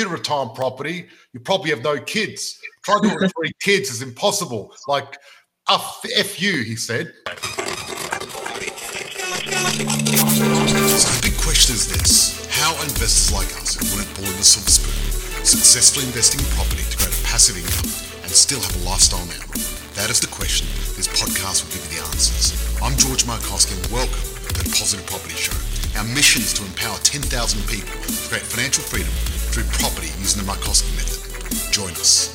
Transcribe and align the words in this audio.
you 0.00 0.06
to 0.06 0.10
retire 0.10 0.46
property, 0.46 1.06
you 1.32 1.40
probably 1.40 1.70
have 1.70 1.84
no 1.84 2.00
kids. 2.00 2.58
Trying 2.82 3.02
to 3.02 3.14
with 3.20 3.32
three 3.36 3.52
kids 3.60 3.90
is 3.90 4.00
impossible. 4.02 4.72
Like, 4.88 5.18
F, 5.68 6.00
F 6.16 6.40
you, 6.40 6.62
he 6.62 6.74
said. 6.74 7.12
So 7.28 7.36
the 11.04 11.20
big 11.22 11.36
question 11.36 11.76
is 11.76 11.86
this 11.86 12.46
How 12.48 12.74
are 12.76 12.84
investors 12.84 13.32
like 13.32 13.52
us 13.60 13.76
who 13.76 13.84
weren't 13.94 14.08
born 14.16 14.28
with 14.28 14.40
a 14.40 14.44
silver 14.44 14.70
spoon 14.70 15.44
successfully 15.44 16.06
investing 16.06 16.40
in 16.40 16.46
property 16.56 16.84
to 16.88 16.96
create 16.96 17.16
a 17.16 17.24
passive 17.24 17.56
income 17.56 17.92
and 18.24 18.32
still 18.32 18.60
have 18.60 18.74
a 18.80 18.84
lifestyle 18.88 19.24
now? 19.26 19.44
That 20.00 20.08
is 20.08 20.20
the 20.20 20.32
question. 20.32 20.66
This 20.96 21.08
podcast 21.08 21.64
will 21.64 21.72
give 21.76 21.84
you 21.92 22.00
the 22.00 22.06
answers. 22.08 22.56
I'm 22.80 22.96
George 22.96 23.24
Markowski 23.24 23.76
and 23.76 23.84
welcome 23.92 24.24
to 24.48 24.64
the 24.64 24.64
Positive 24.72 25.04
Property 25.04 25.36
Show. 25.36 25.56
Our 25.98 26.04
mission 26.04 26.40
is 26.40 26.54
to 26.54 26.64
empower 26.64 26.96
10,000 27.04 27.28
people 27.68 27.92
to 28.00 28.28
create 28.28 28.48
financial 28.48 28.84
freedom 28.84 29.12
through 29.50 29.64
property 29.64 30.06
using 30.20 30.44
the 30.44 30.52
Markowski 30.52 30.94
method. 30.94 31.72
Join 31.72 31.90
us. 31.92 32.30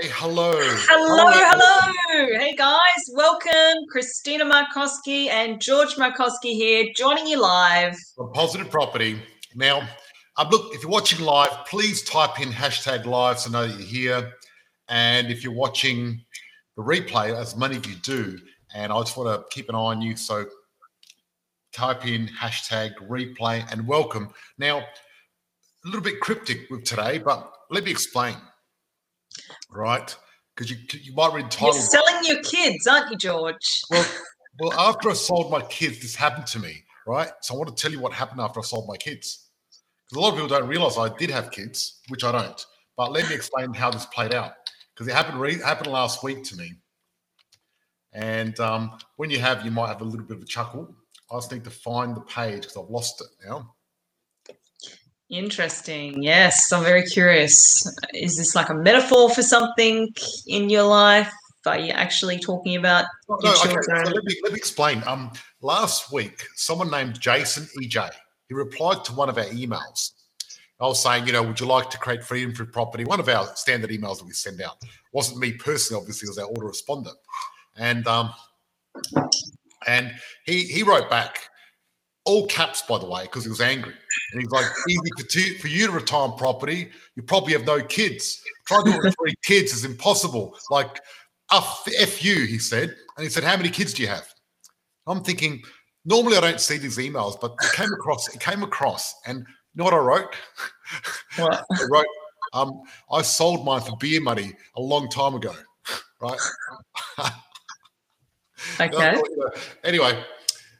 Hey, 0.00 0.08
hello. 0.10 0.52
Hello, 0.58 1.30
hello. 1.30 2.38
Hey 2.38 2.56
guys, 2.56 2.78
welcome. 3.12 3.84
Christina 3.90 4.46
Markowski 4.46 5.28
and 5.28 5.60
George 5.60 5.96
Markowski 5.96 6.54
here, 6.54 6.86
joining 6.96 7.26
you 7.26 7.38
live. 7.38 7.94
From 8.14 8.32
Positive 8.32 8.70
Property. 8.70 9.20
Now, 9.54 9.86
um, 10.38 10.48
look, 10.48 10.74
if 10.74 10.82
you're 10.82 10.90
watching 10.90 11.22
live, 11.22 11.66
please 11.66 12.02
type 12.04 12.40
in 12.40 12.48
hashtag 12.48 13.04
live 13.04 13.38
so 13.38 13.50
know 13.50 13.66
that 13.66 13.78
you're 13.78 13.86
here. 13.86 14.32
And 14.88 15.30
if 15.30 15.44
you're 15.44 15.52
watching 15.52 16.24
the 16.76 16.82
replay, 16.82 17.38
as 17.38 17.54
many 17.54 17.76
of 17.76 17.84
you 17.84 17.96
do, 17.96 18.38
and 18.74 18.90
I 18.90 18.98
just 19.00 19.14
want 19.18 19.28
to 19.28 19.54
keep 19.54 19.68
an 19.68 19.74
eye 19.74 19.78
on 19.78 20.00
you. 20.00 20.16
So 20.16 20.46
type 21.76 22.06
in 22.06 22.26
hashtag 22.28 22.94
replay 23.08 23.70
and 23.70 23.86
welcome. 23.86 24.30
Now, 24.58 24.78
a 24.78 24.84
little 25.84 26.00
bit 26.00 26.20
cryptic 26.20 26.70
with 26.70 26.84
today, 26.84 27.18
but 27.18 27.52
let 27.70 27.84
me 27.84 27.90
explain. 27.90 28.36
Right? 29.70 30.16
Because 30.54 30.70
you 30.70 30.78
you 31.02 31.14
might 31.14 31.34
read 31.34 31.50
the 31.50 31.58
You're 31.60 31.72
selling 31.74 32.24
your 32.24 32.42
kids, 32.42 32.86
aren't 32.86 33.10
you, 33.10 33.16
George? 33.18 33.82
Well, 33.90 34.06
well, 34.58 34.72
after 34.72 35.10
I 35.10 35.12
sold 35.12 35.50
my 35.50 35.60
kids, 35.62 36.00
this 36.00 36.16
happened 36.16 36.46
to 36.48 36.58
me, 36.58 36.82
right? 37.06 37.30
So 37.42 37.54
I 37.54 37.58
want 37.58 37.76
to 37.76 37.80
tell 37.80 37.92
you 37.92 38.00
what 38.00 38.14
happened 38.14 38.40
after 38.40 38.60
I 38.60 38.62
sold 38.62 38.88
my 38.88 38.96
kids. 38.96 39.50
Because 40.08 40.16
a 40.16 40.20
lot 40.20 40.28
of 40.30 40.34
people 40.36 40.48
don't 40.48 40.68
realize 40.68 40.96
I 40.96 41.14
did 41.16 41.30
have 41.30 41.50
kids, 41.50 42.00
which 42.08 42.24
I 42.24 42.32
don't. 42.32 42.66
But 42.96 43.12
let 43.12 43.28
me 43.28 43.34
explain 43.34 43.74
how 43.74 43.90
this 43.90 44.06
played 44.06 44.32
out. 44.32 44.52
Because 44.94 45.08
it 45.08 45.14
happened 45.14 45.40
re- 45.40 45.60
happened 45.60 45.92
last 45.92 46.24
week 46.24 46.42
to 46.44 46.56
me. 46.56 46.72
And 48.12 48.58
um, 48.60 48.96
when 49.16 49.28
you 49.28 49.38
have, 49.40 49.62
you 49.62 49.70
might 49.70 49.88
have 49.88 50.00
a 50.00 50.04
little 50.04 50.24
bit 50.24 50.38
of 50.38 50.42
a 50.42 50.46
chuckle. 50.46 50.94
I 51.30 51.36
just 51.36 51.52
need 51.52 51.64
to 51.64 51.70
find 51.70 52.16
the 52.16 52.20
page 52.20 52.62
because 52.62 52.76
I've 52.76 52.90
lost 52.90 53.20
it 53.20 53.48
now. 53.48 53.74
Interesting. 55.28 56.22
Yes, 56.22 56.72
I'm 56.72 56.84
very 56.84 57.02
curious. 57.02 57.84
Is 58.14 58.36
this 58.36 58.54
like 58.54 58.68
a 58.68 58.74
metaphor 58.74 59.28
for 59.30 59.42
something 59.42 60.14
in 60.46 60.70
your 60.70 60.84
life? 60.84 61.32
Are 61.66 61.78
you 61.78 61.90
actually 61.90 62.38
talking 62.38 62.76
about 62.76 63.06
No, 63.28 63.36
okay, 63.38 63.54
so 63.54 63.92
let 63.92 64.24
me 64.24 64.36
let 64.44 64.52
me 64.52 64.56
explain. 64.56 65.02
Um, 65.04 65.32
last 65.60 66.12
week, 66.12 66.46
someone 66.54 66.92
named 66.92 67.18
Jason 67.20 67.66
EJ, 67.82 68.10
he 68.48 68.54
replied 68.54 69.04
to 69.06 69.12
one 69.12 69.28
of 69.28 69.36
our 69.36 69.46
emails. 69.46 70.12
I 70.78 70.86
was 70.86 71.02
saying, 71.02 71.26
you 71.26 71.32
know, 71.32 71.42
would 71.42 71.58
you 71.58 71.66
like 71.66 71.90
to 71.90 71.98
create 71.98 72.22
freedom 72.22 72.54
through 72.54 72.66
property? 72.66 73.04
One 73.04 73.18
of 73.18 73.28
our 73.28 73.46
standard 73.56 73.90
emails 73.90 74.18
that 74.18 74.26
we 74.26 74.32
send 74.32 74.60
out 74.60 74.76
wasn't 75.12 75.40
me 75.40 75.52
personally, 75.52 76.00
obviously, 76.00 76.26
it 76.26 76.30
was 76.30 76.38
our 76.38 76.50
autoresponder, 76.50 77.12
and 77.76 78.06
um, 78.06 78.30
and 79.86 80.12
he 80.44 80.64
he 80.64 80.82
wrote 80.82 81.08
back, 81.10 81.38
all 82.24 82.46
caps 82.46 82.82
by 82.82 82.98
the 82.98 83.06
way, 83.06 83.22
because 83.22 83.44
he 83.44 83.50
was 83.50 83.60
angry, 83.60 83.94
and 84.32 84.42
he's 84.42 84.50
like, 84.50 84.66
easy 84.88 85.10
for, 85.18 85.26
two, 85.26 85.54
for 85.58 85.68
you 85.68 85.86
to 85.86 85.92
retire 85.92 86.22
on 86.22 86.36
property, 86.36 86.90
you 87.14 87.22
probably 87.22 87.52
have 87.52 87.64
no 87.64 87.82
kids. 87.82 88.42
Trying 88.66 88.84
to 88.84 88.98
with 88.98 89.14
three 89.20 89.34
kids 89.44 89.72
is 89.72 89.84
impossible. 89.84 90.56
Like 90.70 91.00
F, 91.52 91.86
F 91.98 92.24
you, 92.24 92.46
he 92.46 92.58
said. 92.58 92.94
And 93.16 93.24
he 93.24 93.30
said, 93.30 93.44
How 93.44 93.56
many 93.56 93.70
kids 93.70 93.94
do 93.94 94.02
you 94.02 94.08
have? 94.08 94.26
I'm 95.06 95.22
thinking, 95.22 95.62
normally 96.04 96.36
I 96.36 96.40
don't 96.40 96.60
see 96.60 96.78
these 96.78 96.98
emails, 96.98 97.40
but 97.40 97.52
it 97.62 97.72
came 97.72 97.92
across, 97.92 98.34
it 98.34 98.40
came 98.40 98.62
across. 98.62 99.14
And 99.26 99.38
you 99.38 99.44
know 99.74 99.84
what 99.84 99.94
I 99.94 99.98
wrote? 99.98 100.34
What? 101.36 101.64
I 101.72 101.84
wrote, 101.90 102.06
um, 102.52 102.82
I 103.10 103.22
sold 103.22 103.64
mine 103.64 103.82
for 103.82 103.96
beer 103.98 104.20
money 104.20 104.52
a 104.76 104.80
long 104.80 105.08
time 105.08 105.34
ago. 105.34 105.54
Right. 106.18 106.38
Okay. 108.80 109.20
Anyway, 109.84 110.22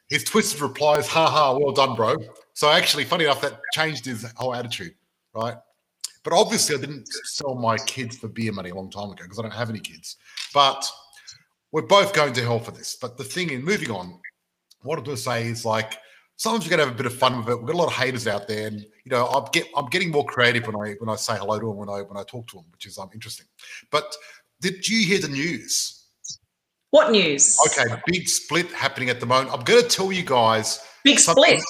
his 0.09 0.25
twisted 0.25 0.61
replies, 0.61 1.07
ha 1.09 1.29
ha, 1.29 1.57
well 1.57 1.73
done, 1.73 1.95
bro. 1.97 2.17
So 2.55 2.71
actually, 2.71 3.05
funny 3.05 3.25
enough, 3.25 3.41
that 3.41 3.61
changed 3.73 4.05
his 4.05 4.25
whole 4.37 4.55
attitude, 4.55 4.95
right? 5.35 5.57
But 6.23 6.33
obviously, 6.33 6.77
I 6.77 6.81
didn't 6.81 7.07
sell 7.25 7.55
my 7.55 7.77
kids 7.79 8.17
for 8.17 8.29
beer 8.29 8.53
money 8.53 8.71
a 8.71 8.75
long 8.75 8.91
time 8.91 9.11
ago 9.11 9.23
because 9.23 9.39
I 9.39 9.43
don't 9.43 9.55
have 9.55 9.71
any 9.71 9.79
kids. 9.79 10.17
But 10.53 10.85
we're 11.73 11.83
both 11.83 12.13
going 12.15 12.33
to 12.35 12.43
hell 12.43 12.59
for 12.59 12.73
this. 12.73 12.97
But 13.01 13.17
the 13.17 13.25
thing 13.25 13.51
in 13.51 13.65
moving 13.65 13.91
on, 13.91 14.19
what 14.83 14.99
I'm 14.99 15.05
going 15.05 15.17
to 15.17 15.23
say 15.23 15.47
is 15.47 15.65
like 15.65 15.99
sometimes 16.37 16.65
you're 16.65 16.77
going 16.77 16.81
to 16.81 16.87
have 16.87 16.95
a 16.95 17.03
bit 17.03 17.07
of 17.07 17.19
fun 17.19 17.39
with 17.39 17.49
it. 17.49 17.57
We've 17.57 17.67
got 17.67 17.75
a 17.75 17.79
lot 17.79 17.89
of 17.89 17.93
haters 17.93 18.27
out 18.27 18.49
there, 18.49 18.69
and 18.69 18.81
you 18.81 19.11
know, 19.11 19.27
I'm 19.27 19.45
get 19.53 19.67
I'm 19.77 19.87
getting 19.87 20.11
more 20.11 20.25
creative 20.25 20.67
when 20.67 20.77
I 20.77 20.95
when 20.99 21.09
I 21.09 21.17
say 21.17 21.37
hello 21.37 21.59
to 21.59 21.67
them 21.67 21.77
when 21.77 21.89
I 21.89 22.03
when 22.03 22.17
I 22.17 22.23
talk 22.25 22.47
to 22.49 22.57
them, 22.57 22.67
which 22.73 22.87
is 22.87 22.99
um 22.99 23.11
interesting. 23.13 23.47
But 23.91 24.17
did 24.61 24.89
you 24.89 25.07
hear 25.07 25.21
the 25.21 25.29
news? 25.29 25.96
What 26.97 27.11
news? 27.11 27.59
Okay, 27.67 27.95
big 28.07 28.27
split 28.27 28.73
happening 28.73 29.11
at 29.11 29.21
the 29.21 29.27
moment. 29.27 29.53
I'm 29.53 29.63
going 29.65 29.83
to 29.83 29.87
tell 29.87 30.11
you 30.11 30.23
guys 30.23 30.81
Big 31.05 31.19
split. 31.19 31.63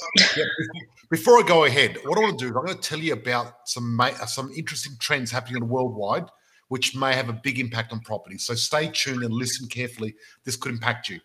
Before 1.10 1.42
I 1.42 1.42
go 1.44 1.64
ahead, 1.64 1.98
what 2.04 2.16
I 2.16 2.20
want 2.20 2.38
to 2.38 2.44
do 2.44 2.50
is 2.50 2.56
I'm 2.56 2.64
going 2.64 2.78
to 2.78 2.88
tell 2.88 3.00
you 3.00 3.12
about 3.12 3.68
some 3.68 3.98
uh, 3.98 4.10
some 4.26 4.52
interesting 4.52 4.92
trends 5.00 5.32
happening 5.32 5.66
worldwide, 5.66 6.26
which 6.68 6.94
may 6.94 7.12
have 7.12 7.28
a 7.28 7.32
big 7.32 7.58
impact 7.58 7.92
on 7.92 7.98
property. 8.02 8.38
So 8.38 8.54
stay 8.54 8.88
tuned 8.94 9.24
and 9.24 9.34
listen 9.34 9.66
carefully. 9.66 10.14
This 10.44 10.54
could 10.54 10.70
impact 10.70 11.08
you. 11.08 11.18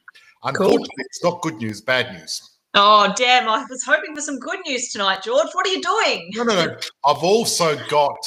Unfortunately, 0.44 0.88
it's 0.98 1.24
not 1.24 1.44
good 1.44 1.58
news, 1.58 1.80
bad 1.80 2.12
news. 2.12 2.58
Oh, 2.74 3.14
damn. 3.16 3.48
I 3.48 3.64
was 3.70 3.84
hoping 3.84 4.16
for 4.16 4.22
some 4.22 4.40
good 4.40 4.62
news 4.66 4.92
tonight, 4.92 5.22
George. 5.24 5.50
What 5.52 5.68
are 5.68 5.70
you 5.70 5.80
doing? 5.80 6.32
No, 6.34 6.42
no, 6.42 6.66
no. 6.66 6.76
I've 7.06 7.24
also 7.24 7.78
got 7.88 8.18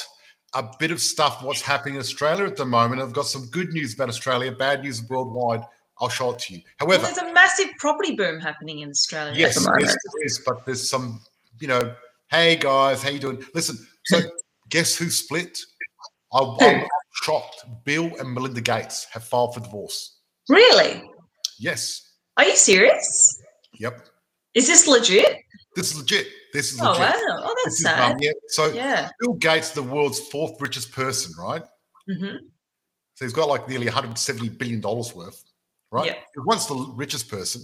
a 0.54 0.70
bit 0.78 0.90
of 0.90 1.00
stuff 1.00 1.42
what's 1.42 1.60
happening 1.60 1.94
in 1.94 2.00
Australia 2.00 2.44
at 2.46 2.56
the 2.56 2.64
moment. 2.64 3.02
I've 3.02 3.12
got 3.12 3.26
some 3.26 3.46
good 3.46 3.72
news 3.72 3.94
about 3.94 4.08
Australia, 4.08 4.52
bad 4.52 4.82
news 4.82 5.02
worldwide. 5.08 5.62
I'll 6.00 6.08
show 6.08 6.32
it 6.32 6.38
to 6.40 6.54
you. 6.54 6.60
Well, 6.80 6.98
However, 6.98 7.14
there's 7.14 7.30
a 7.30 7.32
massive 7.32 7.68
property 7.78 8.16
boom 8.16 8.40
happening 8.40 8.80
in 8.80 8.90
Australia 8.90 9.32
Yes, 9.36 9.54
the 9.54 9.76
yes, 9.80 9.96
there 10.12 10.24
is. 10.24 10.42
But 10.44 10.66
there's 10.66 10.88
some, 10.88 11.20
you 11.60 11.68
know, 11.68 11.94
hey 12.30 12.56
guys, 12.56 13.02
how 13.02 13.10
you 13.10 13.18
doing? 13.20 13.44
Listen, 13.54 13.78
so 14.04 14.20
guess 14.70 14.96
who 14.96 15.08
split? 15.10 15.58
I, 16.32 16.56
I'm 16.60 16.84
shocked. 17.22 17.64
Bill 17.84 18.10
and 18.18 18.32
Melinda 18.32 18.60
Gates 18.60 19.06
have 19.12 19.24
filed 19.24 19.54
for 19.54 19.60
divorce. 19.60 20.18
Really? 20.48 21.02
Yes. 21.58 22.14
Are 22.36 22.44
you 22.44 22.56
serious? 22.56 23.42
Yep. 23.78 24.08
Is 24.54 24.66
this 24.66 24.86
legit? 24.86 25.42
This 25.76 25.92
is 25.92 25.98
legit. 25.98 26.26
This 26.54 26.72
is 26.72 26.80
Oh, 26.80 26.92
legit. 26.92 27.00
wow. 27.00 27.14
Oh, 27.42 27.54
This 27.64 27.64
that's 27.64 27.80
is, 27.80 27.86
um, 27.86 27.92
sad. 27.92 28.22
yeah. 28.22 28.30
So 28.48 28.66
Yeah. 28.68 29.10
Bill 29.20 29.32
Gates, 29.34 29.70
the 29.72 29.82
world's 29.82 30.20
fourth 30.28 30.58
richest 30.60 30.92
person, 30.92 31.32
right? 31.38 31.62
hmm 32.08 32.36
So 33.16 33.24
he's 33.24 33.32
got 33.32 33.48
like 33.48 33.68
nearly 33.68 33.86
170 33.86 34.48
billion 34.50 34.80
dollars 34.80 35.14
worth, 35.14 35.42
right? 35.90 36.06
Yeah. 36.06 36.14
He 36.14 36.40
once 36.46 36.66
the 36.66 36.76
richest 36.96 37.28
person, 37.28 37.62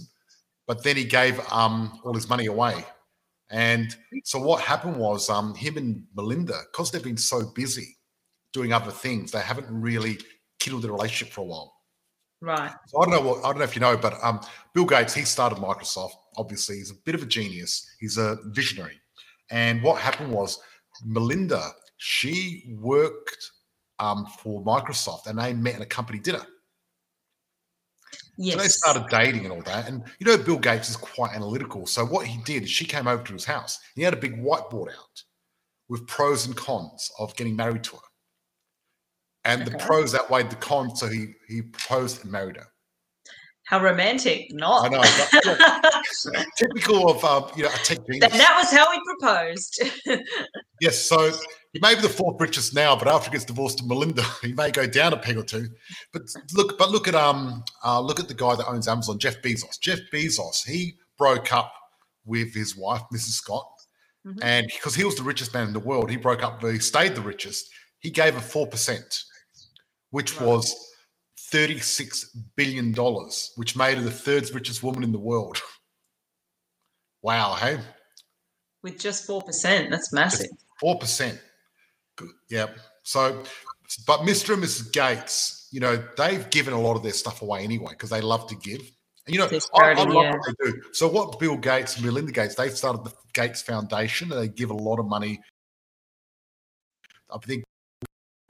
but 0.67 0.83
then 0.83 0.97
he 0.97 1.05
gave 1.05 1.39
um 1.51 1.99
all 2.03 2.13
his 2.13 2.27
money 2.29 2.47
away. 2.47 2.85
And 3.49 3.95
so 4.25 4.39
what 4.39 4.61
happened 4.61 4.97
was 4.97 5.29
um 5.29 5.55
him 5.55 5.77
and 5.77 6.05
Melinda, 6.15 6.59
because 6.71 6.91
they've 6.91 7.03
been 7.03 7.17
so 7.17 7.45
busy 7.55 7.97
doing 8.53 8.73
other 8.73 8.91
things, 8.91 9.31
they 9.31 9.39
haven't 9.41 9.67
really 9.69 10.19
killed 10.59 10.81
their 10.81 10.91
relationship 10.91 11.33
for 11.33 11.41
a 11.41 11.45
while. 11.45 11.73
Right. 12.41 12.71
So 12.87 12.99
I 13.01 13.05
don't 13.05 13.13
know 13.13 13.21
what 13.29 13.39
I 13.45 13.49
don't 13.51 13.59
know 13.59 13.63
if 13.63 13.75
you 13.75 13.81
know, 13.81 13.95
but 13.95 14.21
um 14.21 14.41
Bill 14.73 14.85
Gates, 14.85 15.13
he 15.13 15.23
started 15.23 15.59
Microsoft. 15.59 16.15
Obviously, 16.37 16.77
he's 16.77 16.91
a 16.91 16.95
bit 17.05 17.15
of 17.15 17.23
a 17.23 17.25
genius. 17.25 17.85
He's 17.99 18.17
a 18.17 18.37
visionary. 18.47 18.99
And 19.49 19.83
what 19.83 20.01
happened 20.01 20.31
was 20.31 20.59
Melinda, 21.05 21.71
she 21.97 22.75
worked 22.79 23.51
um, 23.99 24.25
for 24.39 24.63
Microsoft 24.63 25.27
and 25.27 25.37
they 25.37 25.53
met 25.53 25.75
at 25.75 25.81
a 25.81 25.85
company 25.85 26.19
dinner. 26.19 26.41
Yes. 28.37 28.55
So 28.55 28.61
they 28.61 28.67
started 28.69 29.05
dating 29.09 29.45
and 29.45 29.53
all 29.53 29.61
that. 29.63 29.87
And 29.87 30.03
you 30.19 30.25
know, 30.25 30.37
Bill 30.37 30.57
Gates 30.57 30.89
is 30.89 30.95
quite 30.95 31.35
analytical. 31.35 31.85
So 31.85 32.05
what 32.05 32.25
he 32.25 32.41
did 32.43 32.63
is 32.63 32.69
she 32.69 32.85
came 32.85 33.07
over 33.07 33.23
to 33.23 33.33
his 33.33 33.45
house. 33.45 33.79
He 33.95 34.01
had 34.01 34.13
a 34.13 34.17
big 34.17 34.41
whiteboard 34.41 34.89
out 34.89 35.23
with 35.89 36.07
pros 36.07 36.47
and 36.47 36.55
cons 36.55 37.11
of 37.19 37.35
getting 37.35 37.55
married 37.55 37.83
to 37.83 37.97
her. 37.97 38.01
And 39.43 39.65
the 39.65 39.77
pros 39.77 40.15
outweighed 40.15 40.49
the 40.49 40.55
cons, 40.55 40.99
so 40.99 41.07
he 41.07 41.33
he 41.47 41.63
proposed 41.63 42.23
and 42.23 42.31
married 42.31 42.57
her. 42.57 42.67
How 43.71 43.81
romantic. 43.81 44.53
Not. 44.53 44.85
I 44.85 44.89
know. 44.89 45.01
but- 45.45 46.45
typical 46.57 47.09
of 47.09 47.23
um, 47.23 47.49
you 47.55 47.63
know 47.63 47.69
a 47.69 47.77
tech 47.85 47.99
genius. 48.05 48.19
That, 48.29 48.33
that 48.33 48.57
was 48.61 48.69
how 48.71 48.91
he 48.91 48.99
proposed. 49.17 49.81
Yes, 50.81 50.97
so 50.97 51.31
he 51.73 51.79
may 51.79 51.93
be 51.93 52.01
the 52.01 52.09
fourth 52.09 52.41
richest 52.41 52.73
now, 52.73 52.95
but 52.95 53.07
after 53.07 53.29
he 53.29 53.33
gets 53.33 53.45
divorced 53.45 53.77
to 53.77 53.85
Melinda, 53.85 54.23
he 54.41 54.51
may 54.53 54.71
go 54.71 54.87
down 54.87 55.13
a 55.13 55.17
peg 55.17 55.37
or 55.37 55.43
two. 55.43 55.67
But 56.11 56.23
look, 56.55 56.75
but 56.79 56.89
look 56.89 57.07
at 57.07 57.13
um, 57.13 57.63
uh, 57.85 57.99
look 58.01 58.19
at 58.19 58.27
the 58.27 58.33
guy 58.33 58.55
that 58.55 58.67
owns 58.67 58.87
Amazon, 58.87 59.19
Jeff 59.19 59.41
Bezos. 59.43 59.79
Jeff 59.79 59.99
Bezos, 60.11 60.65
he 60.65 60.95
broke 61.19 61.53
up 61.53 61.71
with 62.25 62.51
his 62.55 62.75
wife, 62.75 63.03
Mrs. 63.13 63.33
Scott, 63.41 63.67
Mhm. 64.27 64.39
and 64.41 64.67
because 64.67 64.95
he 64.95 65.03
was 65.05 65.15
the 65.15 65.23
richest 65.23 65.53
man 65.53 65.67
in 65.67 65.73
the 65.73 65.79
world, 65.79 66.09
he 66.09 66.17
broke 66.17 66.41
up. 66.43 66.61
He 66.63 66.79
stayed 66.79 67.13
the 67.15 67.21
richest. 67.21 67.69
He 67.99 68.09
gave 68.09 68.33
her 68.33 68.41
four 68.41 68.65
percent, 68.67 69.23
which 70.09 70.41
was 70.41 70.75
thirty-six 71.51 72.25
billion 72.55 72.91
dollars, 72.93 73.51
which 73.55 73.75
made 73.75 73.97
her 73.97 74.03
the 74.03 74.11
third 74.11 74.49
richest 74.53 74.81
woman 74.83 75.03
in 75.03 75.11
the 75.11 75.19
world. 75.19 75.61
wow, 77.21 77.53
hey, 77.55 77.79
With 78.81 78.99
just 78.99 79.27
4%. 79.27 79.89
That's 79.89 80.11
massive. 80.13 80.47
four 80.79 80.97
percent. 80.97 81.39
Yeah. 82.49 82.67
So, 83.03 83.43
but 84.05 84.21
Mr. 84.21 84.53
and 84.53 84.63
Mrs. 84.63 84.91
Gates, 84.91 85.67
you 85.71 85.79
know, 85.79 86.03
they've 86.17 86.49
given 86.49 86.73
a 86.73 86.79
lot 86.79 86.95
of 86.95 87.03
their 87.03 87.13
stuff 87.13 87.41
away 87.41 87.63
anyway 87.63 87.91
because 87.91 88.09
they 88.09 88.21
love 88.21 88.47
to 88.47 88.55
give. 88.55 88.81
And, 89.25 89.35
you 89.35 89.39
know, 89.39 89.49
I, 89.75 89.91
I 89.91 90.03
love 90.03 90.13
yeah. 90.13 90.31
what 90.31 90.41
they 90.59 90.71
do. 90.71 90.81
So, 90.93 91.07
what 91.07 91.39
Bill 91.39 91.57
Gates 91.57 91.95
and 91.95 92.05
Melinda 92.05 92.31
Gates, 92.31 92.55
they 92.55 92.69
started 92.69 93.03
the 93.03 93.13
Gates 93.33 93.61
Foundation 93.61 94.31
and 94.31 94.41
they 94.41 94.47
give 94.47 94.71
a 94.71 94.75
lot 94.75 94.99
of 94.99 95.05
money. 95.07 95.39
I 97.29 97.37
think, 97.37 97.63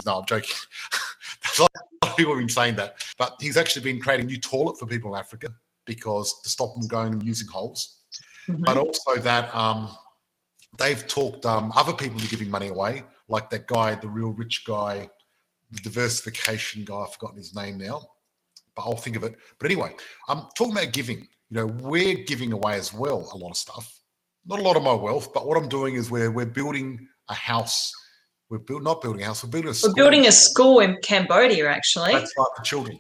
no, 0.06 0.20
I'm 0.20 0.26
joking. 0.26 0.56
A 1.60 1.62
lot 1.62 1.72
of 2.04 2.18
people 2.18 2.34
have 2.34 2.40
been 2.40 2.50
saying 2.50 2.76
that, 2.76 2.96
but 3.18 3.36
he's 3.40 3.58
actually 3.58 3.84
been 3.84 4.00
creating 4.02 4.28
new 4.28 4.40
toilet 4.40 4.78
for 4.80 4.86
people 4.86 5.14
in 5.14 5.20
Africa 5.20 5.54
because 5.86 6.42
to 6.42 6.50
stop 6.50 6.74
them 6.76 6.88
going 6.88 7.14
and 7.14 7.24
using 7.24 7.48
holes 7.48 7.98
Mhm. 8.48 8.66
but 8.66 8.78
also 8.78 9.16
that 9.18 9.54
um, 9.56 9.90
they've 10.78 11.06
talked 11.08 11.46
um, 11.46 11.72
other 11.76 11.94
people 11.94 12.20
are 12.22 12.28
giving 12.28 12.50
money 12.50 12.68
away, 12.70 13.04
like 13.28 13.50
that 13.52 13.68
guy, 13.68 13.96
the 13.96 14.10
real 14.10 14.32
rich 14.32 14.66
guy, 14.66 15.10
the 15.72 15.80
diversification 15.82 16.84
guy. 16.84 16.96
I've 16.96 17.14
forgotten 17.14 17.38
his 17.38 17.56
name 17.56 17.78
now, 17.78 18.02
but 18.76 18.84
I'll 18.84 18.96
think 18.96 19.16
of 19.16 19.24
it. 19.24 19.38
But 19.60 19.68
anyway, 19.72 19.96
I'm 20.28 20.44
talking 20.58 20.74
about 20.74 20.92
giving. 20.92 21.28
You 21.50 21.58
know, 21.58 21.66
we're 21.68 22.24
giving 22.24 22.52
away 22.54 22.76
as 22.76 22.94
well 22.94 23.30
a 23.34 23.38
lot 23.38 23.52
of 23.52 23.58
stuff. 23.58 24.00
Not 24.46 24.60
a 24.60 24.64
lot 24.64 24.78
of 24.78 24.84
my 24.84 24.94
wealth, 24.94 25.34
but 25.34 25.46
what 25.48 25.58
I'm 25.58 25.70
doing 25.70 25.96
is 25.96 26.10
we're 26.10 26.32
we're 26.32 26.46
building 26.46 27.08
a 27.30 27.34
house. 27.34 27.94
We're 28.52 28.60
build, 28.60 28.84
not 28.84 29.02
building 29.02 29.22
a 29.22 29.28
house. 29.28 29.46
We're 29.46 29.50
building 29.50 29.72
a. 29.72 29.74
school. 29.74 29.90
We're 29.92 30.04
building 30.04 30.28
a 30.28 30.32
school 30.32 30.80
in 30.82 30.98
Cambodia, 31.02 31.70
actually. 31.70 32.12
That's 32.12 32.34
right 32.38 32.48
for 32.58 32.64
children. 32.64 33.00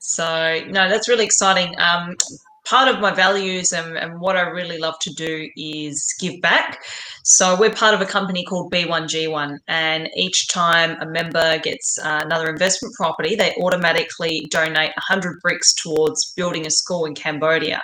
So 0.00 0.64
no, 0.66 0.88
that's 0.88 1.08
really 1.08 1.24
exciting. 1.24 1.72
Um, 1.78 2.16
part 2.64 2.92
of 2.92 3.00
my 3.00 3.12
values 3.12 3.70
and, 3.70 3.96
and 3.96 4.20
what 4.20 4.36
I 4.36 4.42
really 4.42 4.78
love 4.78 4.98
to 5.02 5.14
do 5.14 5.48
is 5.56 6.12
give 6.18 6.40
back. 6.40 6.82
So 7.22 7.56
we're 7.56 7.70
part 7.70 7.94
of 7.94 8.00
a 8.00 8.06
company 8.06 8.44
called 8.44 8.72
B1G1, 8.72 9.58
and 9.68 10.08
each 10.16 10.48
time 10.48 10.96
a 11.00 11.06
member 11.06 11.58
gets 11.58 11.96
uh, 11.98 12.22
another 12.24 12.50
investment 12.50 12.94
property, 12.96 13.36
they 13.36 13.54
automatically 13.60 14.44
donate 14.50 14.90
100 14.96 15.38
bricks 15.40 15.72
towards 15.72 16.32
building 16.32 16.66
a 16.66 16.70
school 16.70 17.04
in 17.04 17.14
Cambodia. 17.14 17.80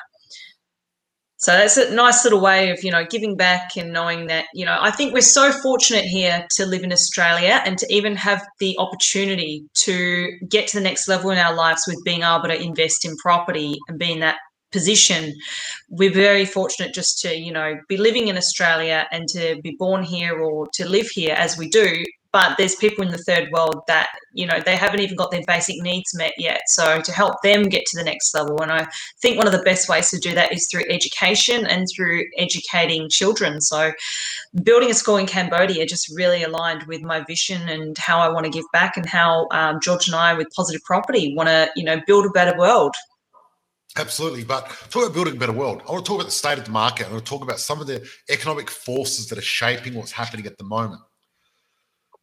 So 1.43 1.51
that's 1.51 1.77
a 1.77 1.93
nice 1.93 2.23
little 2.23 2.41
way 2.41 2.71
of, 2.71 2.85
you 2.85 2.93
know, 2.93 3.05
giving 3.05 3.35
back 3.37 3.77
and 3.77 3.93
knowing 3.93 4.29
that, 4.29 4.45
you 4.55 4.65
know, 4.65 4.79
I 4.81 4.93
think 4.93 5.13
we're 5.13 5.23
so 5.23 5.51
fortunate 5.51 6.05
here 6.05 6.47
to 6.55 6.65
live 6.65 6.85
in 6.85 6.93
Australia 6.93 7.61
and 7.67 7.77
to 7.79 7.93
even 7.93 8.15
have 8.15 8.47
the 8.61 8.77
opportunity 8.79 9.65
to 9.79 10.39
get 10.49 10.69
to 10.69 10.77
the 10.77 10.85
next 10.85 11.09
level 11.09 11.31
in 11.31 11.39
our 11.39 11.53
lives 11.53 11.83
with 11.89 11.99
being 12.05 12.23
able 12.23 12.45
to 12.45 12.63
invest 12.63 13.05
in 13.05 13.17
property 13.17 13.77
and 13.89 13.99
being 13.99 14.21
that 14.21 14.37
position. 14.71 15.35
We're 15.91 16.13
very 16.13 16.45
fortunate 16.45 16.95
just 16.95 17.19
to, 17.23 17.37
you 17.37 17.53
know, 17.53 17.75
be 17.89 17.97
living 17.97 18.29
in 18.29 18.37
Australia 18.37 19.09
and 19.11 19.27
to 19.31 19.61
be 19.63 19.75
born 19.77 20.05
here 20.05 20.41
or 20.41 20.69
to 20.75 20.89
live 20.89 21.09
here 21.09 21.35
as 21.35 21.59
we 21.59 21.69
do. 21.69 22.05
But 22.33 22.57
there's 22.57 22.75
people 22.77 23.05
in 23.05 23.11
the 23.11 23.19
third 23.19 23.51
world 23.53 23.83
that, 23.89 24.09
you 24.33 24.47
know, 24.47 24.59
they 24.65 24.75
haven't 24.75 25.01
even 25.01 25.17
got 25.17 25.31
their 25.31 25.45
basic 25.47 25.83
needs 25.83 26.15
met 26.15 26.33
yet. 26.39 26.63
So 26.67 27.03
to 27.03 27.13
help 27.13 27.43
them 27.43 27.65
get 27.65 27.85
to 27.87 27.99
the 27.99 28.05
next 28.05 28.35
level. 28.35 28.61
And 28.63 28.73
I 28.73 28.87
think 29.21 29.37
one 29.37 29.47
of 29.47 29.53
the 29.53 29.63
best 29.63 29.89
ways 29.89 30.09
to 30.11 30.19
do 30.19 30.35
that 30.35 30.51
is 30.51 30.67
through 30.71 30.85
education 30.89 31.67
and 31.67 31.87
through 31.95 32.25
educating 32.39 33.11
children. 33.11 33.61
So 33.61 33.93
building 34.63 34.91
a 34.91 34.95
school 34.95 35.19
in 35.19 35.27
Cambodia 35.27 35.85
just 35.85 36.11
really 36.17 36.43
aligned 36.43 36.85
with 36.85 37.03
my 37.03 37.23
vision 37.25 37.69
and 37.69 37.99
how 37.99 38.19
I 38.19 38.29
want 38.29 38.47
to 38.47 38.51
give 38.51 38.65
back 38.73 38.97
and 38.97 39.05
how 39.05 39.47
um, 39.51 39.79
George 39.83 40.07
and 40.07 40.17
I 40.17 40.33
with 40.33 40.49
Positive 40.57 40.83
Property 40.85 41.35
want 41.37 41.51
to, 41.51 41.71
you 41.77 41.85
know, 41.85 42.01
build 42.07 42.25
a 42.25 42.31
better 42.31 42.57
world. 42.59 42.95
Absolutely. 43.97 44.45
But 44.45 44.71
talk 44.89 45.03
about 45.03 45.13
building 45.13 45.37
a 45.37 45.39
better 45.39 45.53
world. 45.53 45.83
I 45.87 45.93
want 45.93 46.07
to 46.07 46.09
talk 46.09 46.17
about 46.17 46.29
the 46.29 46.33
state 46.33 46.57
of 46.57 46.65
the 46.65 46.71
market. 46.71 47.09
I 47.09 47.13
want 47.13 47.27
to 47.27 47.29
talk 47.29 47.43
about 47.43 47.61
some 47.61 47.81
of 47.81 47.87
the 47.87 48.09
economic 48.31 48.71
forces 48.71 49.29
that 49.29 49.37
are 49.37 49.43
shaping 49.43 49.93
what's 49.95 50.13
happening 50.13 50.47
at 50.47 50.57
the 50.57 50.65
moment. 50.65 51.03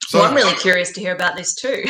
So 0.03 0.21
I'm 0.21 0.33
really 0.33 0.55
curious 0.55 0.91
to 0.93 0.99
hear 0.99 1.13
about 1.13 1.35
this 1.35 1.53
too. 1.53 1.85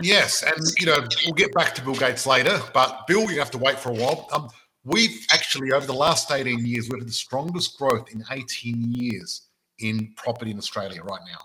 Yes, 0.00 0.42
and 0.46 0.64
you 0.78 0.86
know 0.86 1.06
we'll 1.24 1.34
get 1.34 1.52
back 1.54 1.74
to 1.76 1.82
Bill 1.82 1.94
Gates 1.94 2.26
later, 2.26 2.60
but 2.72 3.06
Bill, 3.06 3.30
you 3.30 3.38
have 3.38 3.50
to 3.52 3.58
wait 3.58 3.78
for 3.78 3.90
a 3.90 3.94
while. 3.94 4.28
Um, 4.32 4.48
we've 4.84 5.26
actually 5.32 5.72
over 5.72 5.86
the 5.86 5.92
last 5.92 6.30
eighteen 6.30 6.64
years 6.64 6.88
we've 6.88 7.00
had 7.00 7.08
the 7.08 7.12
strongest 7.12 7.78
growth 7.78 8.10
in 8.12 8.24
eighteen 8.30 8.92
years 8.92 9.48
in 9.80 10.12
property 10.16 10.50
in 10.50 10.58
Australia 10.58 11.02
right 11.02 11.20
now. 11.30 11.38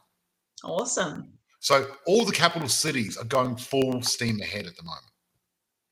Awesome. 0.63 1.33
So 1.59 1.87
all 2.07 2.25
the 2.25 2.31
capital 2.31 2.67
cities 2.67 3.17
are 3.17 3.25
going 3.25 3.55
full 3.55 4.01
steam 4.01 4.41
ahead 4.41 4.65
at 4.65 4.75
the 4.75 4.83
moment. 4.83 5.05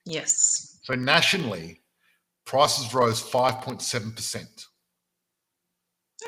Yes. 0.05 0.79
So 0.83 0.95
nationally, 0.95 1.81
prices 2.45 2.93
rose 2.93 3.21
five 3.21 3.61
point 3.61 3.81
seven 3.81 4.11
percent. 4.11 4.67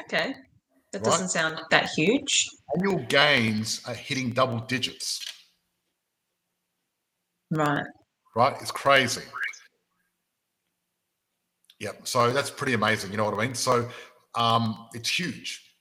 Okay. 0.02 0.36
That 0.94 1.02
Right. 1.02 1.12
doesn't 1.12 1.30
sound 1.30 1.60
that 1.72 1.90
huge. 1.98 2.48
Annual 2.78 3.00
gains 3.08 3.82
are 3.88 3.96
hitting 3.96 4.30
double 4.30 4.60
digits. 4.60 5.20
Right. 7.50 7.86
right? 8.36 8.56
It's 8.62 8.72
crazy. 8.72 9.24
Yep. 11.80 12.08
So 12.08 12.32
that's 12.32 12.50
pretty 12.50 12.74
amazing. 12.74 13.12
You 13.12 13.18
know 13.18 13.26
what 13.26 13.34
I 13.34 13.46
mean? 13.46 13.56
So 13.56 13.90
um, 14.36 14.88
it's 14.94 15.10
huge. 15.10 15.76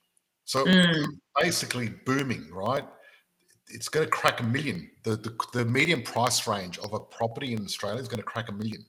So 0.44 0.66
Mm. 0.66 1.06
basically 1.40 1.90
booming, 1.90 2.50
right? 2.52 2.84
It's 3.68 3.88
going 3.88 4.04
to 4.04 4.10
crack 4.10 4.40
a 4.40 4.42
million. 4.42 4.90
The, 5.04 5.16
the 5.16 5.36
the 5.52 5.64
median 5.64 6.02
price 6.02 6.46
range 6.46 6.78
of 6.78 6.92
a 6.92 7.00
property 7.00 7.52
in 7.54 7.64
Australia 7.64 8.00
is 8.00 8.08
going 8.08 8.18
to 8.18 8.24
crack 8.24 8.48
a 8.48 8.52
million. 8.52 8.84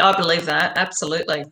I 0.00 0.16
believe 0.16 0.46
that. 0.46 0.78
Absolutely. 0.78 1.44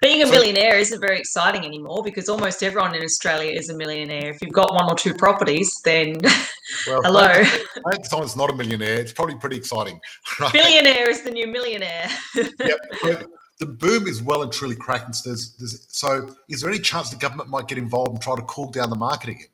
Being 0.00 0.22
a 0.22 0.26
millionaire 0.26 0.76
isn't 0.76 1.00
very 1.00 1.18
exciting 1.18 1.64
anymore 1.64 2.02
because 2.02 2.28
almost 2.28 2.62
everyone 2.62 2.94
in 2.94 3.02
Australia 3.02 3.52
is 3.52 3.70
a 3.70 3.76
millionaire. 3.76 4.30
If 4.30 4.42
you've 4.42 4.52
got 4.52 4.74
one 4.74 4.90
or 4.90 4.96
two 4.96 5.14
properties, 5.14 5.80
then 5.84 6.18
Well, 6.86 7.02
hello. 7.02 7.30
If 7.30 8.06
someone's 8.06 8.36
not 8.36 8.50
a 8.50 8.54
millionaire, 8.54 9.00
it's 9.00 9.12
probably 9.12 9.36
pretty 9.36 9.56
exciting. 9.56 10.00
Right? 10.40 10.52
Billionaire 10.52 11.10
is 11.10 11.22
the 11.22 11.30
new 11.30 11.46
millionaire. 11.46 12.08
yep. 12.34 13.26
The 13.60 13.66
boom 13.66 14.08
is 14.08 14.20
well 14.20 14.42
and 14.42 14.52
truly 14.52 14.74
cracking. 14.74 15.12
So, 15.12 15.30
there's, 15.30 15.54
there's, 15.56 15.86
so 15.88 16.28
is 16.48 16.60
there 16.60 16.70
any 16.70 16.80
chance 16.80 17.10
the 17.10 17.16
government 17.16 17.50
might 17.50 17.68
get 17.68 17.78
involved 17.78 18.12
and 18.12 18.20
try 18.20 18.34
to 18.34 18.42
cool 18.42 18.70
down 18.70 18.90
the 18.90 18.96
market 18.96 19.30
again? 19.30 19.46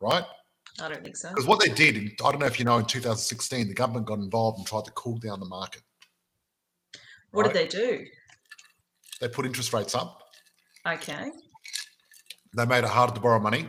Right? 0.00 0.24
I 0.80 0.88
don't 0.88 1.02
think 1.02 1.16
so. 1.16 1.30
Because 1.30 1.46
what 1.46 1.60
they 1.60 1.72
did, 1.72 1.96
in, 1.96 2.12
I 2.24 2.30
don't 2.30 2.40
know 2.40 2.46
if 2.46 2.58
you 2.58 2.64
know, 2.64 2.78
in 2.78 2.84
2016, 2.84 3.68
the 3.68 3.74
government 3.74 4.06
got 4.06 4.18
involved 4.18 4.58
and 4.58 4.66
tried 4.66 4.84
to 4.84 4.90
cool 4.92 5.18
down 5.18 5.40
the 5.40 5.46
market. 5.46 5.82
What 7.30 7.46
right? 7.46 7.54
did 7.54 7.70
they 7.70 7.76
do? 7.76 8.06
They 9.20 9.28
put 9.28 9.46
interest 9.46 9.72
rates 9.72 9.94
up. 9.94 10.22
Okay. 10.86 11.30
They 12.56 12.66
made 12.66 12.84
it 12.84 12.90
harder 12.90 13.14
to 13.14 13.20
borrow 13.20 13.38
money, 13.38 13.66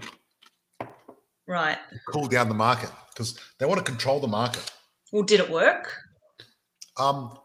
Right. 1.47 1.77
cool 2.07 2.27
down 2.27 2.47
the 2.49 2.55
market 2.55 2.89
because 3.13 3.37
they 3.59 3.65
want 3.65 3.77
to 3.79 3.83
control 3.83 4.19
the 4.19 4.27
market. 4.27 4.71
Well, 5.11 5.23
did 5.23 5.39
it 5.39 5.49
work? 5.49 5.93
Um, 6.97 7.37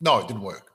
no, 0.00 0.18
it 0.18 0.28
didn't 0.28 0.42
work. 0.42 0.70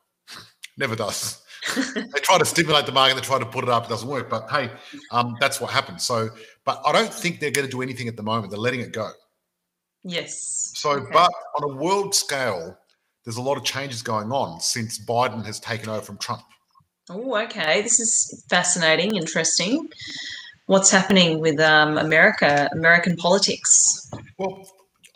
Never 0.78 0.96
does. 0.96 1.42
they 1.76 2.20
try 2.22 2.40
to 2.40 2.46
stimulate 2.46 2.88
the 2.88 2.92
market, 2.92 3.16
they 3.16 3.22
try 3.22 3.38
to 3.38 3.46
put 3.46 3.64
it 3.64 3.70
up, 3.70 3.86
it 3.86 3.90
doesn't 3.90 4.10
work. 4.10 4.30
But 4.30 4.50
hey, 4.50 4.72
um, 5.12 5.38
that's 5.40 5.62
what 5.62 5.70
happens. 5.72 6.04
So, 6.04 6.30
but 6.66 6.82
I 6.86 6.92
don't 6.92 7.14
think 7.14 7.40
they're 7.40 7.52
going 7.52 7.68
to 7.68 7.72
do 7.72 7.84
anything 7.84 8.08
at 8.08 8.18
the 8.18 8.24
moment. 8.24 8.50
They're 8.50 8.60
letting 8.60 8.80
it 8.82 8.92
go. 8.92 9.12
Yes. 10.04 10.72
So, 10.76 10.92
Okay. 10.94 11.12
but 11.14 11.32
on 11.58 11.72
a 11.72 11.76
world 11.76 12.16
scale, 12.16 12.78
there's 13.26 13.38
a 13.38 13.42
lot 13.42 13.58
of 13.58 13.64
changes 13.64 14.02
going 14.02 14.32
on 14.32 14.60
since 14.60 15.04
Biden 15.04 15.46
has 15.46 15.60
taken 15.60 15.90
over 15.90 16.02
from 16.02 16.18
Trump. 16.18 16.42
Oh, 17.10 17.36
okay. 17.44 17.82
This 17.82 18.00
is 18.00 18.46
fascinating, 18.50 19.16
interesting. 19.16 19.88
What's 20.68 20.90
happening 20.92 21.40
with 21.40 21.60
um, 21.60 21.98
America, 21.98 22.70
American 22.72 23.16
politics? 23.18 24.10
Well, 24.38 24.66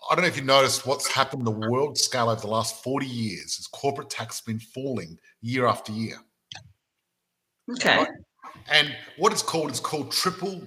I 0.09 0.15
don't 0.15 0.23
know 0.23 0.27
if 0.27 0.37
you 0.37 0.43
noticed 0.43 0.85
what's 0.85 1.07
happened 1.07 1.47
on 1.47 1.59
the 1.59 1.69
world 1.69 1.97
scale 1.97 2.29
over 2.29 2.41
the 2.41 2.47
last 2.47 2.83
40 2.83 3.05
years 3.07 3.57
is 3.59 3.67
corporate 3.67 4.09
tax 4.09 4.35
has 4.37 4.41
been 4.41 4.59
falling 4.59 5.17
year 5.41 5.65
after 5.65 5.91
year. 5.91 6.17
Okay. 7.71 7.97
Right. 7.97 8.07
And 8.69 8.95
what 9.17 9.31
it's 9.31 9.41
called 9.41 9.71
is 9.71 9.79
called 9.79 10.11
trickle 10.11 10.61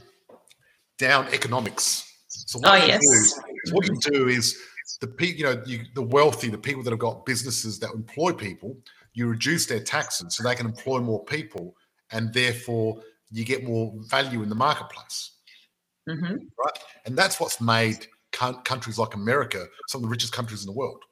down 0.99 1.29
economics. 1.33 2.05
So 2.29 2.59
what 2.59 2.71
Oh, 2.73 2.75
you 2.85 2.89
yes. 2.89 3.01
do 3.01 3.75
what 3.75 3.87
you 3.87 3.99
do 4.11 4.29
is 4.29 4.59
the 5.01 5.07
people, 5.07 5.39
you 5.39 5.45
know, 5.45 5.63
you, 5.67 5.81
the 5.95 6.03
wealthy, 6.03 6.49
the 6.49 6.59
people 6.59 6.83
that 6.83 6.91
have 6.91 6.99
got 6.99 7.27
businesses 7.27 7.79
that 7.81 7.91
employ 7.91 8.33
people, 8.33 8.77
you 9.13 9.27
reduce 9.27 9.67
their 9.67 9.81
taxes 9.81 10.37
so 10.37 10.43
they 10.43 10.55
can 10.55 10.67
employ 10.67 11.01
more 11.01 11.25
people, 11.25 11.75
and 12.13 12.33
therefore 12.33 13.03
you 13.31 13.45
get 13.45 13.65
more 13.65 13.93
value 14.09 14.43
in 14.43 14.49
the 14.49 14.55
marketplace. 14.55 15.33
hmm 16.09 16.23
right? 16.25 16.79
And 17.05 17.17
that's 17.17 17.39
what's 17.41 17.61
made 17.61 18.07
coun- 18.33 18.63
countries 18.63 18.99
like 18.99 19.15
America 19.15 19.67
some 19.89 20.01
of 20.01 20.03
the 20.09 20.11
richest 20.11 20.33
countries 20.33 20.63
in 20.63 20.67
the 20.67 20.79
world. 20.79 21.03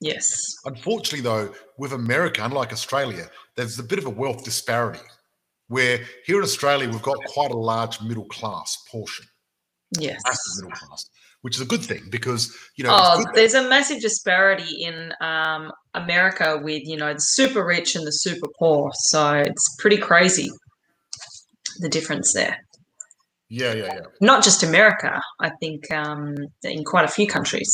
Yes. 0.00 0.28
Unfortunately, 0.66 1.22
though, 1.22 1.54
with 1.78 1.92
America, 1.92 2.44
unlike 2.44 2.72
Australia, 2.72 3.30
there's 3.56 3.78
a 3.78 3.82
bit 3.82 3.98
of 3.98 4.06
a 4.06 4.10
wealth 4.10 4.44
disparity. 4.44 5.00
Where 5.68 6.00
here 6.26 6.36
in 6.36 6.42
Australia, 6.42 6.90
we've 6.90 7.00
got 7.00 7.16
quite 7.24 7.50
a 7.50 7.56
large 7.56 8.00
middle 8.02 8.26
class 8.26 8.84
portion, 8.90 9.24
Yes. 9.98 10.20
massive 10.24 10.64
middle 10.64 10.76
class, 10.76 11.04
which 11.42 11.56
is 11.56 11.60
a 11.60 11.66
good 11.66 11.82
thing 11.82 12.02
because 12.10 12.52
you 12.76 12.84
know 12.84 12.90
Oh, 12.92 13.24
there's 13.34 13.54
a 13.54 13.68
massive 13.68 14.00
disparity 14.00 14.82
in 14.84 15.12
um, 15.20 15.70
America 15.94 16.58
with 16.62 16.82
you 16.84 16.96
know 16.96 17.12
the 17.14 17.20
super 17.20 17.64
rich 17.64 17.94
and 17.94 18.06
the 18.06 18.12
super 18.12 18.48
poor. 18.58 18.90
So 18.94 19.34
it's 19.34 19.76
pretty 19.78 19.98
crazy 19.98 20.50
the 21.80 21.88
difference 21.88 22.32
there. 22.32 22.56
yeah, 23.48 23.72
yeah, 23.74 23.84
yeah. 23.94 24.00
Not 24.20 24.42
just 24.44 24.62
America. 24.62 25.20
I 25.40 25.50
think 25.60 25.90
um, 25.92 26.36
in 26.62 26.84
quite 26.84 27.04
a 27.04 27.08
few 27.08 27.26
countries. 27.26 27.72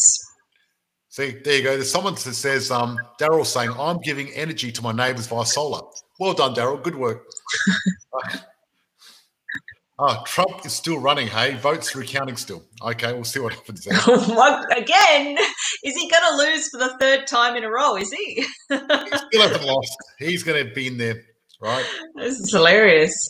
See, 1.09 1.33
there 1.45 1.57
you 1.57 1.63
go. 1.65 1.75
There's 1.75 1.91
someone 1.91 2.15
that 2.15 2.21
says, 2.21 2.71
um, 2.71 2.97
Daryl 3.21 3.45
saying, 3.45 3.73
I'm 3.79 3.99
giving 3.99 4.29
energy 4.31 4.71
to 4.71 4.81
my 4.81 4.93
neighbors 4.93 5.27
via 5.27 5.45
solar. 5.45 5.81
Well 6.21 6.35
done, 6.35 6.55
Daryl. 6.55 6.81
Good 6.81 6.95
work. 6.95 7.27
Ah, 10.03 10.23
Trump 10.25 10.65
is 10.65 10.73
still 10.73 10.99
running, 10.99 11.27
hey? 11.27 11.57
Votes 11.57 11.95
recounting 11.95 12.37
still. 12.37 12.63
Okay, 12.83 13.13
we'll 13.13 13.25
see 13.25 13.39
what 13.39 13.53
happens 13.53 13.87
Again, 13.87 15.37
is 15.85 15.95
he 15.95 16.09
going 16.09 16.23
to 16.31 16.37
lose 16.37 16.71
for 16.71 16.79
the 16.79 16.97
third 16.99 17.27
time 17.27 17.55
in 17.55 17.65
a 17.65 17.71
row? 17.71 17.97
Is 17.97 18.11
he? 18.11 18.35
He 18.37 18.77
still 18.79 19.43
hasn't 19.43 19.65
lost. 19.65 19.95
He's 20.19 20.43
going 20.43 20.67
to 20.67 20.73
be 20.73 20.87
in 20.87 20.97
there, 20.97 21.23
right? 21.61 21.85
this 22.15 22.41
is 22.41 22.51
hilarious. 22.51 23.29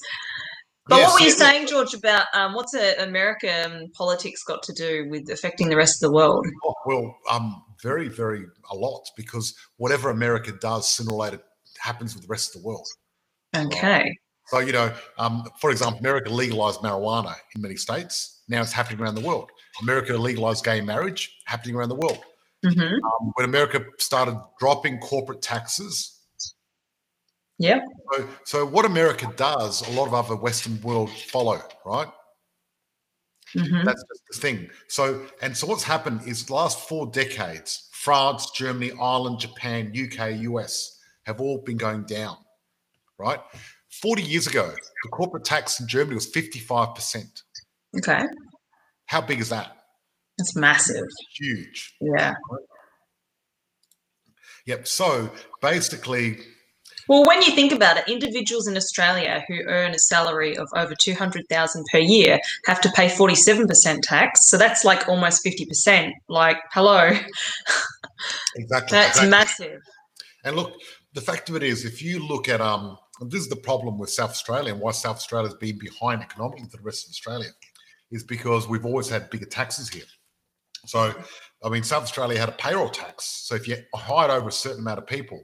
But 0.87 0.99
Yes, 0.99 1.11
what 1.11 1.21
were 1.21 1.27
you 1.27 1.33
saying, 1.33 1.67
George, 1.67 1.93
about 1.93 2.27
um, 2.35 2.55
what's 2.55 2.75
American 2.75 3.91
politics 3.97 4.45
got 4.45 4.63
to 4.63 4.73
do 4.73 5.09
with 5.11 5.29
affecting 5.29 5.71
the 5.71 5.77
rest 5.77 6.03
of 6.03 6.11
the 6.11 6.15
world? 6.15 6.47
Oh, 6.65 6.75
well, 6.87 7.17
um, 7.29 7.65
very, 7.83 8.09
very 8.09 8.45
a 8.71 8.77
lot 8.77 9.03
because 9.17 9.57
whatever 9.77 10.11
America 10.11 10.53
does, 10.53 10.89
sooner 10.89 11.13
or 11.13 11.19
later 11.19 11.41
happens 11.81 12.15
with 12.15 12.23
the 12.23 12.29
rest 12.29 12.55
of 12.55 12.63
the 12.63 12.69
world. 12.69 12.87
Okay. 13.57 14.15
So, 14.51 14.59
you 14.59 14.73
know, 14.73 14.93
um, 15.17 15.45
for 15.61 15.71
example, 15.71 16.01
America 16.01 16.29
legalized 16.29 16.81
marijuana 16.81 17.35
in 17.55 17.63
many 17.63 17.77
states. 17.77 18.43
Now 18.49 18.63
it's 18.63 18.73
happening 18.73 19.01
around 19.01 19.15
the 19.15 19.21
world. 19.21 19.49
America 19.83 20.17
legalized 20.17 20.65
gay 20.65 20.81
marriage, 20.81 21.39
happening 21.47 21.77
around 21.77 21.89
the 21.91 21.95
world. 21.95 22.19
hmm 22.65 22.81
Um, 22.83 23.33
when 23.37 23.45
America 23.45 23.85
started 23.99 24.37
dropping 24.59 24.99
corporate 24.99 25.41
taxes, 25.41 26.19
Yeah. 27.59 27.81
so, 28.13 28.29
so 28.45 28.67
what 28.67 28.85
America 28.87 29.33
does, 29.37 29.87
a 29.87 29.93
lot 29.93 30.09
of 30.09 30.15
other 30.15 30.35
Western 30.35 30.81
world 30.83 31.11
follow, 31.11 31.61
right? 31.87 32.09
hmm 33.55 33.85
That's 33.85 34.03
just 34.13 34.23
the 34.33 34.39
thing. 34.41 34.71
So, 34.89 35.27
and 35.43 35.57
so 35.57 35.67
what's 35.67 35.83
happened 35.83 36.23
is 36.27 36.47
the 36.47 36.55
last 36.55 36.89
four 36.89 37.07
decades, 37.11 37.89
France, 37.93 38.51
Germany, 38.51 38.93
Ireland, 39.01 39.39
Japan, 39.41 39.93
UK, 39.95 40.33
US 40.51 40.99
have 41.25 41.41
all 41.41 41.59
been 41.59 41.77
going 41.77 42.05
down, 42.05 42.37
right? 43.19 43.41
40 43.91 44.23
years 44.23 44.47
ago, 44.47 44.71
the 45.03 45.09
corporate 45.11 45.45
tax 45.45 45.81
in 45.81 45.89
Germany 45.89 46.15
was 46.15 46.31
55%. 46.31 47.43
Okay. 47.99 48.21
How 49.07 49.21
big 49.21 49.41
is 49.41 49.49
that? 49.49 49.77
It's 50.39 50.57
massive. 50.57 51.05
Huge. 51.39 51.95
Yeah. 52.01 52.35
Yep. 54.67 54.87
So 54.87 55.31
basically, 55.61 56.39
Well, 57.09 57.25
when 57.27 57.43
you 57.43 57.55
think 57.55 57.73
about 57.73 57.97
it, 57.97 58.09
individuals 58.09 58.69
in 58.69 58.77
Australia 58.77 59.45
who 59.49 59.63
earn 59.67 59.93
a 59.93 59.99
salary 59.99 60.57
of 60.57 60.69
over 60.77 60.95
200,000 60.95 61.85
per 61.93 61.99
year 61.99 62.39
have 62.67 62.81
to 62.83 62.91
pay 62.91 63.09
47% 63.09 64.01
tax. 64.03 64.49
So 64.49 64.57
that's 64.57 64.85
like 64.85 65.09
almost 65.09 65.45
50%. 65.45 66.13
Like, 66.29 66.59
hello, 66.73 67.09
exactly. 68.57 68.97
that's 68.97 69.19
exactly. 69.19 69.29
massive. 69.29 69.81
And 70.45 70.57
look, 70.57 70.75
the 71.15 71.21
fact 71.21 71.49
of 71.51 71.57
it 71.57 71.63
is, 71.65 71.85
if 71.85 72.01
you 72.01 72.25
look 72.25 72.49
at 72.49 72.61
um, 72.61 72.97
and 73.21 73.31
this 73.31 73.43
is 73.43 73.49
the 73.49 73.57
problem 73.57 73.99
with 73.99 74.11
South 74.11 74.31
Australia 74.31 74.73
and 74.73 74.81
why 74.81 74.93
South 74.93 75.17
Australia 75.17 75.49
has 75.49 75.57
been 75.59 75.79
behind 75.79 76.23
economically 76.23 76.67
to 76.67 76.77
the 76.77 76.83
rest 76.83 77.07
of 77.07 77.11
Australia, 77.11 77.51
is 78.11 78.25
because 78.25 78.69
we've 78.69 78.87
always 78.87 79.09
had 79.09 79.31
bigger 79.31 79.47
taxes 79.47 79.89
here. 79.89 80.05
So, 80.87 81.15
I 81.63 81.69
mean, 81.69 81.83
South 81.83 82.05
Australia 82.05 82.39
had 82.39 82.49
a 82.49 82.53
payroll 82.53 82.89
tax. 82.89 83.25
So 83.25 83.55
if 83.55 83.69
you 83.69 83.77
hired 83.95 84.31
over 84.31 84.49
a 84.49 84.53
certain 84.53 84.81
amount 84.81 84.99
of 84.99 85.07
people, 85.07 85.43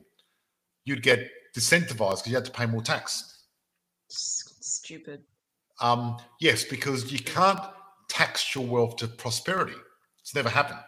you'd 0.85 1.02
get 1.02 1.30
disincentivized 1.54 2.18
because 2.18 2.26
you 2.28 2.35
had 2.35 2.45
to 2.47 2.50
pay 2.50 2.66
more 2.66 2.83
tax. 2.83 3.45
Stupid. 4.09 5.23
Um, 5.80 6.16
yes, 6.40 6.64
because 6.64 7.12
you 7.12 7.18
can't 7.18 7.61
tax 8.09 8.54
your 8.54 8.66
wealth 8.66 8.97
to 8.97 9.09
prosperity. 9.09 9.76
It's 10.23 10.35
never 10.35 10.49
happened. 10.49 10.80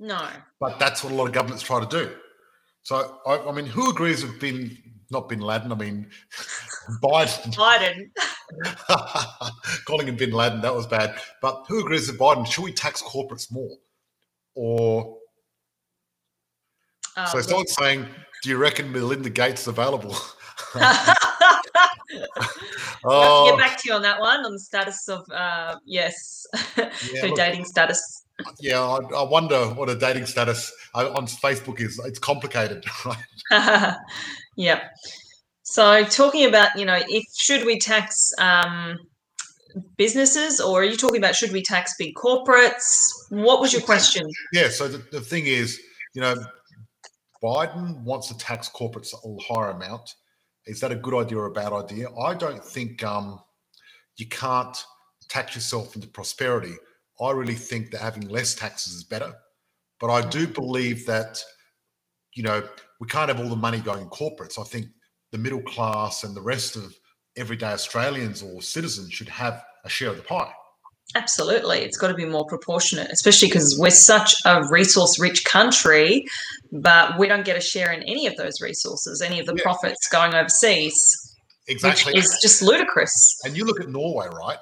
No. 0.00 0.26
But 0.58 0.78
that's 0.78 1.04
what 1.04 1.12
a 1.12 1.16
lot 1.16 1.26
of 1.26 1.32
governments 1.32 1.62
try 1.62 1.78
to 1.78 1.86
do. 1.86 2.14
So, 2.82 3.18
I, 3.26 3.38
I 3.38 3.52
mean, 3.52 3.66
who 3.66 3.90
agrees 3.90 4.24
with 4.24 4.40
Bin, 4.40 4.76
not 5.12 5.28
Bin 5.28 5.40
Laden, 5.40 5.70
I 5.70 5.74
mean, 5.76 6.08
Biden, 7.02 7.54
Biden. 7.54 8.10
calling 9.86 10.08
him 10.08 10.16
Bin 10.16 10.32
Laden, 10.32 10.60
that 10.62 10.74
was 10.74 10.86
bad. 10.86 11.14
But 11.40 11.64
who 11.68 11.80
agrees 11.80 12.08
with 12.10 12.18
Biden? 12.18 12.46
Should 12.46 12.64
we 12.64 12.72
tax 12.72 13.02
corporates 13.02 13.52
more? 13.52 13.70
Or, 14.54 15.18
Uh, 17.16 17.26
so 17.26 17.36
look- 17.38 17.48
someone's 17.48 17.74
saying, 17.74 18.06
do 18.42 18.50
you 18.50 18.56
reckon 18.56 18.90
Melinda 18.90 19.30
Gates 19.30 19.62
is 19.62 19.68
available? 19.68 20.16
We'll 23.04 23.14
oh, 23.14 23.50
get 23.50 23.58
back 23.58 23.80
to 23.82 23.88
you 23.88 23.94
on 23.94 24.02
that 24.02 24.20
one 24.20 24.44
on 24.44 24.52
the 24.52 24.60
status 24.60 25.08
of 25.08 25.24
uh, 25.32 25.76
yes, 25.84 26.46
Yeah, 26.76 26.90
her 27.22 27.28
look, 27.28 27.36
dating 27.36 27.64
status. 27.64 28.24
yeah, 28.60 28.80
I, 28.80 28.98
I 29.16 29.22
wonder 29.24 29.66
what 29.74 29.88
a 29.90 29.96
dating 29.96 30.26
status 30.26 30.72
uh, 30.94 31.10
on 31.16 31.26
Facebook 31.26 31.80
is. 31.80 32.00
It's 32.04 32.20
complicated, 32.20 32.84
right? 33.04 33.96
Yeah. 34.56 34.88
So 35.62 36.04
talking 36.04 36.44
about 36.46 36.70
you 36.76 36.84
know 36.84 36.98
if 37.08 37.24
should 37.34 37.64
we 37.64 37.78
tax 37.78 38.32
um, 38.38 38.98
businesses 39.96 40.60
or 40.60 40.82
are 40.82 40.84
you 40.84 40.96
talking 40.96 41.18
about 41.18 41.34
should 41.34 41.52
we 41.52 41.62
tax 41.62 41.94
big 41.98 42.14
corporates? 42.14 43.10
What 43.30 43.60
was 43.60 43.72
your 43.72 43.82
question? 43.82 44.26
Yeah. 44.52 44.68
So 44.68 44.88
the, 44.88 44.98
the 45.12 45.20
thing 45.20 45.46
is, 45.46 45.80
you 46.14 46.20
know, 46.20 46.36
Biden 47.42 48.02
wants 48.02 48.28
to 48.28 48.38
tax 48.38 48.68
corporates 48.68 49.12
a 49.12 49.54
higher 49.54 49.70
amount. 49.70 50.14
Is 50.66 50.78
that 50.80 50.92
a 50.92 50.96
good 50.96 51.14
idea 51.14 51.38
or 51.38 51.46
a 51.46 51.52
bad 51.52 51.72
idea? 51.72 52.08
I 52.16 52.34
don't 52.34 52.64
think 52.64 53.02
um, 53.02 53.40
you 54.16 54.26
can't 54.28 54.76
tax 55.28 55.54
yourself 55.54 55.96
into 55.96 56.06
prosperity. 56.08 56.74
I 57.20 57.30
really 57.30 57.54
think 57.54 57.90
that 57.90 58.00
having 58.00 58.28
less 58.28 58.54
taxes 58.54 58.94
is 58.94 59.04
better. 59.04 59.32
But 59.98 60.10
I 60.10 60.28
do 60.28 60.46
believe 60.46 61.06
that, 61.06 61.42
you 62.34 62.42
know, 62.42 62.68
we 63.02 63.08
can't 63.08 63.28
have 63.28 63.40
all 63.40 63.48
the 63.48 63.56
money 63.56 63.80
going 63.80 64.00
in 64.00 64.08
corporates. 64.10 64.60
I 64.60 64.62
think 64.62 64.86
the 65.32 65.38
middle 65.38 65.60
class 65.62 66.22
and 66.22 66.36
the 66.36 66.40
rest 66.40 66.76
of 66.76 66.94
everyday 67.36 67.72
Australians 67.72 68.44
or 68.44 68.62
citizens 68.62 69.12
should 69.12 69.28
have 69.28 69.60
a 69.84 69.88
share 69.88 70.10
of 70.10 70.16
the 70.18 70.22
pie. 70.22 70.52
Absolutely, 71.16 71.78
it's 71.78 71.96
got 71.96 72.08
to 72.08 72.14
be 72.14 72.24
more 72.24 72.46
proportionate, 72.46 73.10
especially 73.10 73.48
because 73.48 73.76
we're 73.76 73.90
such 73.90 74.36
a 74.44 74.62
resource-rich 74.68 75.44
country, 75.44 76.24
but 76.70 77.18
we 77.18 77.26
don't 77.26 77.44
get 77.44 77.56
a 77.56 77.60
share 77.60 77.90
in 77.90 78.04
any 78.04 78.28
of 78.28 78.36
those 78.36 78.60
resources, 78.60 79.20
any 79.20 79.40
of 79.40 79.46
the 79.46 79.54
Yeah. 79.56 79.64
profits 79.64 80.08
going 80.08 80.32
overseas, 80.32 80.94
Exactly. 81.66 82.12
which 82.12 82.22
is 82.22 82.38
just 82.40 82.62
ludicrous. 82.62 83.36
And 83.44 83.56
you 83.56 83.64
look 83.64 83.80
at 83.80 83.88
Norway, 83.88 84.28
right? 84.28 84.58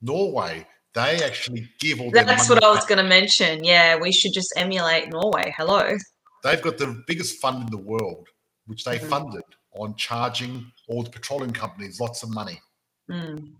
Norway, 0.00 0.66
they 0.94 1.22
actually 1.22 1.68
give 1.80 2.00
all 2.00 2.10
their 2.10 2.24
That's 2.24 2.48
what 2.48 2.64
I 2.64 2.70
was 2.70 2.86
going 2.86 3.02
to 3.04 3.04
mention. 3.18 3.62
Yeah, 3.62 3.96
we 3.96 4.10
should 4.10 4.32
just 4.32 4.54
emulate 4.56 5.10
Norway. 5.10 5.54
Hello. 5.54 5.98
They've 6.44 6.60
got 6.60 6.76
the 6.76 7.02
biggest 7.06 7.40
fund 7.40 7.64
in 7.64 7.70
the 7.70 7.78
world, 7.78 8.28
which 8.66 8.84
they 8.84 8.98
Mhm. 8.98 9.08
funded 9.08 9.44
on 9.72 9.96
charging 9.96 10.70
all 10.88 11.02
the 11.02 11.10
petroleum 11.10 11.52
companies 11.52 11.98
lots 11.98 12.22
of 12.22 12.28
money, 12.28 12.60
Mm. 13.10 13.56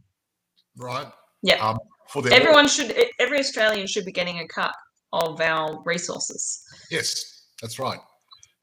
right? 0.77 1.11
Yeah. 1.43 1.67
Um, 1.67 1.79
for 2.11 2.23
their 2.23 2.35
Everyone 2.35 2.69
should, 2.69 2.91
e, 2.91 3.11
every 3.19 3.39
Australian 3.41 3.87
should 3.87 4.05
be 4.05 4.13
getting 4.13 4.39
a 4.41 4.47
cut 4.47 4.75
of 5.13 5.41
our 5.41 5.83
resources. 5.85 6.63
Yes, 6.91 7.47
that's 7.63 7.79
right. 7.79 8.01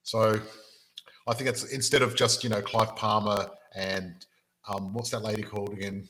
So 0.04 0.40
I 1.28 1.34
think 1.34 1.50
it's 1.50 1.63
instead 1.63 2.04
of 2.04 2.16
just 2.16 2.44
you 2.44 2.50
know 2.50 2.62
Clive 2.62 2.96
Palmer 2.96 3.50
and 3.75 4.24
um, 4.68 4.94
what's 4.94 5.10
that 5.10 5.24
lady 5.24 5.42
called 5.42 5.74
again? 5.74 6.08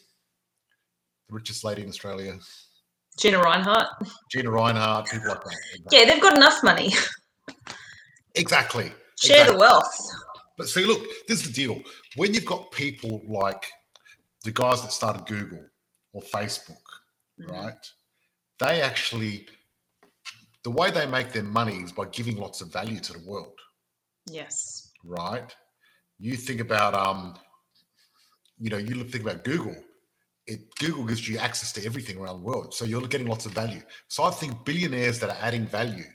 The 1.30 1.36
richest 1.36 1.64
lady 1.64 1.82
in 1.84 1.88
Australia, 1.90 2.38
Gina 3.18 3.40
Rinehart. 3.40 3.88
Gina 4.30 4.50
Rinehart, 4.50 5.10
people 5.10 5.30
like 5.30 5.44
that. 5.44 5.58
Yeah, 5.92 6.06
they've 6.06 6.22
got 6.22 6.36
enough 6.36 6.62
money. 6.64 6.92
Exactly. 8.36 8.92
Share 9.20 9.42
exactly. 9.42 9.54
the 9.54 9.60
wealth. 9.60 10.10
But 10.58 10.70
see, 10.70 10.86
look, 10.86 11.04
this 11.28 11.42
is 11.42 11.48
the 11.48 11.54
deal. 11.54 11.82
When 12.16 12.34
you've 12.34 12.46
got 12.46 12.72
people 12.72 13.22
like 13.28 13.68
the 14.44 14.52
guys 14.52 14.82
that 14.82 14.92
started 14.92 15.26
Google 15.26 15.64
or 16.14 16.22
Facebook, 16.24 16.82
Mhm. 17.40 17.50
right? 17.52 17.92
They 18.60 18.82
actually, 18.82 19.48
the 20.64 20.72
way 20.72 20.92
they 20.92 21.06
make 21.06 21.32
their 21.32 21.44
money 21.44 21.82
is 21.82 21.92
by 21.92 22.06
giving 22.06 22.38
lots 22.38 22.62
of 22.62 22.72
value 22.72 23.00
to 23.00 23.14
the 23.14 23.20
world, 23.20 23.60
Yes. 24.28 24.92
right? 25.04 25.56
You 26.20 26.38
think 26.38 26.62
about, 26.62 26.94
um, 26.94 27.40
you 28.60 28.70
know, 28.70 28.78
you 28.78 29.04
think 29.10 29.24
about 29.24 29.44
Google. 29.44 29.76
It 30.46 30.74
Google 30.76 31.06
gives 31.06 31.28
you 31.28 31.38
access 31.38 31.72
to 31.74 31.86
everything 31.86 32.18
around 32.18 32.38
the 32.42 32.46
world, 32.46 32.74
so 32.74 32.86
you're 32.86 33.08
getting 33.08 33.28
lots 33.28 33.46
of 33.46 33.54
value. 33.54 33.82
So 34.08 34.24
I 34.24 34.32
think 34.32 34.66
billionaires 34.66 35.20
that 35.20 35.30
are 35.30 35.38
adding 35.42 35.66
value 35.66 36.06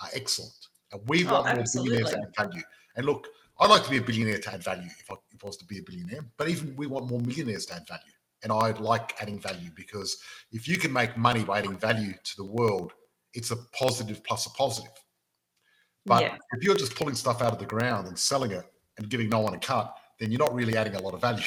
are 0.00 0.08
excellent, 0.12 0.63
and 0.94 1.08
we 1.08 1.26
Oh, 1.26 1.32
want 1.32 1.46
more 1.46 1.64
billionaires 1.74 2.12
absolutely. 2.12 2.12
adding 2.12 2.32
value. 2.36 2.62
And 2.96 3.06
look, 3.06 3.28
I'd 3.60 3.70
like 3.70 3.84
to 3.84 3.90
be 3.90 3.98
a 3.98 4.02
billionaire 4.02 4.38
to 4.38 4.52
add 4.54 4.62
value 4.62 4.88
if 4.98 5.10
I, 5.10 5.14
if 5.32 5.42
I 5.44 5.46
was 5.46 5.56
to 5.58 5.64
be 5.64 5.78
a 5.78 5.82
billionaire. 5.82 6.24
But 6.36 6.48
even 6.48 6.74
we 6.76 6.86
want 6.86 7.08
more 7.08 7.20
millionaires 7.20 7.66
to 7.66 7.74
add 7.74 7.86
value. 7.86 8.02
And 8.42 8.52
I 8.52 8.70
like 8.78 9.14
adding 9.20 9.38
value 9.40 9.70
because 9.74 10.18
if 10.52 10.68
you 10.68 10.76
can 10.78 10.92
make 10.92 11.16
money 11.16 11.44
by 11.44 11.58
adding 11.60 11.76
value 11.76 12.12
to 12.12 12.36
the 12.36 12.44
world, 12.44 12.92
it's 13.32 13.50
a 13.50 13.56
positive 13.78 14.22
plus 14.24 14.46
a 14.46 14.50
positive. 14.50 14.92
But 16.06 16.22
Yeah. 16.22 16.36
if 16.52 16.62
you're 16.62 16.76
just 16.76 16.94
pulling 16.94 17.14
stuff 17.14 17.42
out 17.42 17.52
of 17.52 17.58
the 17.58 17.66
ground 17.66 18.06
and 18.08 18.18
selling 18.18 18.50
it 18.50 18.64
and 18.98 19.08
giving 19.08 19.28
no 19.28 19.40
one 19.40 19.54
a 19.54 19.58
cut, 19.58 19.96
then 20.20 20.30
you're 20.30 20.38
not 20.38 20.54
really 20.54 20.76
adding 20.76 20.94
a 20.94 21.00
lot 21.00 21.14
of 21.14 21.20
value. 21.20 21.44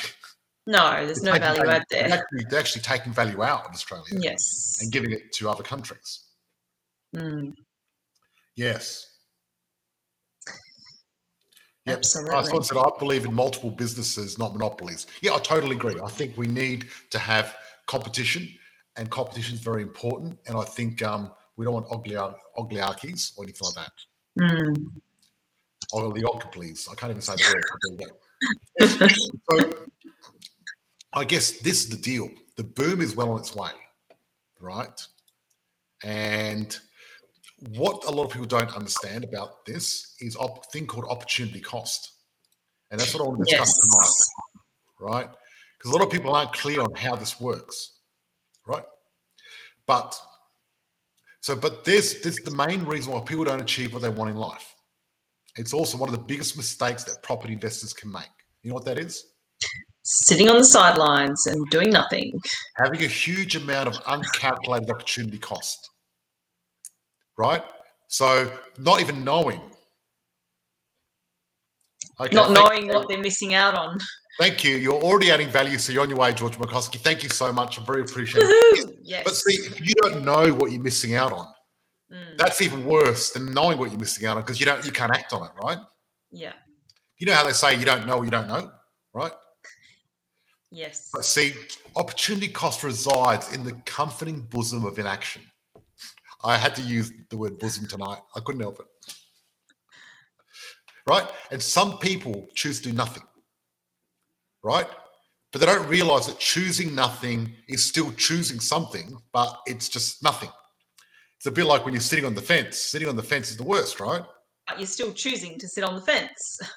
No, 0.65 1.05
there's 1.05 1.23
no 1.23 1.31
Taking 1.31 1.47
value 1.47 1.69
add 1.69 1.83
They're 1.89 2.09
there. 2.09 2.17
actually, 2.19 2.45
they're 2.49 2.59
actually 2.59 2.81
taking 2.81 3.13
value 3.13 3.41
out 3.41 3.65
of 3.65 3.71
Australia 3.71 4.19
Yes. 4.19 4.79
and 4.81 4.91
giving 4.91 5.11
it 5.11 5.31
to 5.33 5.49
other 5.49 5.63
countries. 5.63 6.25
Mm, 7.15 7.53
Yes. 8.55 9.06
Yep. 11.87 11.97
absolutely. 11.99 12.35
I 12.35 12.41
thought 12.43 12.67
that 12.69 12.77
I 12.77 12.99
believe 12.99 13.25
in 13.25 13.33
multiple 13.33 13.71
businesses, 13.71 14.37
not 14.37 14.53
monopolies. 14.53 15.07
Yeah, 15.21 15.33
I 15.33 15.39
totally 15.39 15.75
agree. 15.75 15.95
I 16.03 16.09
think 16.09 16.37
we 16.37 16.47
need 16.47 16.87
to 17.11 17.19
have 17.19 17.55
competition, 17.85 18.49
and 18.97 19.09
competition 19.09 19.55
is 19.55 19.61
very 19.61 19.83
important. 19.83 20.37
And 20.47 20.57
I 20.57 20.63
think 20.63 21.01
um, 21.01 21.31
we 21.55 21.65
don't 21.65 21.73
want 21.73 21.87
oligarchies 22.55 23.33
or 23.37 23.43
anything 23.45 23.67
like 23.67 23.75
that. 23.75 23.93
Mm, 24.39 24.91
Oligopolies. 25.93 26.91
I 26.91 26.95
can't 26.95 27.11
even 27.11 27.21
say 27.21 27.35
the 27.35 27.53
word. 27.53 27.63
but 27.71 27.97
there 27.97 28.09
you 28.89 28.99
go. 28.99 29.07
so 29.49 29.85
I 31.13 31.23
guess 31.23 31.59
this 31.59 31.83
is 31.83 31.89
the 31.89 31.97
deal. 31.97 32.29
The 32.57 32.63
boom 32.63 33.01
is 33.01 33.15
well 33.15 33.31
on 33.31 33.39
its 33.39 33.55
way, 33.55 33.71
right? 34.59 35.07
And 36.03 36.77
what 37.59 38.05
a 38.05 38.11
lot 38.11 38.25
of 38.25 38.31
people 38.31 38.47
don't 38.47 38.73
understand 38.75 39.23
about 39.23 39.65
this 39.65 40.15
is 40.19 40.37
a 40.39 40.47
thing 40.71 40.85
called 40.85 41.05
opportunity 41.09 41.59
cost. 41.59 42.11
And 42.91 42.99
that's 42.99 43.13
what 43.13 43.23
I 43.23 43.27
want 43.27 43.39
to 43.39 43.45
discuss 43.45 43.73
tonight, 43.79 45.11
right? 45.11 45.29
Because 45.77 45.91
a 45.91 45.95
lot 45.95 46.05
of 46.05 46.11
people 46.11 46.33
aren't 46.33 46.53
clear 46.53 46.81
on 46.81 46.93
how 46.95 47.15
this 47.15 47.39
works, 47.39 47.99
right? 48.65 48.85
But 49.85 50.19
so, 51.41 51.55
but 51.55 51.83
this 51.83 52.15
this 52.21 52.37
is 52.37 52.43
the 52.43 52.51
main 52.51 52.83
reason 52.85 53.13
why 53.13 53.21
people 53.21 53.45
don't 53.45 53.61
achieve 53.61 53.93
what 53.93 54.01
they 54.01 54.09
want 54.09 54.29
in 54.29 54.37
life. 54.37 54.75
It's 55.57 55.73
also 55.73 55.97
one 55.97 56.09
of 56.09 56.15
the 56.15 56.23
biggest 56.23 56.55
mistakes 56.55 57.03
that 57.05 57.23
property 57.23 57.53
investors 57.53 57.93
can 57.93 58.11
make. 58.11 58.23
You 58.61 58.69
know 58.69 58.75
what 58.75 58.85
that 58.85 58.99
is? 58.99 59.23
Sitting 60.03 60.49
on 60.49 60.57
the 60.57 60.65
sidelines 60.65 61.47
and 61.47 61.69
doing 61.69 61.89
nothing. 61.89 62.31
Having 62.77 63.03
a 63.03 63.07
huge 63.07 63.55
amount 63.55 63.87
of 63.87 63.99
uncalculated 64.07 64.89
opportunity 64.89 65.37
cost, 65.37 65.89
right? 67.37 67.63
So, 68.07 68.51
not 68.77 69.01
even 69.01 69.23
knowing. 69.23 69.61
Okay, 72.19 72.35
not 72.35 72.51
knowing 72.51 72.87
what 72.87 73.07
they're 73.07 73.21
missing 73.21 73.53
out 73.53 73.75
on. 73.75 73.99
Thank 74.39 74.63
you. 74.63 74.75
You're 74.75 75.01
already 75.01 75.31
adding 75.31 75.49
value, 75.49 75.77
so 75.77 75.91
you're 75.91 76.03
on 76.03 76.09
your 76.09 76.19
way, 76.19 76.31
George 76.31 76.57
Markowski. 76.57 76.99
Thank 76.99 77.23
you 77.23 77.29
so 77.29 77.51
much. 77.51 77.79
I 77.79 77.83
very 77.83 78.01
appreciate 78.01 78.43
it. 78.43 78.99
Yes. 79.01 79.23
But 79.23 79.35
see, 79.35 79.53
if 79.53 79.79
you 79.79 79.93
don't 80.01 80.23
know 80.23 80.53
what 80.53 80.71
you're 80.71 80.81
missing 80.81 81.15
out 81.15 81.31
on, 81.31 81.47
Mm, 82.11 82.37
that's 82.37 82.61
even 82.61 82.85
worse 82.85 83.31
than 83.31 83.53
knowing 83.53 83.77
what 83.77 83.89
you're 83.89 83.99
missing 83.99 84.25
out 84.27 84.37
on 84.37 84.43
because 84.43 84.59
you 84.59 84.65
don't, 84.65 84.85
you 84.85 84.91
can't 84.91 85.11
act 85.11 85.33
on 85.33 85.45
it, 85.45 85.51
right? 85.61 85.79
yeah. 86.31 86.53
You 87.17 87.25
know 87.25 87.33
how 87.33 87.43
they 87.43 87.51
say 87.51 87.75
you 87.77 87.83
don't 87.83 88.05
know 88.05 88.17
what 88.17 88.25
you 88.25 88.31
don't 88.31 88.47
know, 88.47 88.71
right? 89.13 89.31
Yes. 90.69 91.09
But 91.11 91.25
see, 91.25 91.55
opportunity 91.95 92.47
cost 92.47 92.83
resides 92.83 93.53
in 93.53 93.63
the 93.63 93.73
comforting 93.85 94.41
bosom 94.41 94.85
of 94.85 94.99
inaction. 94.99 95.41
I 96.47 96.55
had 96.55 96.73
to 96.75 96.81
use 96.81 97.11
the 97.29 97.37
word 97.37 97.59
bosom 97.59 97.87
tonight. 97.87 98.19
I 98.33 98.39
couldn't 98.39 98.61
help 98.61 98.79
it. 98.79 98.85
Right? 101.05 101.29
And 101.51 101.61
some 101.61 101.97
people 101.97 102.47
choose 102.55 102.79
to 102.81 102.89
do 102.89 102.95
nothing. 102.95 103.23
Right? 104.63 104.87
But 105.51 105.59
they 105.59 105.65
don't 105.67 105.87
realize 105.89 106.27
that 106.27 106.39
choosing 106.39 106.95
nothing 106.95 107.53
is 107.67 107.83
still 107.83 108.13
choosing 108.13 108.61
something, 108.61 109.17
but 109.33 109.59
it's 109.65 109.89
just 109.89 110.23
nothing. 110.23 110.49
It's 111.37 111.47
a 111.47 111.51
bit 111.51 111.65
like 111.65 111.83
when 111.83 111.93
you're 111.93 112.01
sitting 112.01 112.25
on 112.25 112.33
the 112.33 112.41
fence. 112.41 112.77
Sitting 112.77 113.09
on 113.09 113.17
the 113.17 113.23
fence 113.23 113.51
is 113.51 113.57
the 113.57 113.63
worst, 113.63 113.99
right? 113.99 114.23
But 114.67 114.79
you're 114.79 114.87
still 114.87 115.11
choosing 115.11 115.59
to 115.59 115.67
sit 115.67 115.83
on 115.83 115.95
the 115.95 116.01
fence. 116.01 116.59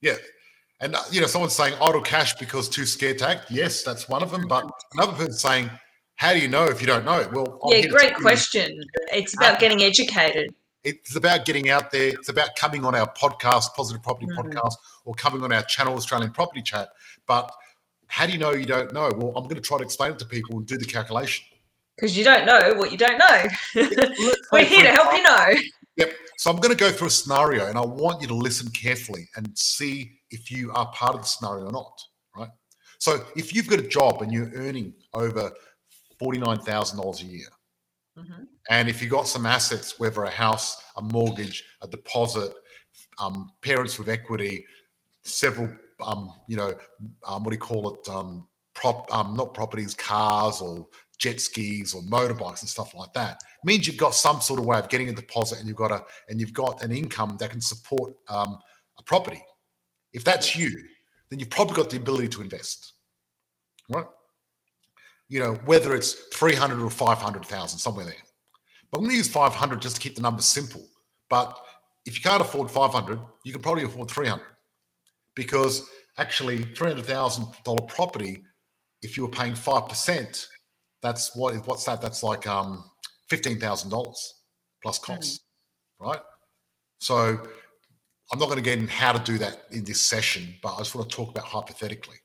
Yeah. 0.00 0.16
And, 0.80 0.96
you 1.12 1.20
know, 1.20 1.28
someone's 1.28 1.52
saying 1.52 1.74
idle 1.80 2.00
cash 2.00 2.34
because 2.34 2.68
too 2.68 2.86
scared 2.86 3.18
to 3.18 3.28
act. 3.28 3.52
Yes, 3.52 3.84
that's 3.84 4.08
one 4.08 4.20
of 4.20 4.32
them. 4.32 4.48
But 4.48 4.68
another 4.94 5.12
person's 5.12 5.40
saying, 5.40 5.70
how 6.16 6.32
do 6.32 6.38
you 6.38 6.48
know 6.48 6.64
if 6.64 6.80
you 6.80 6.86
don't 6.86 7.04
know? 7.04 7.28
Well, 7.32 7.58
I'm 7.64 7.72
yeah, 7.72 7.86
great 7.86 8.14
question. 8.14 8.82
It's 9.12 9.34
about 9.34 9.58
getting 9.58 9.82
educated. 9.82 10.54
It's 10.84 11.16
about 11.16 11.44
getting 11.44 11.70
out 11.70 11.90
there. 11.90 12.08
It's 12.08 12.28
about 12.28 12.56
coming 12.56 12.84
on 12.84 12.94
our 12.94 13.12
podcast, 13.14 13.74
Positive 13.74 14.02
Property 14.02 14.26
Mhm. 14.26 14.36
Podcast, 14.36 14.74
or 15.04 15.14
coming 15.14 15.42
on 15.42 15.52
our 15.52 15.62
channel, 15.62 15.94
Australian 15.94 16.32
Property 16.32 16.62
Chat. 16.62 16.88
But 17.26 17.52
how 18.08 18.26
do 18.26 18.32
you 18.32 18.38
know 18.38 18.50
you 18.50 18.66
don't 18.66 18.92
know? 18.92 19.10
Well, 19.16 19.32
I'm 19.36 19.44
going 19.44 19.54
to 19.54 19.60
try 19.60 19.78
to 19.78 19.84
explain 19.84 20.12
it 20.12 20.18
to 20.18 20.26
people 20.26 20.56
and 20.58 20.66
do 20.66 20.76
the 20.76 20.84
calculation. 20.84 21.44
Because 21.96 22.16
you 22.16 22.24
don't 22.24 22.46
know 22.46 22.74
what 22.74 22.90
you 22.90 22.98
don't 22.98 23.18
know. 23.18 23.44
We're 24.52 24.64
here 24.64 24.82
to 24.82 24.90
help 24.90 25.12
you 25.14 25.22
know. 25.22 25.54
Yep. 25.96 26.12
So 26.38 26.50
I'm 26.50 26.56
going 26.56 26.76
to 26.76 26.78
go 26.78 26.90
through 26.90 27.08
a 27.08 27.10
scenario 27.10 27.66
and 27.66 27.78
I 27.78 27.82
want 27.82 28.20
you 28.20 28.28
to 28.28 28.34
listen 28.34 28.68
carefully 28.70 29.28
and 29.36 29.56
see 29.56 30.18
if 30.30 30.50
you 30.50 30.72
are 30.72 30.90
part 30.92 31.14
of 31.14 31.20
the 31.20 31.26
scenario 31.26 31.66
or 31.66 31.72
not. 31.72 32.02
Right. 32.36 32.48
So 32.98 33.24
if 33.36 33.54
you've 33.54 33.68
got 33.68 33.78
a 33.78 33.86
job 33.86 34.22
and 34.22 34.32
you're 34.32 34.50
earning 34.54 34.94
over 35.14 35.52
$49,000 36.22 37.22
a 37.22 37.24
year, 37.24 37.48
Mhm. 38.16 38.46
and 38.70 38.88
if 38.88 39.00
you've 39.02 39.10
got 39.10 39.26
some 39.26 39.46
assets, 39.46 39.98
whether 39.98 40.22
a 40.24 40.30
house, 40.30 40.82
a 40.96 41.02
mortgage, 41.02 41.64
a 41.82 41.88
deposit, 41.88 42.54
um, 43.18 43.52
parents 43.62 43.98
with 43.98 44.08
equity, 44.08 44.66
several, 45.24 45.74
um, 46.00 46.32
you 46.48 46.56
know, 46.56 46.78
um, 47.24 47.44
what 47.44 47.50
do 47.50 47.56
you 47.56 47.60
call 47.60 47.94
it? 47.94 48.08
Um, 48.08 48.48
prop, 48.74 49.12
um, 49.14 49.34
not 49.34 49.54
properties, 49.54 49.94
cars 49.94 50.60
or 50.60 50.88
jet 51.18 51.40
skis 51.40 51.94
or 51.94 52.02
motorbikes 52.02 52.60
and 52.62 52.68
stuff 52.68 52.94
like 52.94 53.12
that 53.12 53.40
means 53.64 53.86
you've 53.86 53.96
got 53.96 54.14
some 54.14 54.40
sort 54.40 54.58
of 54.58 54.66
way 54.66 54.78
of 54.78 54.88
getting 54.88 55.08
a 55.08 55.12
deposit 55.12 55.58
and 55.60 55.68
you've 55.68 55.76
got 55.76 55.92
a 55.92 56.04
and 56.28 56.40
you've 56.40 56.52
got 56.52 56.82
an 56.82 56.90
income 56.90 57.36
that 57.38 57.50
can 57.50 57.60
support 57.60 58.14
um, 58.28 58.58
a 58.98 59.02
property. 59.04 59.42
If 60.12 60.24
that's 60.24 60.56
you, 60.56 60.70
then 61.30 61.38
you've 61.38 61.50
probably 61.50 61.76
got 61.76 61.90
the 61.90 61.96
ability 61.96 62.28
to 62.28 62.42
invest, 62.42 62.94
right? 63.88 64.06
You 65.32 65.40
know, 65.40 65.54
whether 65.70 65.90
it's 65.98 66.12
three 66.38 66.56
hundred 66.62 66.80
or 66.84 66.90
five 66.90 67.18
hundred 67.26 67.44
thousand, 67.46 67.78
somewhere 67.78 68.04
there. 68.04 68.24
But 68.90 68.98
I'm 68.98 69.04
going 69.04 69.12
to 69.12 69.16
use 69.16 69.28
five 69.42 69.54
hundred 69.54 69.80
just 69.80 69.96
to 69.96 70.02
keep 70.04 70.14
the 70.14 70.20
numbers 70.26 70.44
simple. 70.44 70.84
But 71.30 71.48
if 72.04 72.12
you 72.16 72.22
can't 72.28 72.42
afford 72.46 72.70
five 72.70 72.92
hundred, 72.98 73.18
you 73.44 73.52
can 73.54 73.62
probably 73.62 73.84
afford 73.84 74.10
three 74.10 74.28
hundred, 74.28 74.52
because 75.34 75.74
actually, 76.18 76.58
three 76.76 76.88
hundred 76.90 77.06
thousand 77.06 77.46
dollar 77.64 77.84
property, 77.98 78.42
if 79.00 79.16
you 79.16 79.22
were 79.22 79.30
paying 79.40 79.54
five 79.54 79.88
percent, 79.88 80.48
that's 81.00 81.34
what 81.34 81.54
what's 81.66 81.84
that? 81.86 82.02
That's 82.02 82.22
like 82.22 82.46
um 82.46 82.70
fifteen 83.30 83.58
thousand 83.58 83.90
dollars 83.90 84.20
plus 84.82 84.98
costs, 84.98 85.40
right? 85.98 86.20
So 86.98 87.16
I'm 88.30 88.38
not 88.38 88.46
going 88.50 88.62
to 88.62 88.68
get 88.70 88.78
in 88.78 88.86
how 88.86 89.12
to 89.12 89.32
do 89.32 89.38
that 89.38 89.56
in 89.70 89.84
this 89.84 90.02
session, 90.02 90.54
but 90.62 90.74
I 90.74 90.78
just 90.78 90.94
want 90.94 91.08
to 91.08 91.16
talk 91.16 91.30
about 91.30 91.44
hypothetically, 91.44 92.18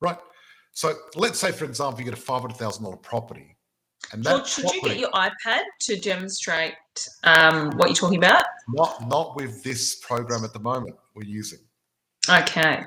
right? 0.00 0.18
So 0.78 0.94
let's 1.16 1.40
say, 1.40 1.50
for 1.50 1.64
example, 1.64 1.98
you 1.98 2.04
get 2.04 2.14
a 2.14 2.22
five 2.22 2.40
hundred 2.40 2.56
thousand 2.56 2.84
dollar 2.84 2.98
property, 2.98 3.56
and 4.12 4.22
that 4.22 4.30
George, 4.30 4.46
should 4.46 4.70
you 4.70 4.80
get 4.82 4.96
your 5.00 5.10
iPad 5.10 5.62
to 5.80 5.98
demonstrate 5.98 6.74
um, 7.24 7.70
what 7.70 7.88
you're 7.88 7.96
talking 7.96 8.18
about? 8.18 8.44
not 8.68 9.08
not 9.08 9.34
with 9.34 9.60
this 9.64 9.96
program 9.96 10.44
at 10.44 10.52
the 10.52 10.60
moment 10.60 10.94
we're 11.16 11.24
using. 11.24 11.58
Okay. 12.30 12.84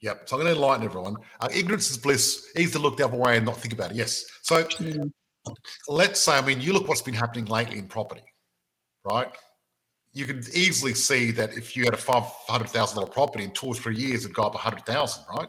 Yep. 0.00 0.28
So 0.28 0.36
I'm 0.36 0.42
going 0.42 0.54
to 0.54 0.60
enlighten 0.60 0.84
everyone. 0.84 1.16
Uh, 1.40 1.48
ignorance 1.52 1.90
is 1.90 1.98
bliss. 1.98 2.52
Easy 2.56 2.70
to 2.70 2.78
look 2.78 2.98
the 2.98 3.04
other 3.04 3.16
way 3.16 3.36
and 3.36 3.44
not 3.44 3.56
think 3.56 3.74
about 3.74 3.90
it. 3.90 3.96
Yes. 3.96 4.24
So 4.42 4.62
Mm. 4.62 5.10
let's 5.88 6.20
say, 6.20 6.38
I 6.38 6.40
mean, 6.40 6.60
you 6.60 6.72
look 6.72 6.86
what's 6.86 7.02
been 7.02 7.14
happening 7.14 7.46
lately 7.46 7.78
in 7.80 7.88
property, 7.88 8.22
right? 9.04 9.32
You 10.12 10.24
can 10.24 10.38
easily 10.54 10.94
see 10.94 11.32
that 11.32 11.54
if 11.54 11.76
you 11.76 11.82
had 11.82 11.94
a 11.94 12.02
five 12.12 12.22
hundred 12.46 12.68
thousand 12.68 12.94
dollar 13.00 13.10
property 13.10 13.42
in 13.42 13.50
two 13.50 13.66
or 13.66 13.74
three 13.74 13.96
years, 13.96 14.24
it'd 14.24 14.36
go 14.36 14.44
up 14.44 14.54
a 14.54 14.58
hundred 14.58 14.86
thousand, 14.86 15.24
right? 15.36 15.48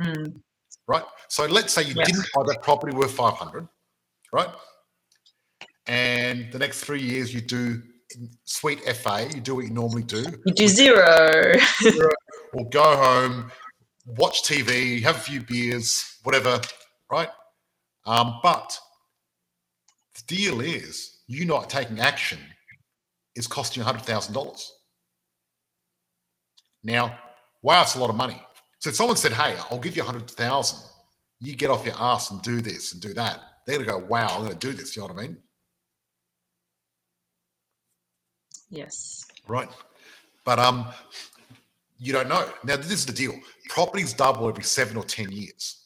Mm. 0.00 0.40
Right. 0.86 1.04
So 1.28 1.46
let's 1.46 1.72
say 1.72 1.82
you 1.82 1.94
Yeah. 1.94 2.04
didn't 2.04 2.26
buy 2.34 2.42
that 2.46 2.62
property 2.62 2.96
worth 2.96 3.12
five 3.12 3.34
hundred, 3.34 3.68
right? 4.32 4.48
And 5.86 6.52
the 6.52 6.58
next 6.58 6.84
three 6.84 7.00
years, 7.02 7.32
you 7.32 7.40
do 7.40 7.82
sweet 8.44 8.80
FA. 8.96 9.28
You 9.34 9.40
do 9.40 9.54
what 9.54 9.64
you 9.64 9.70
normally 9.70 10.02
do. 10.02 10.24
You 10.44 10.54
do 10.54 10.68
zero. 10.68 11.54
or 12.52 12.68
go 12.70 12.96
home, 12.96 13.50
watch 14.06 14.42
TV, 14.42 15.02
have 15.02 15.16
a 15.16 15.20
few 15.20 15.40
beers, 15.42 16.18
whatever, 16.22 16.60
right? 17.10 17.28
Um, 18.06 18.40
but 18.42 18.78
the 20.14 20.36
deal 20.36 20.60
is, 20.60 21.20
you 21.26 21.44
not 21.44 21.68
taking 21.68 22.00
action 22.00 22.38
is 23.34 23.46
costing 23.46 23.82
you 23.82 23.88
$100,000. 23.88 24.70
Now, 26.82 27.18
wow, 27.62 27.82
it's 27.82 27.94
a 27.94 28.00
lot 28.00 28.10
of 28.10 28.16
money. 28.16 28.40
So 28.78 28.90
if 28.90 28.96
someone 28.96 29.16
said, 29.16 29.32
hey, 29.32 29.56
I'll 29.70 29.78
give 29.78 29.96
you 29.96 30.02
a 30.02 30.06
100000 30.06 30.78
you 31.40 31.54
get 31.54 31.70
off 31.70 31.86
your 31.86 31.94
ass 31.98 32.30
and 32.32 32.42
do 32.42 32.60
this 32.60 32.92
and 32.92 33.00
do 33.00 33.14
that, 33.14 33.40
they're 33.66 33.76
going 33.76 33.86
to 33.86 33.92
go, 33.92 33.98
wow, 33.98 34.28
I'm 34.28 34.40
going 34.44 34.58
to 34.58 34.66
do 34.66 34.72
this. 34.72 34.96
You 34.96 35.02
know 35.02 35.08
what 35.08 35.18
I 35.18 35.22
mean? 35.22 35.36
yes. 38.70 39.24
Right. 39.46 39.68
But 40.44 40.58
um, 40.58 40.86
You 41.98 42.12
don't 42.12 42.28
know. 42.28 42.48
Now, 42.64 42.76
this 42.76 42.90
is 42.90 43.06
the 43.06 43.12
deal 43.12 43.34
properties 43.68 44.12
double 44.12 44.48
every 44.48 44.64
seven 44.64 44.96
or 44.96 45.04
10 45.04 45.30
years. 45.30 45.84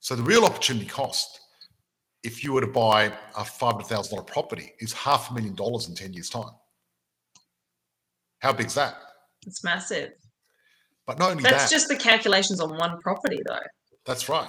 So 0.00 0.14
the 0.14 0.22
real 0.22 0.44
opportunity 0.44 0.86
cost, 0.86 1.40
if 2.22 2.44
you 2.44 2.52
were 2.52 2.60
to 2.60 2.66
buy 2.66 3.06
a 3.36 3.42
$500,000 3.42 4.26
property, 4.26 4.72
is 4.80 4.92
half 4.92 5.30
a 5.30 5.34
million 5.34 5.54
dollars 5.54 5.88
in 5.88 5.94
10 5.94 6.12
years' 6.12 6.30
time. 6.30 6.52
How 8.38 8.52
big's 8.52 8.74
that? 8.74 8.96
It's 9.46 9.64
massive. 9.64 10.12
But 11.10 11.18
not 11.18 11.32
only 11.32 11.42
That's 11.42 11.64
that, 11.64 11.70
just 11.72 11.88
the 11.88 11.96
calculations 11.96 12.60
on 12.60 12.78
one 12.78 13.00
property, 13.00 13.40
though. 13.44 13.58
that's 14.06 14.28
right. 14.28 14.48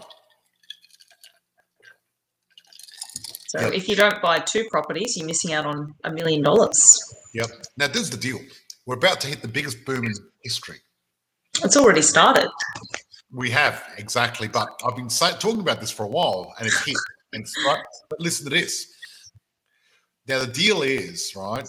So 3.47 3.61
Yeah. 3.61 3.69
if 3.73 3.89
you 3.89 3.95
don't 3.95 4.21
buy 4.21 4.37
two 4.41 4.67
properties, 4.69 5.17
you're 5.17 5.25
missing 5.25 5.53
out 5.53 5.65
on 5.65 5.95
a 6.03 6.11
million 6.11 6.43
dollars. 6.43 6.77
Yep. 7.33 7.49
Now, 7.77 7.87
this 7.87 8.03
is 8.03 8.09
the 8.11 8.17
deal. 8.17 8.37
We're 8.85 8.93
about 8.93 9.19
to 9.21 9.27
hit 9.27 9.41
the 9.41 9.47
biggest 9.47 9.83
boom 9.85 10.05
in 10.05 10.13
history. 10.43 10.79
It's 11.63 11.75
already 11.75 12.03
started. 12.03 12.51
We 13.31 13.49
have 13.49 13.83
exactly, 13.97 14.47
but 14.47 14.69
I've 14.85 14.95
been 14.95 15.09
say, 15.09 15.31
talking 15.39 15.61
about 15.61 15.79
this 15.79 15.89
for 15.89 16.03
a 16.03 16.09
while, 16.09 16.53
and 16.59 16.67
it's 16.67 16.85
hit. 16.85 16.95
And 17.33 17.41
it's, 17.41 17.55
right, 17.65 17.83
but 18.07 18.19
listen 18.19 18.43
to 18.43 18.51
this. 18.51 18.85
Now 20.27 20.37
the 20.37 20.45
deal 20.45 20.83
is 20.83 21.35
right. 21.35 21.67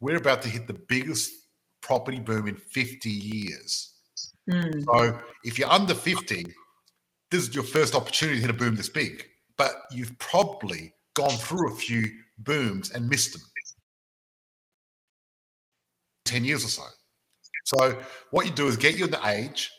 We're 0.00 0.16
about 0.16 0.40
to 0.42 0.48
hit 0.48 0.66
the 0.66 0.80
biggest 0.88 1.30
property 1.82 2.20
boom 2.20 2.48
in 2.48 2.56
50 2.56 3.10
years. 3.10 3.89
Mm. 4.50 4.84
So 4.84 5.18
if 5.44 5.58
you're 5.58 5.70
under 5.70 5.94
50, 5.94 6.46
this 7.30 7.48
is 7.48 7.54
your 7.54 7.64
first 7.64 7.94
opportunity 7.94 8.38
to 8.38 8.46
hit 8.46 8.50
a 8.50 8.58
boom 8.58 8.74
this 8.74 8.88
big. 8.88 9.24
But 9.56 9.72
you've 9.90 10.18
probably 10.18 10.92
gone 11.14 11.30
through 11.30 11.72
a 11.72 11.76
few 11.76 12.04
booms 12.38 12.90
and 12.90 13.08
missed 13.08 13.32
them. 13.32 13.42
10 16.24 16.44
years 16.44 16.64
or 16.64 16.68
so. 16.68 16.84
So 17.64 17.98
what 18.30 18.46
you 18.46 18.52
do 18.52 18.66
is 18.66 18.76
get 18.76 18.96
you 18.96 19.06
the 19.06 19.20
age, 19.28 19.70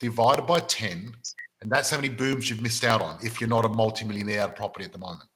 divided 0.00 0.46
by 0.46 0.60
10, 0.60 1.12
and 1.60 1.70
that's 1.70 1.90
how 1.90 1.96
many 1.96 2.08
booms 2.08 2.48
you've 2.48 2.62
missed 2.62 2.84
out 2.84 3.02
on 3.02 3.18
if 3.22 3.40
you're 3.40 3.50
not 3.50 3.64
a 3.64 3.68
multi-millionaire 3.68 4.48
property 4.48 4.84
at 4.84 4.92
the 4.92 4.98
moment. 4.98 5.28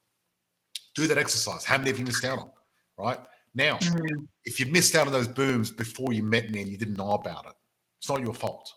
Do 0.95 1.07
that 1.07 1.17
exercise. 1.17 1.65
How 1.65 1.77
many 1.77 1.89
have 1.89 1.99
you 1.99 2.05
missed 2.05 2.23
out 2.23 2.39
on? 2.39 2.51
Right? 2.97 3.19
Now, 3.55 3.77
Mm. 3.77 4.27
if 4.45 4.59
you 4.59 4.67
missed 4.67 4.95
out 4.95 5.07
on 5.07 5.13
those 5.13 5.27
booms 5.27 5.69
before 5.69 6.13
you 6.13 6.23
met 6.23 6.49
me 6.49 6.61
and 6.61 6.71
you 6.71 6.77
didn't 6.77 6.95
know 6.97 7.11
about 7.11 7.45
it, 7.45 7.53
it's 8.03 8.09
not 8.09 8.19
your 8.19 8.33
fault. 8.33 8.69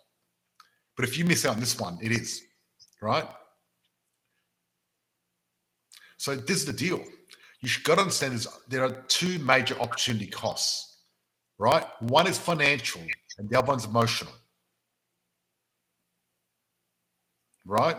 But 0.95 1.05
if 1.05 1.19
you 1.19 1.25
miss 1.25 1.45
out 1.45 1.55
on 1.55 1.61
this 1.61 1.81
one, 1.81 1.99
it 2.01 2.13
is. 2.13 2.43
Right? 3.03 3.27
So 6.17 6.37
this 6.37 6.59
is 6.59 6.65
the 6.65 6.73
deal. 6.73 7.03
You 7.61 7.69
should 7.69 7.83
got 7.83 7.97
to 7.97 8.03
understand 8.03 8.35
is 8.35 8.47
there 8.69 8.85
are 8.85 8.93
two 9.09 9.41
major 9.41 9.77
opportunity 9.81 10.29
costs. 10.29 10.99
Right? 11.59 11.85
One 11.99 12.29
is 12.29 12.39
financial 12.39 13.03
and 13.39 13.51
the 13.51 13.59
other 13.59 13.67
one's 13.67 13.85
emotional. 13.85 14.33
Right? 17.65 17.97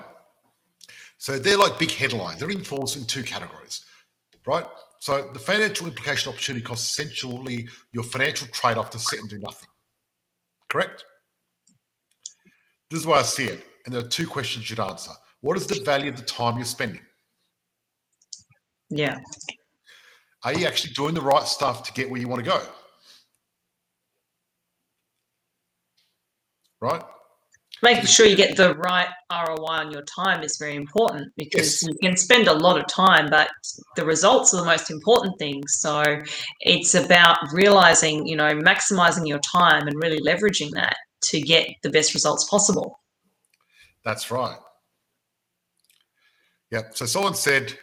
So 1.18 1.38
they're 1.40 1.58
like 1.58 1.78
big 1.78 1.92
headlines. 1.92 2.40
They're 2.40 2.52
enforced 2.52 2.96
in 2.96 3.04
two 3.04 3.24
categories. 3.24 3.84
Right? 4.46 4.66
So 5.00 5.30
the 5.34 5.40
financial 5.40 5.88
implication 5.88 6.32
opportunity 6.32 6.64
cost 6.64 6.86
is 6.86 6.92
essentially 6.92 7.68
your 7.92 8.06
financial 8.06 8.48
trade-off 8.48 8.92
to 8.92 9.00
sit 9.00 9.20
and 9.20 9.30
do 9.30 9.40
nothing. 9.40 9.68
Correct? 10.70 11.04
This 12.90 13.02
is 13.02 13.06
why 13.06 13.20
I 13.20 13.24
see 13.24 13.46
it. 13.46 13.66
And 13.86 13.94
there 13.94 14.04
are 14.04 14.08
two 14.08 14.28
questions 14.28 14.70
you'd 14.70 14.80
answer. 14.80 15.12
What 15.42 15.58
is 15.58 15.68
the 15.68 15.82
value 15.84 16.10
of 16.10 16.18
the 16.18 16.24
time 16.24 16.58
you're 16.58 16.66
spending? 16.66 17.02
Yeah. 18.90 19.20
Are 20.44 20.54
you 20.54 20.66
actually 20.66 20.94
doing 20.94 21.14
the 21.14 21.22
right 21.22 21.48
stuff 21.48 21.84
to 21.84 21.94
get 21.94 22.10
where 22.10 22.20
you 22.20 22.28
want 22.28 22.44
to 22.44 22.50
go? 22.50 22.62
Right? 26.80 27.02
Making 27.84 28.06
sure 28.06 28.26
you 28.26 28.36
get 28.36 28.58
the 28.58 28.76
right 28.76 29.08
ROI 29.32 29.66
on 29.66 29.92
your 29.92 30.04
time 30.04 30.42
is 30.42 30.58
very 30.58 30.76
important 30.76 31.32
because 31.38 31.82
Yes. 31.82 31.84
you 31.84 31.96
can 32.02 32.18
spend 32.18 32.48
a 32.48 32.54
lot 32.54 32.78
of 32.78 32.88
time, 32.88 33.30
but 33.30 33.50
the 33.96 34.06
results 34.06 34.54
are 34.54 34.58
the 34.58 34.66
most 34.66 34.90
important 34.90 35.38
thing. 35.38 35.68
So 35.68 36.04
it's 36.62 36.96
about 36.96 37.38
realizing, 37.52 38.26
you 38.26 38.36
know, 38.36 38.54
maximizing 38.56 39.28
your 39.28 39.40
time 39.40 39.88
and 39.88 39.96
really 40.02 40.20
leveraging 40.22 40.72
that 40.72 40.96
to 41.24 41.42
get 41.42 41.68
the 41.84 41.90
best 41.90 42.14
results 42.14 42.48
possible. 42.50 43.00
That's 44.04 44.32
right. 44.32 44.58
Yep. 46.72 46.98
So 46.98 47.06
someone 47.06 47.34
said, 47.34 47.78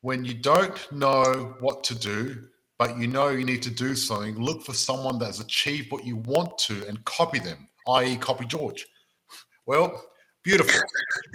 when 0.00 0.24
you 0.24 0.34
don't 0.34 0.90
know 0.92 1.54
what 1.60 1.84
to 1.84 1.94
do, 1.94 2.48
but 2.78 2.98
you 2.98 3.06
know 3.06 3.28
you 3.28 3.44
need 3.44 3.62
to 3.62 3.70
do 3.70 3.94
something, 3.94 4.36
look 4.36 4.62
for 4.62 4.74
someone 4.74 5.18
that 5.20 5.26
has 5.26 5.40
achieved 5.40 5.92
what 5.92 6.04
you 6.04 6.16
want 6.16 6.58
to 6.58 6.86
and 6.88 7.04
copy 7.04 7.38
them, 7.38 7.68
i.e., 7.88 8.16
copy 8.16 8.44
George. 8.44 8.86
Well, 9.66 10.02
beautiful. 10.42 10.80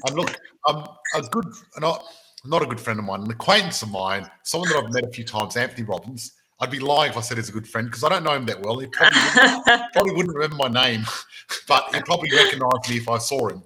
And 0.08 0.18
look, 0.18 0.36
I'm 0.66 0.86
a 1.16 1.22
good, 1.22 1.46
not 1.80 2.04
not 2.46 2.62
a 2.62 2.66
good 2.66 2.80
friend 2.80 3.00
of 3.00 3.06
mine, 3.06 3.22
an 3.22 3.32
acquaintance 3.32 3.82
of 3.82 3.92
mine, 3.92 4.30
someone 4.44 4.70
that 4.70 4.84
I've 4.84 4.94
met 4.94 5.06
a 5.06 5.12
few 5.12 5.24
times, 5.24 5.58
Anthony 5.58 5.84
Robbins. 5.84 6.34
I'd 6.60 6.72
be 6.72 6.80
lying 6.80 7.12
if 7.12 7.18
I 7.18 7.22
said 7.22 7.38
he's 7.38 7.50
a 7.50 7.52
good 7.52 7.68
friend 7.68 7.88
because 7.88 8.04
I 8.04 8.10
don't 8.10 8.24
know 8.24 8.34
him 8.34 8.46
that 8.48 8.62
well. 8.62 8.80
He 8.80 8.88
probably 8.88 9.20
wouldn't, 9.36 9.66
probably 9.94 10.14
wouldn't 10.14 10.36
remember 10.36 10.56
my 10.56 10.68
name, 10.70 11.06
but 11.68 11.94
he'd 11.94 12.06
probably 12.06 12.32
recognize 12.36 12.90
me 12.90 12.98
if 12.98 13.08
I 13.08 13.18
saw 13.20 13.50
him 13.50 13.64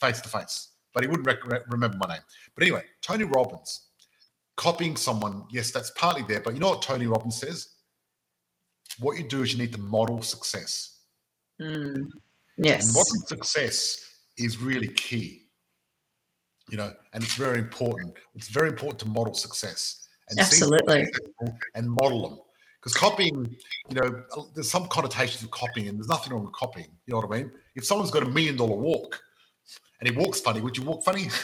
face 0.00 0.20
to 0.20 0.28
face. 0.28 0.68
But 0.92 1.04
he 1.04 1.08
wouldn't 1.08 1.26
rec- 1.26 1.66
remember 1.70 1.96
my 1.96 2.14
name. 2.14 2.22
But 2.54 2.64
anyway, 2.64 2.82
Tony 3.00 3.24
Robbins, 3.24 3.88
copying 4.56 4.96
someone, 4.96 5.44
yes, 5.50 5.70
that's 5.70 5.90
partly 5.92 6.22
there. 6.22 6.40
But 6.40 6.54
you 6.54 6.60
know 6.60 6.70
what 6.70 6.82
Tony 6.82 7.06
Robbins 7.06 7.40
says? 7.40 7.68
What 9.00 9.16
you 9.16 9.24
do 9.26 9.42
is 9.42 9.52
you 9.52 9.58
need 9.58 9.72
to 9.72 9.80
model 9.80 10.22
success. 10.22 10.98
Mm. 11.60 11.94
And 11.94 12.12
Yes. 12.56 12.86
modeling 12.94 13.26
success 13.26 13.98
is 14.36 14.58
really 14.58 14.88
key. 14.88 15.48
You 16.70 16.76
know, 16.76 16.92
and 17.12 17.22
it's 17.22 17.34
very 17.34 17.58
important. 17.58 18.14
It's 18.34 18.48
very 18.48 18.68
important 18.68 19.00
to 19.00 19.08
model 19.08 19.34
success 19.34 20.03
and 20.30 20.38
Absolutely. 20.38 21.06
and 21.74 21.90
model 21.90 22.28
them. 22.28 22.38
Because 22.80 22.94
copying, 22.94 23.56
you 23.88 23.94
know, 23.94 24.22
there's 24.54 24.70
some 24.70 24.86
connotations 24.88 25.42
of 25.42 25.50
copying, 25.50 25.88
and 25.88 25.98
there's 25.98 26.08
nothing 26.08 26.34
wrong 26.34 26.44
with 26.44 26.52
copying. 26.52 26.88
You 27.06 27.14
know 27.14 27.20
what 27.20 27.34
I 27.34 27.38
mean? 27.38 27.50
If 27.74 27.84
someone's 27.84 28.10
got 28.10 28.22
a 28.22 28.28
million 28.28 28.56
dollar 28.56 28.76
walk 28.76 29.20
and 30.00 30.08
he 30.08 30.14
walks 30.14 30.40
funny, 30.40 30.60
would 30.60 30.76
you 30.76 30.84
walk 30.84 31.04
funny? 31.04 31.28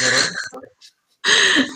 You 0.00 0.10
know 0.10 0.18
I 0.54 1.58
mean? 1.60 1.70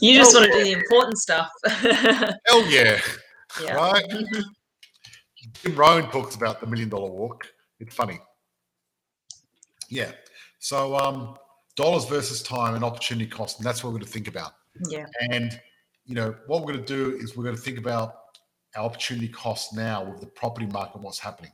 You 0.00 0.18
just 0.18 0.34
want 0.34 0.46
to 0.46 0.52
do 0.52 0.64
the 0.64 0.72
important 0.72 1.18
stuff. 1.18 1.50
Hell 1.66 2.66
yeah, 2.66 3.00
yeah. 3.62 3.74
right? 3.74 4.04
Jim 5.62 5.76
Rohn 5.76 6.10
talks 6.10 6.34
about 6.34 6.60
the 6.60 6.66
million 6.66 6.88
dollar 6.88 7.10
walk. 7.10 7.46
It's 7.78 7.94
funny. 7.94 8.18
Yeah. 9.88 10.10
So 10.58 10.96
um, 10.96 11.36
dollars 11.76 12.06
versus 12.06 12.42
time 12.42 12.74
and 12.74 12.84
opportunity 12.84 13.30
cost, 13.30 13.58
and 13.58 13.66
that's 13.66 13.82
what 13.82 13.90
we're 13.90 14.00
going 14.00 14.06
to 14.06 14.12
think 14.12 14.28
about. 14.28 14.54
Yeah. 14.88 15.06
And 15.30 15.60
you 16.04 16.14
know 16.14 16.34
what 16.46 16.60
we're 16.60 16.72
going 16.72 16.84
to 16.84 16.94
do 16.94 17.16
is 17.16 17.36
we're 17.36 17.44
going 17.44 17.56
to 17.56 17.62
think 17.62 17.78
about 17.78 18.14
our 18.76 18.84
opportunity 18.84 19.28
cost 19.28 19.74
now 19.74 20.04
with 20.04 20.20
the 20.20 20.26
property 20.26 20.66
market, 20.66 21.00
what's 21.00 21.18
happening. 21.18 21.52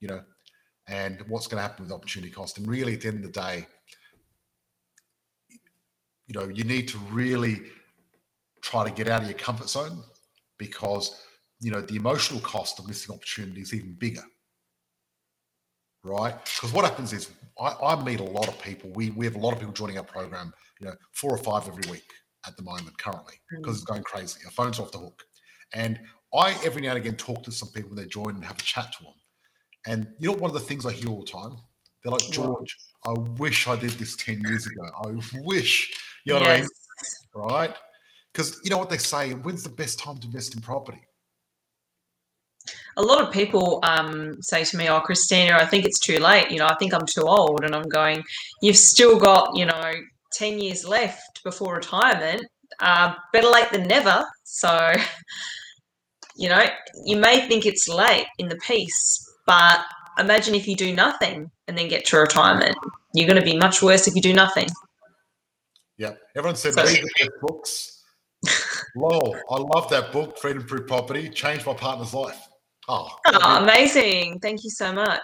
You 0.00 0.08
know, 0.08 0.22
and 0.88 1.22
what's 1.28 1.46
going 1.46 1.58
to 1.58 1.62
happen 1.62 1.84
with 1.84 1.92
opportunity 1.92 2.32
cost. 2.32 2.58
And 2.58 2.66
really, 2.66 2.94
at 2.94 3.02
the 3.02 3.08
end 3.08 3.24
of 3.24 3.32
the 3.32 3.40
day, 3.40 3.66
you 6.26 6.40
know, 6.40 6.48
you 6.48 6.64
need 6.64 6.88
to 6.88 6.98
really 7.10 7.62
try 8.62 8.84
to 8.84 8.94
get 8.94 9.08
out 9.08 9.22
of 9.22 9.28
your 9.28 9.38
comfort 9.38 9.68
zone 9.68 10.02
because 10.58 11.20
you 11.60 11.70
know 11.70 11.80
the 11.80 11.96
emotional 11.96 12.40
cost 12.40 12.78
of 12.78 12.86
missing 12.86 13.14
opportunity 13.14 13.60
is 13.60 13.74
even 13.74 13.94
bigger 13.94 14.22
right? 16.04 16.34
Because 16.44 16.72
what 16.72 16.84
happens 16.84 17.12
is 17.12 17.30
I, 17.60 17.74
I 17.82 18.02
meet 18.02 18.20
a 18.20 18.24
lot 18.24 18.48
of 18.48 18.60
people. 18.60 18.90
We 18.94 19.10
we 19.10 19.24
have 19.26 19.36
a 19.36 19.38
lot 19.38 19.52
of 19.52 19.58
people 19.58 19.74
joining 19.74 19.98
our 19.98 20.04
program 20.04 20.52
you 20.80 20.88
know 20.88 20.94
four 21.12 21.32
or 21.32 21.38
five 21.38 21.68
every 21.68 21.88
week 21.90 22.10
at 22.46 22.56
the 22.56 22.62
moment 22.62 22.98
currently 22.98 23.34
mm. 23.34 23.58
because 23.58 23.76
it's 23.76 23.84
going 23.84 24.02
crazy. 24.02 24.40
Our 24.44 24.50
phones 24.50 24.78
off 24.78 24.92
the 24.92 24.98
hook. 24.98 25.22
And 25.74 25.98
i 26.34 26.58
every 26.64 26.82
now 26.82 26.90
and 26.90 26.98
again 26.98 27.16
talk 27.16 27.42
to 27.44 27.52
some 27.52 27.68
people 27.68 27.90
when 27.90 27.98
they 27.98 28.08
join 28.08 28.34
and 28.34 28.44
have 28.44 28.58
a 28.58 28.62
chat 28.62 28.90
to 28.92 29.04
them 29.04 29.12
and 29.86 30.06
you 30.18 30.30
know 30.30 30.36
one 30.36 30.50
of 30.50 30.54
the 30.54 30.60
things 30.60 30.86
i 30.86 30.92
hear 30.92 31.08
all 31.08 31.20
the 31.20 31.30
time? 31.30 31.56
They're 32.02 32.12
like 32.12 32.30
george 32.30 32.76
i 33.06 33.12
wish 33.38 33.68
i 33.68 33.76
did 33.76 33.90
this 33.90 34.16
10 34.16 34.40
years 34.40 34.66
ago. 34.66 34.82
I 35.04 35.12
wish. 35.44 35.92
You 36.24 36.34
know 36.34 36.40
what 36.40 36.48
i 36.48 36.60
mean? 36.60 36.68
Right? 37.34 37.74
Because 38.32 38.60
you 38.64 38.70
know 38.70 38.78
what 38.78 38.90
they 38.90 38.98
say, 38.98 39.32
when's 39.32 39.62
the 39.62 39.68
best 39.68 39.98
time 39.98 40.18
to 40.18 40.26
invest 40.26 40.54
in 40.54 40.62
property? 40.62 41.02
A 42.96 43.02
lot 43.02 43.20
of 43.22 43.32
people 43.32 43.80
um, 43.82 44.36
say 44.42 44.64
to 44.64 44.76
me, 44.76 44.88
"Oh, 44.88 45.00
Christina, 45.00 45.56
I 45.56 45.66
think 45.66 45.84
it's 45.84 45.98
too 46.00 46.18
late. 46.18 46.50
You 46.50 46.58
know, 46.58 46.66
I 46.66 46.74
think 46.76 46.92
I'm 46.94 47.06
too 47.06 47.22
old." 47.22 47.64
And 47.64 47.74
I'm 47.74 47.88
going, 47.88 48.22
"You've 48.60 48.76
still 48.76 49.18
got, 49.18 49.56
you 49.56 49.66
know, 49.66 49.92
ten 50.32 50.58
years 50.58 50.84
left 50.84 51.42
before 51.44 51.74
retirement. 51.74 52.42
Uh, 52.80 53.14
better 53.32 53.48
late 53.48 53.70
than 53.72 53.86
never." 53.86 54.24
So, 54.44 54.92
you 56.36 56.48
know, 56.48 56.64
you 57.04 57.16
may 57.16 57.46
think 57.48 57.66
it's 57.66 57.88
late 57.88 58.26
in 58.38 58.48
the 58.48 58.56
piece, 58.56 59.24
but 59.46 59.80
imagine 60.18 60.54
if 60.54 60.68
you 60.68 60.76
do 60.76 60.94
nothing 60.94 61.50
and 61.68 61.76
then 61.76 61.88
get 61.88 62.04
to 62.06 62.18
retirement. 62.18 62.76
You're 63.14 63.28
going 63.28 63.40
to 63.40 63.44
be 63.44 63.56
much 63.56 63.82
worse 63.82 64.08
if 64.08 64.14
you 64.14 64.22
do 64.22 64.32
nothing. 64.32 64.68
Yeah, 65.98 66.12
everyone 66.36 66.56
said 66.56 66.74
So- 66.74 66.84
read 66.84 67.02
the 67.02 67.30
books. 67.42 68.02
Lol, 68.96 69.36
I 69.50 69.56
love 69.56 69.88
that 69.90 70.10
book, 70.12 70.36
Freedom 70.36 70.66
Through 70.66 70.86
Property, 70.86 71.28
changed 71.28 71.64
my 71.64 71.74
partner's 71.74 72.12
life. 72.12 72.48
Oh, 72.92 73.08
Oh, 73.26 73.62
amazing. 73.62 74.38
Thank 74.40 74.64
you 74.64 74.70
so 74.70 74.92
much. 74.92 75.22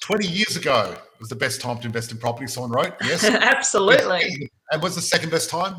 20 0.00 0.26
years 0.26 0.56
ago 0.56 0.96
was 1.18 1.28
the 1.28 1.36
best 1.36 1.60
time 1.60 1.78
to 1.78 1.86
invest 1.86 2.12
in 2.12 2.18
property, 2.18 2.46
someone 2.46 2.72
wrote. 2.72 2.94
Yes. 3.04 3.24
Absolutely. 3.28 4.50
And 4.70 4.80
what's 4.80 4.94
the 4.94 5.02
second 5.02 5.28
best 5.28 5.50
time? 5.50 5.76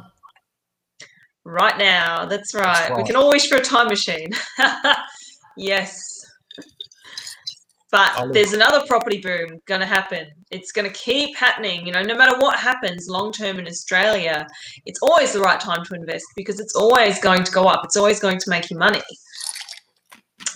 Right 1.43 1.79
now. 1.79 2.25
That's 2.25 2.53
right. 2.53 2.91
We 2.91 2.97
right. 2.97 3.05
can 3.07 3.15
all 3.15 3.29
wish 3.29 3.49
for 3.49 3.57
a 3.57 3.61
time 3.61 3.87
machine. 3.87 4.29
yes. 5.57 6.23
But 7.91 8.31
there's 8.33 8.53
another 8.53 8.85
property 8.85 9.19
boom 9.19 9.59
going 9.65 9.81
to 9.81 9.87
happen. 9.87 10.27
It's 10.51 10.71
going 10.71 10.89
to 10.89 10.93
keep 10.93 11.35
happening. 11.35 11.87
You 11.87 11.91
know, 11.91 12.03
no 12.03 12.15
matter 12.15 12.37
what 12.39 12.57
happens 12.57 13.09
long 13.09 13.33
term 13.33 13.57
in 13.57 13.67
Australia, 13.67 14.47
it's 14.85 14.99
always 15.01 15.33
the 15.33 15.41
right 15.41 15.59
time 15.59 15.83
to 15.85 15.95
invest 15.95 16.25
because 16.35 16.59
it's 16.59 16.75
always 16.75 17.19
going 17.19 17.43
to 17.43 17.51
go 17.51 17.65
up. 17.65 17.81
It's 17.83 17.97
always 17.97 18.19
going 18.19 18.37
to 18.37 18.49
make 18.49 18.69
you 18.69 18.77
money. 18.77 19.01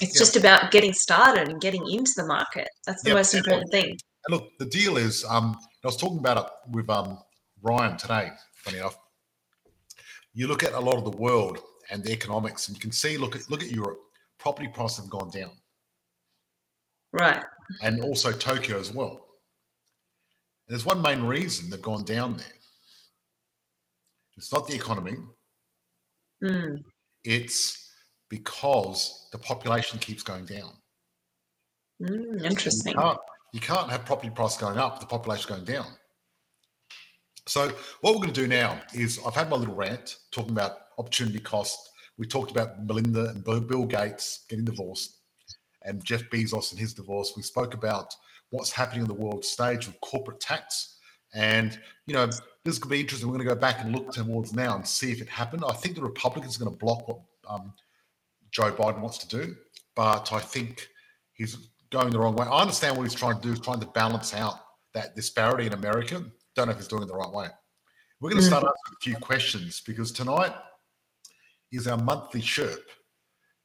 It's 0.01 0.15
Yeah. 0.15 0.19
just 0.19 0.35
about 0.35 0.71
getting 0.71 0.93
started 0.93 1.47
and 1.47 1.61
getting 1.61 1.87
into 1.89 2.11
the 2.15 2.25
market. 2.25 2.67
That's 2.85 3.01
the 3.03 3.09
Yep, 3.09 3.17
most 3.17 3.33
important 3.33 3.71
thing. 3.71 3.97
And 4.25 4.29
look, 4.35 4.57
the 4.59 4.65
deal 4.65 4.97
is, 4.97 5.23
um, 5.25 5.57
I 5.83 5.87
was 5.87 5.97
talking 5.97 6.19
about 6.19 6.37
it 6.45 6.51
with 6.71 6.89
um, 6.89 7.19
Ryan 7.61 7.97
today, 7.97 8.31
funny 8.55 8.77
enough. 8.79 8.97
You 10.33 10.47
look 10.47 10.63
at 10.63 10.73
a 10.73 10.79
lot 10.79 10.95
of 10.97 11.03
the 11.05 11.17
world 11.17 11.59
and 11.89 12.03
the 12.03 12.11
economics, 12.11 12.67
and 12.67 12.75
you 12.75 12.81
can 12.81 12.91
see, 12.91 13.17
look 13.17 13.35
at 13.35 13.49
look 13.49 13.63
at 13.63 13.71
Europe, 13.71 13.99
property 14.39 14.67
prices 14.67 14.97
have 14.97 15.09
gone 15.09 15.29
down, 15.29 15.51
Right. 17.13 17.43
and 17.81 18.01
also 18.03 18.31
Tokyo 18.31 18.79
as 18.79 18.91
well. 18.91 19.21
There's 20.67 20.83
one 20.85 21.01
main 21.01 21.21
reason 21.21 21.69
they've 21.69 21.81
gone 21.81 22.03
down 22.03 22.37
there. 22.37 22.47
It's 24.37 24.51
not 24.51 24.67
the 24.67 24.75
economy, 24.75 25.17
Mm. 26.43 26.83
it's 27.23 27.84
because 28.39 29.27
the 29.31 29.37
population 29.37 29.97
keeps 29.99 30.23
going 30.23 30.45
down. 30.45 30.71
Mm, 32.01 32.39
You 32.39 32.45
interesting. 32.45 32.93
can't, 32.93 33.17
you 33.53 33.61
can't 33.61 33.89
have 33.89 34.05
property 34.05 34.29
price 34.29 34.57
going 34.57 34.77
up, 34.77 34.99
the 34.99 35.05
population 35.05 35.47
going 35.49 35.63
down. 35.63 35.87
So 37.47 37.69
what 38.01 38.13
we're 38.13 38.21
going 38.23 38.33
to 38.33 38.41
do 38.41 38.47
now 38.47 38.81
is 38.93 39.19
I've 39.25 39.35
had 39.35 39.49
my 39.49 39.55
little 39.55 39.75
rant 39.75 40.17
talking 40.31 40.51
about 40.51 40.71
opportunity 40.97 41.39
cost. 41.39 41.77
We 42.17 42.25
talked 42.25 42.51
about 42.51 42.83
Melinda 42.85 43.29
and 43.29 43.43
Bill 43.43 43.61
Bill 43.61 43.85
Gates 43.85 44.45
getting 44.49 44.65
divorced 44.65 45.19
and 45.83 46.03
Jeff 46.03 46.23
Bezos 46.31 46.71
and 46.71 46.79
his 46.79 46.93
divorce. 46.93 47.33
We 47.37 47.43
spoke 47.43 47.73
about 47.73 48.13
what's 48.49 48.71
happening 48.71 49.03
on 49.03 49.07
the 49.07 49.13
world 49.13 49.45
stage 49.45 49.87
with 49.87 49.99
corporate 50.01 50.39
tax. 50.39 50.97
And, 51.33 51.77
you 52.07 52.13
know, 52.13 52.29
this 52.63 52.79
could 52.79 52.89
be 52.89 53.01
interesting. 53.01 53.27
We're 53.29 53.37
going 53.37 53.47
to 53.47 53.53
go 53.55 53.59
back 53.59 53.81
and 53.81 53.93
look 53.93 54.11
towards 54.11 54.53
now 54.53 54.75
and 54.75 54.87
see 54.87 55.11
if 55.11 55.21
it 55.21 55.29
happened. 55.29 55.63
I 55.67 55.73
think 55.73 55.95
the 55.95 56.01
Republicans 56.01 56.55
are 56.55 56.63
going 56.63 56.75
to 56.75 56.85
block 56.85 57.07
what 57.07 57.19
um, 57.47 57.73
Joe 58.55 58.71
Biden 58.71 59.01
wants 59.01 59.17
to 59.17 59.27
do, 59.27 59.53
but 59.97 60.31
I 60.31 60.39
think 60.39 60.87
he's 61.33 61.57
going 61.91 62.09
the 62.09 62.19
wrong 62.19 62.37
way. 62.37 62.47
I 62.47 62.61
understand 62.61 62.95
what 62.95 63.03
he's 63.03 63.13
trying 63.13 63.35
to 63.35 63.41
do, 63.41 63.51
is 63.51 63.59
trying 63.59 63.81
to 63.81 63.87
balance 63.87 64.33
out 64.33 64.55
that 64.93 65.13
disparity 65.13 65.67
in 65.67 65.73
America. 65.73 66.23
Don't 66.55 66.67
know 66.67 66.71
if 66.71 66.77
he's 66.77 66.87
doing 66.87 67.03
it 67.03 67.07
the 67.07 67.15
right 67.15 67.29
way. 67.29 67.47
We're 68.21 68.29
going 68.29 68.41
to 68.41 68.47
start 68.47 68.63
mm. 68.63 68.69
asking 68.69 68.93
a 68.93 69.01
few 69.01 69.15
questions 69.17 69.81
because 69.85 70.13
tonight 70.13 70.53
is 71.73 71.85
our 71.85 71.97
monthly 71.97 72.41
Sherp. 72.41 72.79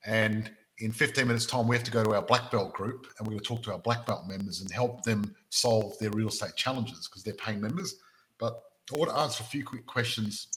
And 0.04 0.50
in 0.78 0.90
15 0.90 1.24
minutes' 1.24 1.46
time, 1.46 1.68
we 1.68 1.76
have 1.76 1.84
to 1.84 1.92
go 1.92 2.02
to 2.02 2.14
our 2.14 2.22
black 2.22 2.50
belt 2.50 2.72
group 2.72 3.06
and 3.18 3.28
we're 3.28 3.34
going 3.34 3.44
to 3.44 3.48
talk 3.48 3.62
to 3.62 3.72
our 3.72 3.78
black 3.78 4.06
belt 4.06 4.26
members 4.26 4.60
and 4.60 4.72
help 4.72 5.04
them 5.04 5.36
solve 5.50 5.96
their 6.00 6.10
real 6.10 6.28
estate 6.28 6.56
challenges 6.56 7.06
because 7.06 7.22
they're 7.22 7.34
paying 7.34 7.60
members. 7.60 7.94
But 8.40 8.60
I 8.92 8.98
want 8.98 9.12
to 9.12 9.16
answer 9.18 9.44
a 9.44 9.46
few 9.46 9.62
quick 9.62 9.86
questions. 9.86 10.48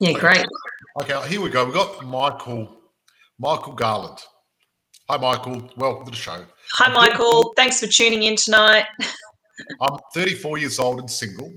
Yeah, 0.00 0.12
great. 0.12 0.46
Okay, 0.98 1.28
here 1.28 1.42
we 1.42 1.50
go. 1.50 1.62
We've 1.66 1.74
got 1.74 2.06
Michael, 2.06 2.74
Michael 3.38 3.74
Garland. 3.74 4.18
Hi, 5.10 5.18
Michael. 5.18 5.70
Welcome 5.76 6.06
to 6.06 6.10
the 6.10 6.16
show. 6.16 6.42
Hi, 6.72 6.90
Michael. 6.90 7.52
Thanks 7.54 7.80
for 7.80 7.86
tuning 7.86 8.22
in 8.22 8.34
tonight. 8.34 8.86
I'm 9.82 9.98
34 10.14 10.56
years 10.56 10.78
old 10.78 11.00
and 11.00 11.10
single. 11.10 11.52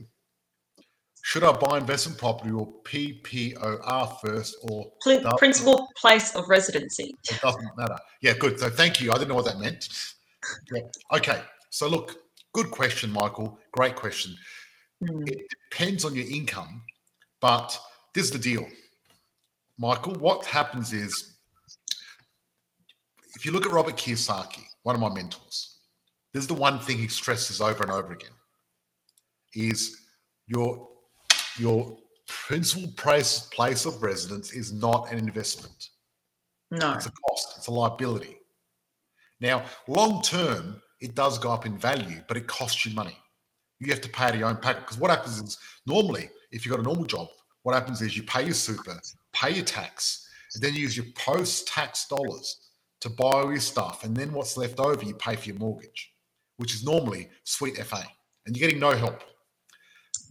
Should 1.24 1.46
I 1.46 1.54
buy 1.54 1.78
investment 1.78 2.20
property 2.20 2.52
or 2.52 2.68
PPOR 2.84 4.20
first, 4.20 4.58
or. 4.64 4.92
Principal 5.38 5.88
place 5.96 6.36
of 6.36 6.50
residency. 6.50 7.16
it 7.32 7.40
doesn't 7.40 7.78
matter? 7.78 7.98
Yeah, 8.22 8.34
good. 8.34 8.60
So 8.60 8.70
thank 8.70 9.00
you. 9.00 9.12
I 9.12 9.14
didn't 9.14 9.30
know 9.30 9.36
what 9.36 9.46
that 9.46 9.60
meant. 9.60 9.88
Yeah. 10.74 10.82
Okay. 11.14 11.42
So 11.70 11.88
look, 11.88 12.18
good 12.54 12.72
question, 12.72 13.10
Michael. 13.10 13.58
Great 13.72 13.96
question. 13.96 14.36
Mm. 15.02 15.30
It 15.30 15.48
depends 15.72 16.04
on 16.04 16.14
your 16.14 16.28
income, 16.28 16.82
but 17.40 17.80
this 18.14 18.26
is 18.26 18.32
the 18.32 18.40
deal, 18.40 18.68
Michael. 19.80 20.14
What 20.16 20.46
happens 20.46 20.92
is, 20.92 21.38
if 23.36 23.46
you 23.46 23.52
look 23.52 23.66
at 23.66 23.72
Robert 23.72 23.96
Kiyosaki, 23.96 24.64
one 24.84 24.94
of 24.96 25.02
my 25.02 25.10
mentors, 25.10 25.80
this 26.34 26.42
is 26.42 26.48
the 26.48 26.54
one 26.54 26.80
thing 26.80 26.98
he 26.98 27.08
stresses 27.08 27.62
over 27.62 27.82
and 27.82 27.92
over 27.92 28.12
again: 28.14 28.36
is 29.56 30.06
your 30.48 30.90
your 31.58 31.98
principal 32.28 32.92
price 32.96 33.48
place 33.48 33.86
of 33.86 34.04
residence 34.04 34.52
is 34.52 34.74
not 34.74 35.12
an 35.12 35.18
investment. 35.18 35.90
No. 36.70 36.94
It's 36.94 37.08
a 37.08 37.12
cost. 37.12 37.58
It's 37.58 37.68
a 37.68 37.72
liability. 37.72 38.38
Now, 39.40 39.64
long 39.88 40.22
term, 40.22 40.82
it 41.00 41.16
does 41.16 41.40
go 41.40 41.52
up 41.52 41.66
in 41.66 41.78
value, 41.78 42.22
but 42.28 42.38
it 42.38 42.46
costs 42.46 42.86
you 42.86 42.94
money. 42.94 43.18
You 43.80 43.90
have 43.92 44.02
to 44.02 44.10
pay 44.10 44.26
out 44.26 44.34
of 44.34 44.40
your 44.40 44.50
own 44.50 44.58
pocket 44.58 44.82
because 44.82 44.98
what 44.98 45.10
happens 45.10 45.40
is 45.40 45.58
normally, 45.88 46.30
if 46.52 46.66
you've 46.66 46.76
got 46.76 46.82
a 46.82 46.84
normal 46.84 47.06
job, 47.06 47.30
what 47.64 47.74
happens 47.74 48.02
is 48.02 48.18
you 48.18 48.24
pay 48.24 48.44
your 48.44 48.54
super, 48.54 49.00
pay 49.40 49.52
your 49.52 49.66
tax, 49.66 50.28
and 50.54 50.64
then 50.64 50.74
you 50.74 50.82
use 50.82 50.98
your 50.98 51.06
post-tax 51.16 52.08
dollars 52.08 52.70
to 53.02 53.10
buy 53.10 53.32
all 53.32 53.52
your 53.52 53.60
stuff, 53.60 54.04
and 54.04 54.16
then 54.16 54.34
what's 54.34 54.58
left 54.58 54.80
over 54.80 55.04
you 55.04 55.14
pay 55.16 55.36
for 55.36 55.46
your 55.48 55.58
mortgage, 55.58 56.12
which 56.58 56.74
is 56.74 56.84
normally 56.84 57.30
sweet 57.44 57.78
FA, 57.78 58.04
and 58.46 58.56
you're 58.56 58.68
getting 58.68 58.82
no 58.82 58.92
help, 58.92 59.24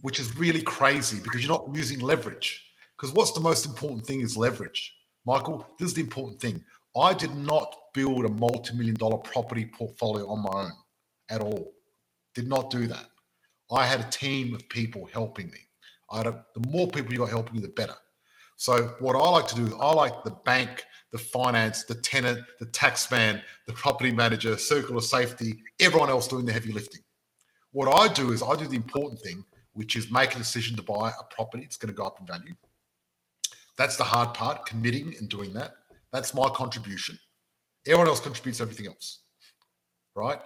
which 0.01 0.19
is 0.19 0.37
really 0.37 0.61
crazy 0.61 1.19
because 1.23 1.41
you're 1.41 1.51
not 1.51 1.67
using 1.73 1.99
leverage. 1.99 2.63
Because 2.97 3.13
what's 3.13 3.31
the 3.31 3.39
most 3.39 3.65
important 3.65 4.05
thing 4.05 4.21
is 4.21 4.35
leverage. 4.35 4.93
Michael, 5.25 5.65
this 5.79 5.87
is 5.87 5.93
the 5.93 6.01
important 6.01 6.39
thing. 6.39 6.63
I 6.97 7.13
did 7.13 7.33
not 7.35 7.73
build 7.93 8.25
a 8.25 8.29
multi-million 8.29 8.95
dollar 8.95 9.17
property 9.17 9.65
portfolio 9.65 10.27
on 10.27 10.43
my 10.43 10.63
own 10.63 10.71
at 11.29 11.41
all. 11.41 11.71
Did 12.35 12.47
not 12.47 12.69
do 12.69 12.87
that. 12.87 13.05
I 13.71 13.85
had 13.85 14.01
a 14.01 14.09
team 14.09 14.53
of 14.53 14.67
people 14.69 15.07
helping 15.13 15.49
me. 15.49 15.59
I 16.11 16.17
had 16.17 16.27
a, 16.27 16.45
the 16.55 16.67
more 16.69 16.87
people 16.87 17.13
you 17.13 17.19
got 17.19 17.29
helping 17.29 17.55
you, 17.55 17.61
the 17.61 17.69
better. 17.69 17.95
So 18.59 18.93
what 18.99 19.15
I 19.15 19.19
like 19.29 19.47
to 19.47 19.55
do 19.55 19.67
is 19.67 19.73
I 19.79 19.93
like 19.93 20.21
the 20.25 20.35
bank, 20.43 20.83
the 21.13 21.17
finance, 21.17 21.85
the 21.85 21.95
tenant, 21.95 22.41
the 22.59 22.65
tax 22.65 23.09
man, 23.09 23.41
the 23.67 23.71
property 23.71 24.11
manager, 24.11 24.57
circle 24.57 24.97
of 24.97 25.05
safety, 25.05 25.63
everyone 25.79 26.09
else 26.09 26.27
doing 26.27 26.45
the 26.45 26.51
heavy 26.51 26.73
lifting. 26.73 26.99
What 27.71 27.87
I 27.87 28.11
do 28.11 28.33
is 28.33 28.43
I 28.43 28.57
do 28.57 28.67
the 28.67 28.75
important 28.75 29.21
thing, 29.21 29.45
which 29.71 29.95
is 29.95 30.11
make 30.11 30.35
a 30.35 30.37
decision 30.37 30.75
to 30.75 30.83
buy 30.83 31.09
a 31.17 31.33
property. 31.33 31.63
It's 31.63 31.77
going 31.77 31.87
to 31.87 31.95
go 31.95 32.03
up 32.03 32.19
in 32.19 32.27
value. 32.27 32.53
That's 33.77 33.95
the 33.95 34.03
hard 34.03 34.33
part, 34.33 34.65
committing 34.65 35.15
and 35.17 35.29
doing 35.29 35.53
that. 35.53 35.75
That's 36.11 36.33
my 36.33 36.49
contribution. 36.49 37.17
Everyone 37.87 38.09
else 38.09 38.19
contributes 38.19 38.59
everything 38.59 38.87
else, 38.87 39.19
right? 40.15 40.41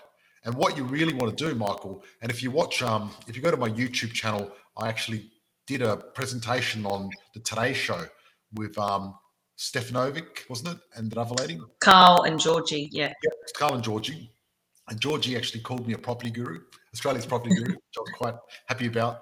And 0.45 0.54
what 0.54 0.78
you 0.78 0.84
really 0.84 1.15
want 1.15 1.36
to 1.36 1.49
do, 1.49 1.56
Michael, 1.56 2.04
and 2.21 2.30
if 2.30 2.43
you 2.43 2.52
watch, 2.52 2.84
um, 2.84 3.10
if 3.28 3.36
you 3.36 3.41
go 3.41 3.49
to 3.49 3.58
my 3.58 3.69
YouTube 3.69 4.13
channel, 4.13 4.52
I 4.78 4.88
actually 4.88 5.32
did 5.67 5.82
a 5.82 5.97
presentation 5.97 6.86
on 6.86 7.10
the 7.34 7.39
Today 7.39 7.73
Show 7.73 8.06
with 8.54 8.78
um, 8.78 9.15
Stefanovic, 9.58 10.49
wasn't 10.49 10.76
it? 10.76 10.78
And 10.95 11.12
the 11.12 11.19
other 11.19 11.36
lady, 11.36 11.60
Karl 11.80 12.23
and 12.23 12.39
Georgie. 12.39 12.89
Yeah. 12.91 13.13
it's 13.23 13.52
Karl 13.54 13.76
and 13.76 13.84
Georgie. 13.84 14.32
And 14.89 14.99
Georgie 14.99 15.38
actually 15.38 15.62
called 15.62 15.88
me 15.88 15.93
a 15.93 15.97
property 15.97 16.30
guru, 16.30 16.60
Australia's 16.93 17.26
property 17.26 17.56
guru, 17.56 17.71
which 17.73 17.97
I 17.97 18.02
was 18.02 18.12
quite 18.17 18.36
happy 18.67 18.88
about. 18.88 19.21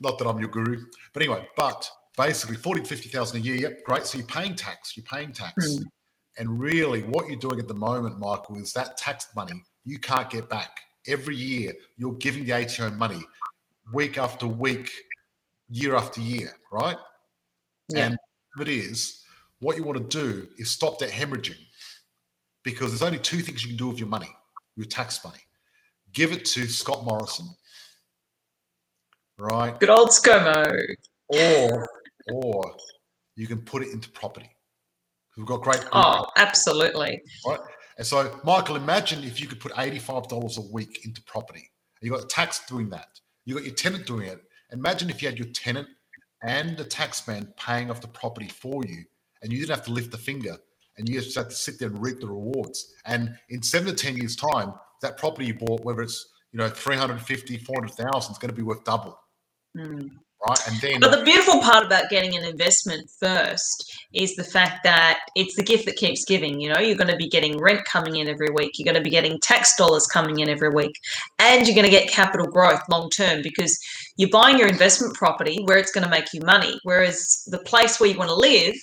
Not 0.00 0.18
that 0.18 0.26
I'm 0.26 0.38
your 0.38 0.48
guru, 0.48 0.84
but 1.12 1.22
anyway, 1.22 1.46
but 1.56 1.88
basically 2.16 2.56
40 2.56 2.82
to 2.82 2.88
50,000 2.88 3.36
a 3.36 3.40
year. 3.40 3.56
Yep, 3.56 3.84
great. 3.84 4.04
So 4.04 4.18
you're 4.18 4.26
paying 4.26 4.54
tax, 4.54 4.96
you're 4.96 5.04
paying 5.04 5.32
tax. 5.32 5.54
Mm. 5.68 5.84
And 6.38 6.60
really, 6.60 7.02
what 7.02 7.28
you're 7.28 7.38
doing 7.38 7.60
at 7.60 7.68
the 7.68 7.74
moment, 7.74 8.18
Michael, 8.18 8.56
is 8.56 8.72
that 8.72 8.98
tax 8.98 9.28
money 9.34 9.62
you 9.84 9.98
can't 9.98 10.28
get 10.28 10.50
back. 10.50 10.80
Every 11.06 11.36
year, 11.36 11.72
you're 11.96 12.14
giving 12.14 12.44
the 12.44 12.52
ATO 12.52 12.90
money 12.90 13.24
week 13.92 14.18
after 14.18 14.46
week, 14.46 14.90
year 15.68 15.94
after 15.96 16.20
year, 16.20 16.52
right? 16.72 16.96
Yeah. 17.88 18.06
And 18.06 18.18
it 18.60 18.68
is, 18.68 19.22
what 19.60 19.76
you 19.76 19.84
want 19.84 20.10
to 20.10 20.22
do 20.22 20.48
is 20.58 20.70
stop 20.70 20.98
that 20.98 21.10
hemorrhaging 21.10 21.58
because 22.62 22.90
there's 22.90 23.02
only 23.02 23.18
two 23.18 23.38
things 23.38 23.62
you 23.62 23.68
can 23.68 23.76
do 23.76 23.88
with 23.88 23.98
your 23.98 24.08
money, 24.08 24.28
your 24.76 24.86
tax 24.86 25.24
money. 25.24 25.38
Give 26.12 26.32
it 26.32 26.44
to 26.46 26.66
Scott 26.66 27.04
Morrison, 27.04 27.46
right? 29.38 29.78
Good 29.78 29.90
old 29.90 30.08
ScoMo. 30.08 30.94
Or, 31.28 31.88
or 32.32 32.76
you 33.34 33.46
can 33.46 33.60
put 33.60 33.82
it 33.82 33.92
into 33.92 34.10
property. 34.10 34.50
We've 35.36 35.46
got 35.46 35.60
great. 35.62 35.84
Oh, 35.92 36.26
absolutely. 36.36 37.20
right? 37.46 37.60
And 37.98 38.06
so, 38.06 38.40
Michael, 38.44 38.76
imagine 38.76 39.22
if 39.24 39.40
you 39.40 39.46
could 39.46 39.60
put 39.60 39.72
eighty-five 39.78 40.28
dollars 40.28 40.56
a 40.56 40.62
week 40.72 41.04
into 41.04 41.22
property. 41.24 41.70
You 42.00 42.10
got 42.10 42.22
the 42.22 42.26
tax 42.28 42.64
doing 42.66 42.88
that. 42.90 43.08
You 43.44 43.54
got 43.54 43.64
your 43.64 43.74
tenant 43.74 44.06
doing 44.06 44.28
it. 44.28 44.40
Imagine 44.76 45.10
if 45.10 45.22
you 45.22 45.28
had 45.28 45.38
your 45.38 45.48
tenant 45.48 45.88
and 46.42 46.76
the 46.76 46.84
tax 46.84 47.26
man 47.26 47.52
paying 47.56 47.90
off 47.90 48.00
the 48.00 48.08
property 48.08 48.48
for 48.48 48.82
you, 48.86 49.04
and 49.42 49.52
you 49.52 49.58
didn't 49.58 49.74
have 49.74 49.84
to 49.86 49.92
lift 49.92 50.14
a 50.14 50.18
finger. 50.18 50.56
and 50.98 51.08
you 51.08 51.20
just 51.20 51.36
had 51.36 51.50
to 51.50 51.54
sit 51.56 51.78
there 51.78 51.88
and 51.88 52.02
reap 52.02 52.20
the 52.20 52.26
rewards. 52.26 52.94
And 53.04 53.36
in 53.50 53.62
seven 53.62 53.88
to 53.88 53.94
10 53.94 54.16
years' 54.16 54.34
time, 54.34 54.72
that 55.02 55.18
property 55.18 55.46
you 55.48 55.54
bought, 55.54 55.84
whether 55.84 56.00
it's, 56.00 56.30
you 56.52 56.58
know, 56.58 56.70
350, 56.70 57.58
400,000, 57.58 58.32
is 58.32 58.38
going 58.38 58.48
to 58.48 58.56
be 58.56 58.62
worth 58.62 58.82
double. 58.84 59.18
Mm. 59.76 60.08
Right. 60.48 60.68
And 60.68 60.80
then, 60.80 61.00
But 61.00 61.10
the 61.16 61.24
beautiful 61.24 61.60
part 61.60 61.84
about 61.84 62.08
getting 62.10 62.36
an 62.36 62.44
investment 62.44 63.10
first 63.18 63.92
is 64.12 64.36
the 64.36 64.44
fact 64.44 64.84
that 64.84 65.18
it's 65.34 65.56
the 65.56 65.62
gift 65.62 65.86
that 65.86 65.96
keeps 65.96 66.24
giving. 66.24 66.60
You 66.60 66.72
know, 66.72 66.80
you're 66.80 66.96
going 66.96 67.10
to 67.10 67.16
be 67.16 67.28
getting 67.28 67.58
rent 67.58 67.84
coming 67.84 68.16
in 68.16 68.28
every 68.28 68.50
week, 68.50 68.72
you're 68.78 68.84
going 68.90 69.02
to 69.02 69.04
be 69.04 69.10
getting 69.10 69.38
tax 69.40 69.76
dollars 69.76 70.06
coming 70.06 70.38
in 70.40 70.48
every 70.48 70.70
week, 70.70 70.94
and 71.38 71.66
you're 71.66 71.74
going 71.74 71.84
to 71.84 71.90
get 71.90 72.08
capital 72.10 72.46
growth 72.46 72.80
long 72.88 73.10
term 73.10 73.42
because 73.42 73.78
you're 74.16 74.30
buying 74.30 74.58
your 74.58 74.68
investment 74.68 75.14
property 75.14 75.62
where 75.64 75.78
it's 75.78 75.92
going 75.92 76.04
to 76.04 76.10
make 76.10 76.32
you 76.32 76.40
money. 76.42 76.78
Whereas 76.84 77.42
the 77.48 77.58
place 77.60 77.98
where 77.98 78.08
you 78.10 78.18
want 78.18 78.30
to 78.30 78.36
live 78.36 78.74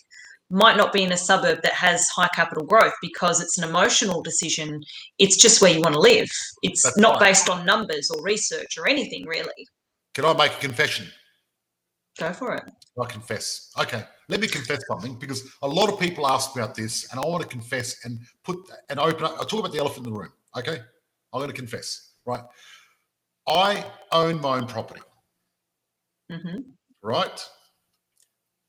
might 0.49 0.77
not 0.77 0.93
be 0.93 1.01
in 1.03 1.11
a 1.11 1.17
suburb 1.17 1.61
that 1.63 1.73
has 1.73 2.07
high 2.09 2.29
capital 2.35 2.65
growth 2.65 2.93
because 3.01 3.41
it's 3.41 3.57
an 3.57 3.67
emotional 3.67 4.21
decision. 4.21 4.81
It's 5.17 5.37
just 5.37 5.61
where 5.61 5.73
you 5.73 5.81
want 5.81 5.95
to 5.95 5.99
live. 5.99 6.29
It's 6.61 6.83
That's 6.83 6.97
not 6.97 7.19
right. 7.19 7.29
based 7.29 7.49
on 7.49 7.65
numbers 7.65 8.11
or 8.11 8.21
research 8.21 8.77
or 8.77 8.87
anything 8.87 9.25
really. 9.25 9.67
can 10.13 10.25
I 10.25 10.33
make 10.33 10.51
a 10.53 10.59
confession? 10.59 11.07
Go 12.19 12.31
for 12.33 12.55
it. 12.55 12.63
I 13.01 13.05
confess. 13.05 13.71
Okay, 13.79 14.03
let 14.29 14.39
me 14.39 14.47
confess 14.47 14.81
something 14.87 15.15
because 15.17 15.51
a 15.63 15.67
lot 15.67 15.91
of 15.91 15.99
people 15.99 16.27
ask 16.27 16.55
about 16.55 16.75
this, 16.75 17.11
and 17.11 17.19
I 17.19 17.25
want 17.25 17.41
to 17.41 17.49
confess 17.49 18.05
and 18.05 18.19
put 18.43 18.57
and 18.89 18.99
open 18.99 19.25
up. 19.25 19.33
I 19.39 19.45
talk 19.45 19.59
about 19.59 19.71
the 19.71 19.79
elephant 19.79 20.05
in 20.05 20.13
the 20.13 20.19
room. 20.19 20.31
Okay, 20.55 20.77
I'm 21.33 21.39
going 21.39 21.49
to 21.49 21.55
confess. 21.55 22.11
Right, 22.25 22.43
I 23.47 23.85
own 24.11 24.39
my 24.41 24.57
own 24.57 24.67
property. 24.67 25.01
hmm 26.29 26.59
Right, 27.01 27.49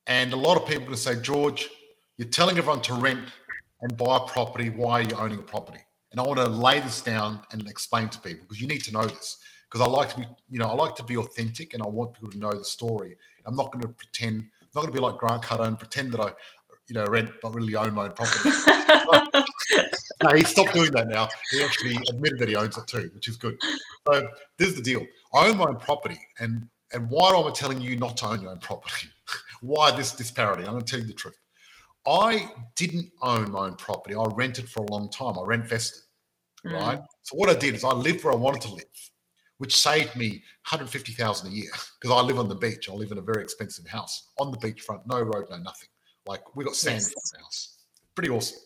and 0.07 0.33
a 0.33 0.37
lot 0.37 0.57
of 0.57 0.67
people 0.67 0.83
are 0.83 0.87
going 0.87 0.97
to 0.97 1.03
say, 1.03 1.21
George, 1.21 1.69
you're 2.19 2.29
telling 2.29 2.59
everyone 2.59 2.83
to 2.83 2.95
rent 2.95 3.29
and 3.83 3.97
buy 3.97 4.17
a 4.17 4.21
property. 4.21 4.71
Why 4.71 5.01
are 5.01 5.03
you 5.03 5.17
owning 5.17 5.39
a 5.39 5.43
property? 5.43 5.81
And 6.13 6.21
I 6.21 6.25
want 6.25 6.39
to 6.39 6.47
lay 6.47 6.81
this 6.81 7.01
down 7.01 7.41
and 7.53 7.69
explain 7.69 8.09
to 8.11 8.21
people 8.21 8.47
because 8.47 8.61
you 8.61 8.69
need 8.69 8.85
to 8.85 8.93
know 8.93 9.05
this. 9.05 9.39
Because 9.69 9.87
I 9.87 9.91
like 9.91 10.11
to 10.11 10.21
be, 10.21 10.27
you 10.49 10.59
know, 10.59 10.67
I 10.67 10.75
like 10.75 10.95
to 10.97 11.03
be 11.03 11.17
authentic 11.17 11.75
and 11.75 11.83
I 11.83 11.87
want 11.87 12.15
people 12.15 12.31
to 12.31 12.39
know 12.39 12.53
the 12.53 12.65
story. 12.65 13.17
I'm 13.47 13.57
not 13.57 13.73
going 13.73 13.83
to 13.83 13.89
pretend, 13.89 14.41
I'm 14.41 14.69
not 14.75 14.81
going 14.83 14.93
to 14.93 15.01
be 15.01 15.01
like 15.01 15.19
Grant 15.19 15.43
Cardone 15.43 15.69
and 15.69 15.79
pretend 15.79 16.13
that 16.13 16.21
I, 16.21 16.33
you 16.89 16.95
know, 16.95 17.07
rent, 17.07 17.31
but 17.43 17.55
really 17.55 17.75
own 17.77 17.95
my 17.95 18.05
own 18.05 18.13
property. 18.13 18.51
no, 20.23 20.35
he 20.35 20.45
stopped 20.45 20.75
doing 20.75 20.91
that 20.93 21.09
now. 21.09 21.29
He 21.51 21.63
actually 21.63 21.97
admitted 22.11 22.39
that 22.39 22.49
he 22.49 22.57
owns 22.57 22.77
it 22.77 22.87
too, 22.87 23.11
which 23.15 23.29
is 23.29 23.37
good. 23.37 23.57
So 24.07 24.29
this 24.59 24.69
is 24.69 24.77
the 24.77 24.83
deal. 24.83 25.07
I 25.33 25.49
own 25.49 25.57
my 25.57 25.67
own 25.67 25.77
property, 25.77 26.19
and 26.39 26.69
and 26.93 27.09
why 27.11 27.31
am 27.31 27.47
I 27.47 27.51
telling 27.51 27.81
you 27.81 27.97
not 27.97 28.17
to 28.19 28.29
own 28.29 28.43
your 28.43 28.51
own 28.51 28.59
property? 28.59 29.09
why 29.61 29.91
this 29.91 30.13
disparity? 30.13 30.65
I'm 30.65 30.73
going 30.73 30.85
to 30.85 30.91
tell 30.91 31.01
you 31.01 31.07
the 31.07 31.15
truth. 31.15 31.39
I 32.07 32.51
didn't 32.77 33.11
own 33.23 33.51
my 33.51 33.67
own 33.67 33.77
property. 33.77 34.15
I 34.15 34.25
rented 34.35 34.69
for 34.69 34.85
a 34.85 34.91
long 34.91 35.09
time. 35.11 35.39
I 35.39 35.43
rent 35.43 35.67
vested, 35.67 36.03
mm. 36.67 36.73
right? 36.75 37.01
So 37.23 37.37
what 37.37 37.49
I 37.49 37.55
did 37.55 37.75
is 37.75 37.83
I 37.83 37.93
lived 37.93 38.25
where 38.25 38.35
I 38.35 38.37
wanted 38.37 38.61
to 38.63 38.75
live, 38.75 38.85
which 39.59 39.77
saved 39.77 40.17
me 40.17 40.43
150,000 40.71 41.47
a 41.47 41.51
year 41.51 41.71
because 42.01 42.17
I 42.17 42.21
live 42.23 42.38
on 42.38 42.49
the 42.49 42.55
beach. 42.55 42.88
I 42.88 42.93
live 42.93 43.12
in 43.12 43.19
a 43.19 43.23
very 43.23 43.43
expensive 43.43 43.87
house 43.87 44.31
on 44.38 44.51
the 44.51 44.59
beachfront, 44.59 45.03
no 45.07 45.21
road, 45.21 45.47
no 45.51 45.57
nothing. 45.59 45.88
Like 46.27 46.57
we 46.57 46.64
got 46.64 46.75
sand 46.77 46.97
Yes. 46.97 47.09
in 47.09 47.14
the 47.33 47.38
house. 47.45 47.79
Pretty 48.14 48.31
awesome. 48.31 48.59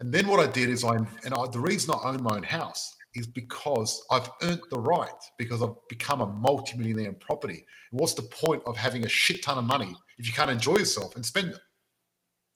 And 0.00 0.12
then 0.12 0.28
what 0.28 0.40
I 0.40 0.50
did 0.50 0.68
is 0.70 0.84
I 0.84 0.94
and 0.96 1.34
I, 1.34 1.46
the 1.50 1.58
reason 1.60 1.92
I 1.94 2.08
own 2.10 2.22
my 2.22 2.36
own 2.36 2.42
house 2.44 2.94
is 3.14 3.26
because 3.26 4.04
I've 4.10 4.30
earned 4.42 4.60
the 4.70 4.78
right 4.78 5.10
because 5.38 5.62
I've 5.62 5.74
become 5.88 6.20
a 6.20 6.26
multimillionaire 6.26 7.08
in 7.08 7.14
property. 7.16 7.64
And 7.90 8.00
what's 8.00 8.14
the 8.14 8.22
point 8.22 8.62
of 8.66 8.76
having 8.76 9.04
a 9.04 9.08
shit 9.08 9.42
ton 9.42 9.58
of 9.58 9.64
money 9.64 9.94
if 10.18 10.26
you 10.26 10.32
can't 10.32 10.50
enjoy 10.50 10.76
yourself 10.76 11.16
and 11.16 11.24
spend 11.26 11.48
it? 11.48 11.58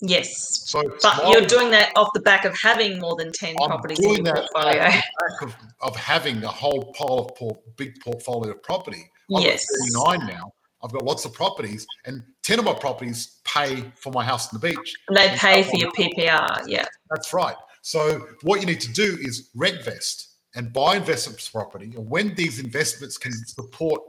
Yes. 0.02 0.68
So 0.68 0.82
But 1.00 1.28
you're 1.30 1.46
doing 1.46 1.70
that 1.70 1.92
off 1.96 2.08
the 2.12 2.20
back 2.20 2.44
of 2.44 2.56
having 2.58 2.98
more 2.98 3.14
than 3.16 3.30
10 3.32 3.54
I'm 3.62 3.68
properties 3.68 4.00
in 4.00 4.16
your 4.16 4.24
that 4.24 4.48
portfolio. 4.52 4.82
off 4.82 4.92
the 4.94 5.02
back 5.30 5.42
of, 5.42 5.54
of 5.80 5.96
having 5.96 6.42
a 6.42 6.48
whole 6.48 6.92
pile 6.92 7.20
of 7.20 7.34
por- 7.36 7.58
big 7.76 7.94
portfolio 8.00 8.50
of 8.52 8.62
property. 8.62 9.08
I've 9.34 9.42
Yes. 9.44 9.64
got 9.94 10.16
39 10.18 10.26
now. 10.36 10.52
I've 10.84 10.90
got 10.92 11.04
lots 11.04 11.24
of 11.24 11.32
properties, 11.32 11.86
and 12.06 12.24
10 12.42 12.58
of 12.58 12.64
my 12.64 12.74
properties 12.74 13.38
pay 13.44 13.84
for 13.94 14.12
my 14.12 14.24
house 14.24 14.52
on 14.52 14.58
the 14.60 14.68
beach. 14.68 14.94
And 15.06 15.16
they 15.16 15.28
And 15.28 15.38
pay 15.38 15.62
for 15.62 15.76
your 15.76 15.92
PPR. 15.92 16.64
Yeah. 16.66 16.84
That's 17.10 17.32
right. 17.32 17.54
So 17.82 18.26
what 18.42 18.58
you 18.60 18.66
need 18.66 18.80
to 18.80 18.92
do 18.92 19.16
is 19.20 19.50
rent 19.54 19.84
vest 19.84 20.30
and 20.56 20.72
buy 20.72 20.96
investments 20.96 21.48
property. 21.48 21.92
And 21.96 22.10
when 22.10 22.34
these 22.34 22.58
investments 22.58 23.16
can 23.16 23.32
support 23.32 24.00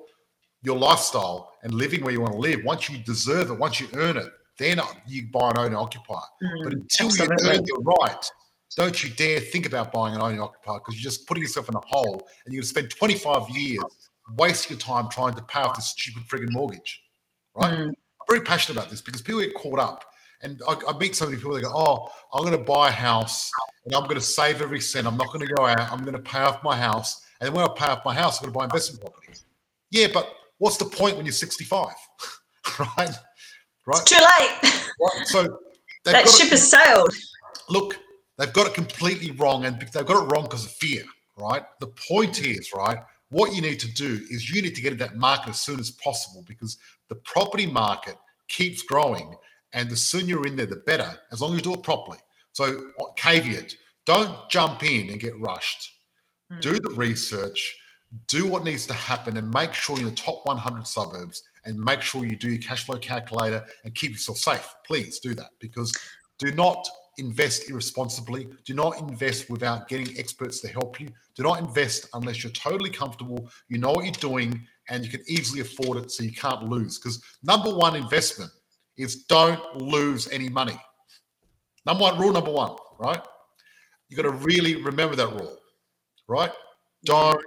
your 0.64 0.78
lifestyle 0.78 1.54
and 1.62 1.74
living 1.76 2.04
where 2.04 2.12
you 2.12 2.22
want 2.22 2.34
to 2.34 2.40
live, 2.40 2.62
once 2.66 2.90
you 2.90 2.98
deserve 2.98 3.52
it, 3.52 3.60
once 3.60 3.80
you 3.80 3.88
earn 3.94 4.18
it, 4.18 4.32
then 4.58 4.80
you 5.08 5.28
buy 5.32 5.50
and 5.50 5.58
own 5.58 5.76
occupy. 5.76 6.20
Mm, 6.44 6.64
But 6.64 6.74
until 6.74 7.08
you 7.08 7.24
absolutely. 7.24 7.50
earn 7.50 7.66
your 7.66 7.80
right, 7.82 8.32
don't 8.76 9.04
you 9.04 9.10
dare 9.12 9.40
think 9.40 9.66
about 9.66 9.92
buying 9.92 10.16
an 10.16 10.22
owning 10.22 10.42
occupier 10.42 10.80
because 10.80 10.96
you're 10.96 11.10
just 11.10 11.28
putting 11.28 11.44
yourself 11.44 11.70
in 11.70 11.76
a 11.76 11.82
hole 11.86 12.28
and 12.46 12.54
you're 12.54 12.62
going 12.62 12.64
to 12.64 12.68
spend 12.68 12.90
25 12.90 13.50
years 13.50 13.84
wasting 14.38 14.76
your 14.76 14.80
time 14.80 15.10
trying 15.10 15.34
to 15.36 15.44
pay 15.44 15.60
off 15.60 15.76
this 15.76 15.90
stupid 15.90 16.24
frigging 16.28 16.52
mortgage. 16.52 17.02
Right? 17.56 17.72
Mm. 17.74 17.88
I'm 17.90 17.96
very 18.28 18.42
passionate 18.42 18.80
about 18.80 18.90
this 18.90 19.02
because 19.02 19.22
people 19.22 19.42
get 19.42 19.54
caught 19.54 19.80
up. 19.80 20.06
And 20.42 20.62
I, 20.68 20.76
I 20.88 20.98
meet 20.98 21.16
so 21.16 21.26
many 21.26 21.38
people 21.38 21.54
that 21.54 21.62
go, 21.62 21.72
Oh, 21.74 22.10
I'm 22.34 22.44
going 22.44 22.58
to 22.58 22.64
buy 22.64 22.90
a 22.90 22.92
house 22.92 23.50
and 23.86 23.96
I'm 23.96 24.04
going 24.04 24.16
to 24.16 24.22
save 24.22 24.62
every 24.62 24.82
cent. 24.82 25.08
I'm 25.08 25.18
not 25.18 25.28
going 25.28 25.46
to 25.46 25.54
go 25.54 25.66
out. 25.66 25.92
I'm 25.92 26.02
going 26.02 26.14
to 26.14 26.20
pay 26.22 26.40
off 26.40 26.64
my 26.64 26.76
house. 26.76 27.22
And 27.40 27.48
then 27.48 27.54
when 27.54 27.66
I 27.66 27.74
pay 27.74 27.86
off 27.86 28.04
my 28.06 28.14
house, 28.14 28.40
I'm 28.40 28.46
going 28.46 28.54
to 28.54 28.60
buy 28.60 28.66
investment 28.66 29.02
properties. 29.02 29.46
Yeah, 29.92 30.08
but 30.14 30.34
what's 30.58 30.78
the 30.78 30.86
point 30.86 31.18
when 31.18 31.26
you're 31.26 31.34
65? 31.34 31.94
right? 32.98 33.12
Right? 33.86 34.06
Too 34.06 34.16
late. 34.16 34.84
right? 35.00 35.28
So 35.28 35.60
that 36.06 36.30
ship 36.30 36.48
it, 36.48 36.52
has 36.52 36.70
sailed. 36.70 37.10
look, 37.70 38.00
they've 38.38 38.54
got 38.54 38.68
it 38.68 38.74
completely 38.74 39.32
wrong, 39.32 39.66
and 39.66 39.80
they've 39.80 40.06
got 40.06 40.24
it 40.24 40.32
wrong 40.32 40.44
because 40.44 40.66
of 40.66 40.72
fear, 40.72 41.04
right? 41.38 41.64
The 41.80 41.88
point 41.88 42.42
is, 42.46 42.72
right, 42.74 42.98
what 43.30 43.54
you 43.56 43.62
need 43.62 43.80
to 43.80 43.92
do 43.94 44.22
is 44.30 44.50
you 44.50 44.62
need 44.62 44.76
to 44.76 44.82
get 44.82 44.94
in 44.94 45.00
that 45.00 45.18
market 45.18 45.50
as 45.50 45.62
soon 45.62 45.80
as 45.80 45.92
possible 45.92 46.44
because 46.48 46.78
the 47.10 47.16
property 47.16 47.66
market 47.66 48.16
keeps 48.48 48.84
growing, 48.84 49.36
and 49.74 49.90
the 49.90 49.96
sooner 49.96 50.26
you're 50.26 50.48
in 50.48 50.56
there, 50.56 50.66
the 50.66 50.78
better, 50.78 51.12
as 51.32 51.42
long 51.42 51.52
as 51.52 51.58
you 51.58 51.64
do 51.64 51.74
it 51.74 51.84
properly. 51.84 52.20
So, 52.52 52.92
uh, 53.00 53.06
caveat: 53.16 53.76
don't 54.06 54.50
jump 54.50 54.84
in 54.84 55.10
and 55.10 55.20
get 55.20 55.40
rushed. 55.40 55.92
Mm. 56.52 56.62
Do 56.62 56.74
the 56.74 56.94
research, 56.96 57.76
do 58.28 58.48
what 58.48 58.64
needs 58.64 58.86
to 58.88 58.94
happen, 58.94 59.38
and 59.38 59.52
make 59.52 59.74
sure 59.74 59.98
you're 59.98 60.10
in 60.10 60.16
the 60.16 60.22
top 60.22 60.46
100 60.46 60.86
suburbs. 60.86 61.44
And 61.66 61.78
make 61.78 62.02
sure 62.02 62.26
you 62.26 62.36
do 62.36 62.50
your 62.50 62.62
cash 62.62 62.86
flow 62.86 62.98
calculator 62.98 63.66
and 63.84 63.96
keep 63.96 64.12
yourself 64.12 64.38
safe. 64.38 64.76
Please 64.86 65.20
do 65.20 65.34
that 65.36 65.52
because 65.60 65.94
do 66.40 66.52
not 66.52 66.88
invest 67.18 67.70
irresponsibly. 67.70 68.50
Do 68.66 68.74
not 68.74 69.00
invest 69.00 69.50
without 69.50 69.88
getting 69.88 70.18
experts 70.18 70.60
to 70.62 70.68
help 70.68 71.00
you. 71.00 71.10
Do 71.36 71.44
not 71.44 71.60
invest 71.60 72.10
unless 72.14 72.44
you're 72.44 72.54
totally 72.54 72.90
comfortable, 72.90 73.50
you 73.70 73.78
know 73.78 73.92
what 73.92 74.06
you're 74.06 74.14
doing, 74.14 74.66
and 74.90 75.04
you 75.06 75.12
can 75.12 75.22
easily 75.28 75.62
afford 75.62 75.98
it 76.00 76.12
so 76.12 76.24
you 76.24 76.34
can't 76.34 76.64
lose. 76.64 77.00
Because 77.00 77.22
number 77.44 77.74
one 77.74 77.96
investment 77.96 78.52
is 78.98 79.24
don't 79.24 79.78
lose 79.78 80.28
any 80.30 80.50
money. 80.50 80.80
Number 81.86 82.04
one, 82.04 82.20
rule 82.20 82.34
number 82.34 82.52
one, 82.52 82.76
right? 83.00 83.22
You've 84.10 84.18
got 84.18 84.24
to 84.24 84.38
really 84.38 84.82
remember 84.82 85.16
that 85.16 85.30
rule, 85.30 85.58
right? 86.28 86.52
Don't 87.06 87.44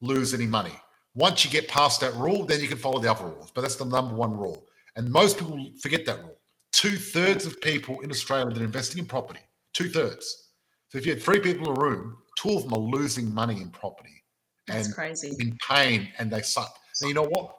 lose 0.00 0.34
any 0.34 0.46
money. 0.46 0.72
Once 1.16 1.44
you 1.44 1.50
get 1.50 1.66
past 1.66 2.00
that 2.02 2.14
rule, 2.14 2.44
then 2.44 2.60
you 2.60 2.68
can 2.68 2.76
follow 2.76 3.00
the 3.00 3.10
other 3.10 3.24
rules. 3.24 3.50
But 3.50 3.62
that's 3.62 3.76
the 3.76 3.86
number 3.86 4.14
one 4.14 4.36
rule. 4.36 4.66
And 4.96 5.10
most 5.10 5.38
people 5.38 5.58
forget 5.80 6.04
that 6.06 6.20
rule. 6.20 6.38
Two 6.72 6.96
thirds 6.96 7.46
of 7.46 7.58
people 7.62 8.00
in 8.00 8.10
Australia 8.10 8.52
that 8.52 8.60
are 8.60 8.64
investing 8.64 8.98
in 8.98 9.06
property, 9.06 9.40
two 9.72 9.88
thirds. 9.88 10.50
So 10.90 10.98
if 10.98 11.06
you 11.06 11.12
had 11.14 11.22
three 11.22 11.40
people 11.40 11.70
in 11.70 11.76
a 11.76 11.80
room, 11.80 12.18
two 12.38 12.50
of 12.50 12.64
them 12.64 12.74
are 12.74 12.78
losing 12.78 13.32
money 13.32 13.60
in 13.62 13.70
property 13.70 14.22
That's 14.66 14.86
and 14.86 14.94
crazy. 14.94 15.34
in 15.40 15.56
pain 15.66 16.08
and 16.18 16.30
they 16.30 16.42
suck. 16.42 16.72
Now, 17.00 17.08
you 17.08 17.14
know 17.14 17.24
what? 17.28 17.56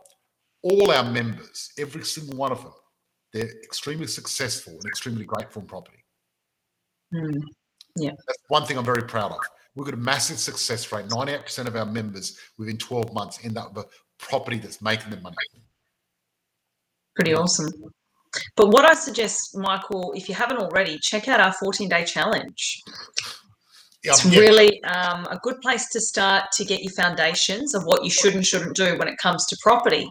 All 0.62 0.92
our 0.92 1.04
members, 1.04 1.72
every 1.80 2.04
single 2.04 2.38
one 2.38 2.52
of 2.52 2.62
them, 2.62 2.74
they're 3.34 3.50
extremely 3.64 4.08
successful 4.08 4.74
and 4.74 4.86
extremely 4.86 5.26
grateful 5.26 5.64
in 5.64 5.68
property. 5.68 6.04
Mm. 7.14 7.42
That's 7.96 8.40
one 8.50 8.66
thing 8.66 8.78
I'm 8.78 8.86
very 8.86 9.04
proud 9.04 9.32
of. 9.32 9.40
We've 9.78 9.86
got 9.86 9.94
a 9.94 9.98
massive 9.98 10.40
success 10.40 10.92
rate. 10.92 11.06
98% 11.06 11.68
of 11.68 11.76
our 11.76 11.86
members 11.86 12.40
within 12.58 12.78
12 12.78 13.14
months 13.14 13.40
end 13.44 13.60
up 13.60 13.76
with 13.76 13.86
a 13.86 13.90
property 14.18 14.58
that's 14.58 14.82
making 14.82 15.12
them 15.12 15.22
money. 15.22 15.36
Pretty 17.16 17.36
awesome. 17.36 17.70
But 18.56 18.70
what 18.70 18.90
I 18.90 18.96
suggest, 18.96 19.56
Michael, 19.56 20.14
if 20.16 20.28
you 20.28 20.34
haven't 20.34 20.58
already, 20.58 20.98
check 20.98 21.28
out 21.28 21.40
our 21.40 21.54
14 21.54 21.88
day 21.90 22.04
challenge. 22.06 22.82
Yeah, 24.04 24.14
It's 24.14 24.26
yeah, 24.26 24.40
really 24.40 24.84
um, 24.84 25.28
a 25.30 25.40
good 25.44 25.62
place 25.62 25.90
to 25.90 26.02
start 26.02 26.46
to 26.54 26.66
get 26.66 26.82
your 26.82 26.94
foundations 26.94 27.76
of 27.76 27.84
what 27.84 28.04
you 28.04 28.10
should 28.10 28.34
and 28.34 28.46
shouldn't 28.46 28.76
do 28.76 28.98
when 28.98 29.08
it 29.08 29.20
comes 29.20 29.46
to 29.46 29.58
property. 29.62 30.10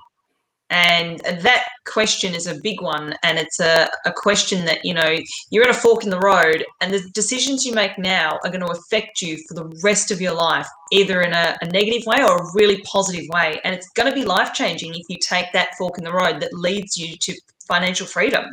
And 0.71 1.21
that 1.21 1.64
question 1.85 2.35
is 2.35 2.49
a 2.49 2.61
big 2.61 2.81
one. 2.81 3.14
And 3.23 3.39
it's 3.39 3.61
a, 3.61 3.89
a 4.05 4.12
question 4.12 4.64
that, 4.64 4.85
you 4.85 4.95
know, 4.95 5.17
you're 5.51 5.62
at 5.62 5.71
a 5.71 5.75
fork 5.75 6.03
in 6.03 6.11
the 6.11 6.19
road, 6.19 6.64
and 6.81 6.93
the 6.93 7.09
decisions 7.14 7.64
you 7.64 7.73
make 7.73 7.97
now 7.99 8.39
are 8.43 8.51
going 8.51 8.67
to 8.67 8.73
affect 8.73 9.23
you 9.23 9.39
for 9.49 9.55
the 9.55 9.81
rest 9.85 10.11
of 10.11 10.21
your 10.21 10.35
life, 10.35 10.67
either 10.91 11.23
in 11.23 11.33
a, 11.33 11.57
a 11.62 11.67
negative 11.67 12.03
way 12.07 12.23
or 12.23 12.39
a 12.39 12.51
really 12.55 12.83
positive 12.83 13.27
way. 13.29 13.61
And 13.64 13.75
it's 13.75 13.89
going 13.91 14.09
to 14.09 14.14
be 14.14 14.25
life 14.25 14.53
changing 14.55 14.95
if 14.95 15.07
you 15.09 15.19
take 15.21 15.53
that 15.53 15.77
fork 15.79 15.99
in 15.99 16.05
the 16.05 16.12
road 16.12 16.41
that 16.41 16.53
leads 16.53 16.97
you 16.97 17.17
to 17.17 17.35
financial 17.69 18.07
freedom. 18.07 18.45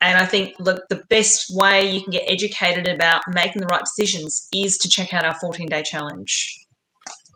and 0.00 0.18
I 0.18 0.26
think 0.26 0.54
look, 0.58 0.82
the 0.88 1.02
best 1.08 1.46
way 1.50 1.90
you 1.90 2.02
can 2.02 2.10
get 2.10 2.24
educated 2.26 2.86
about 2.88 3.22
making 3.28 3.62
the 3.62 3.68
right 3.68 3.82
decisions 3.82 4.48
is 4.52 4.78
to 4.78 4.88
check 4.88 5.14
out 5.14 5.24
our 5.24 5.34
14 5.40 5.68
day 5.68 5.82
challenge. 5.82 6.66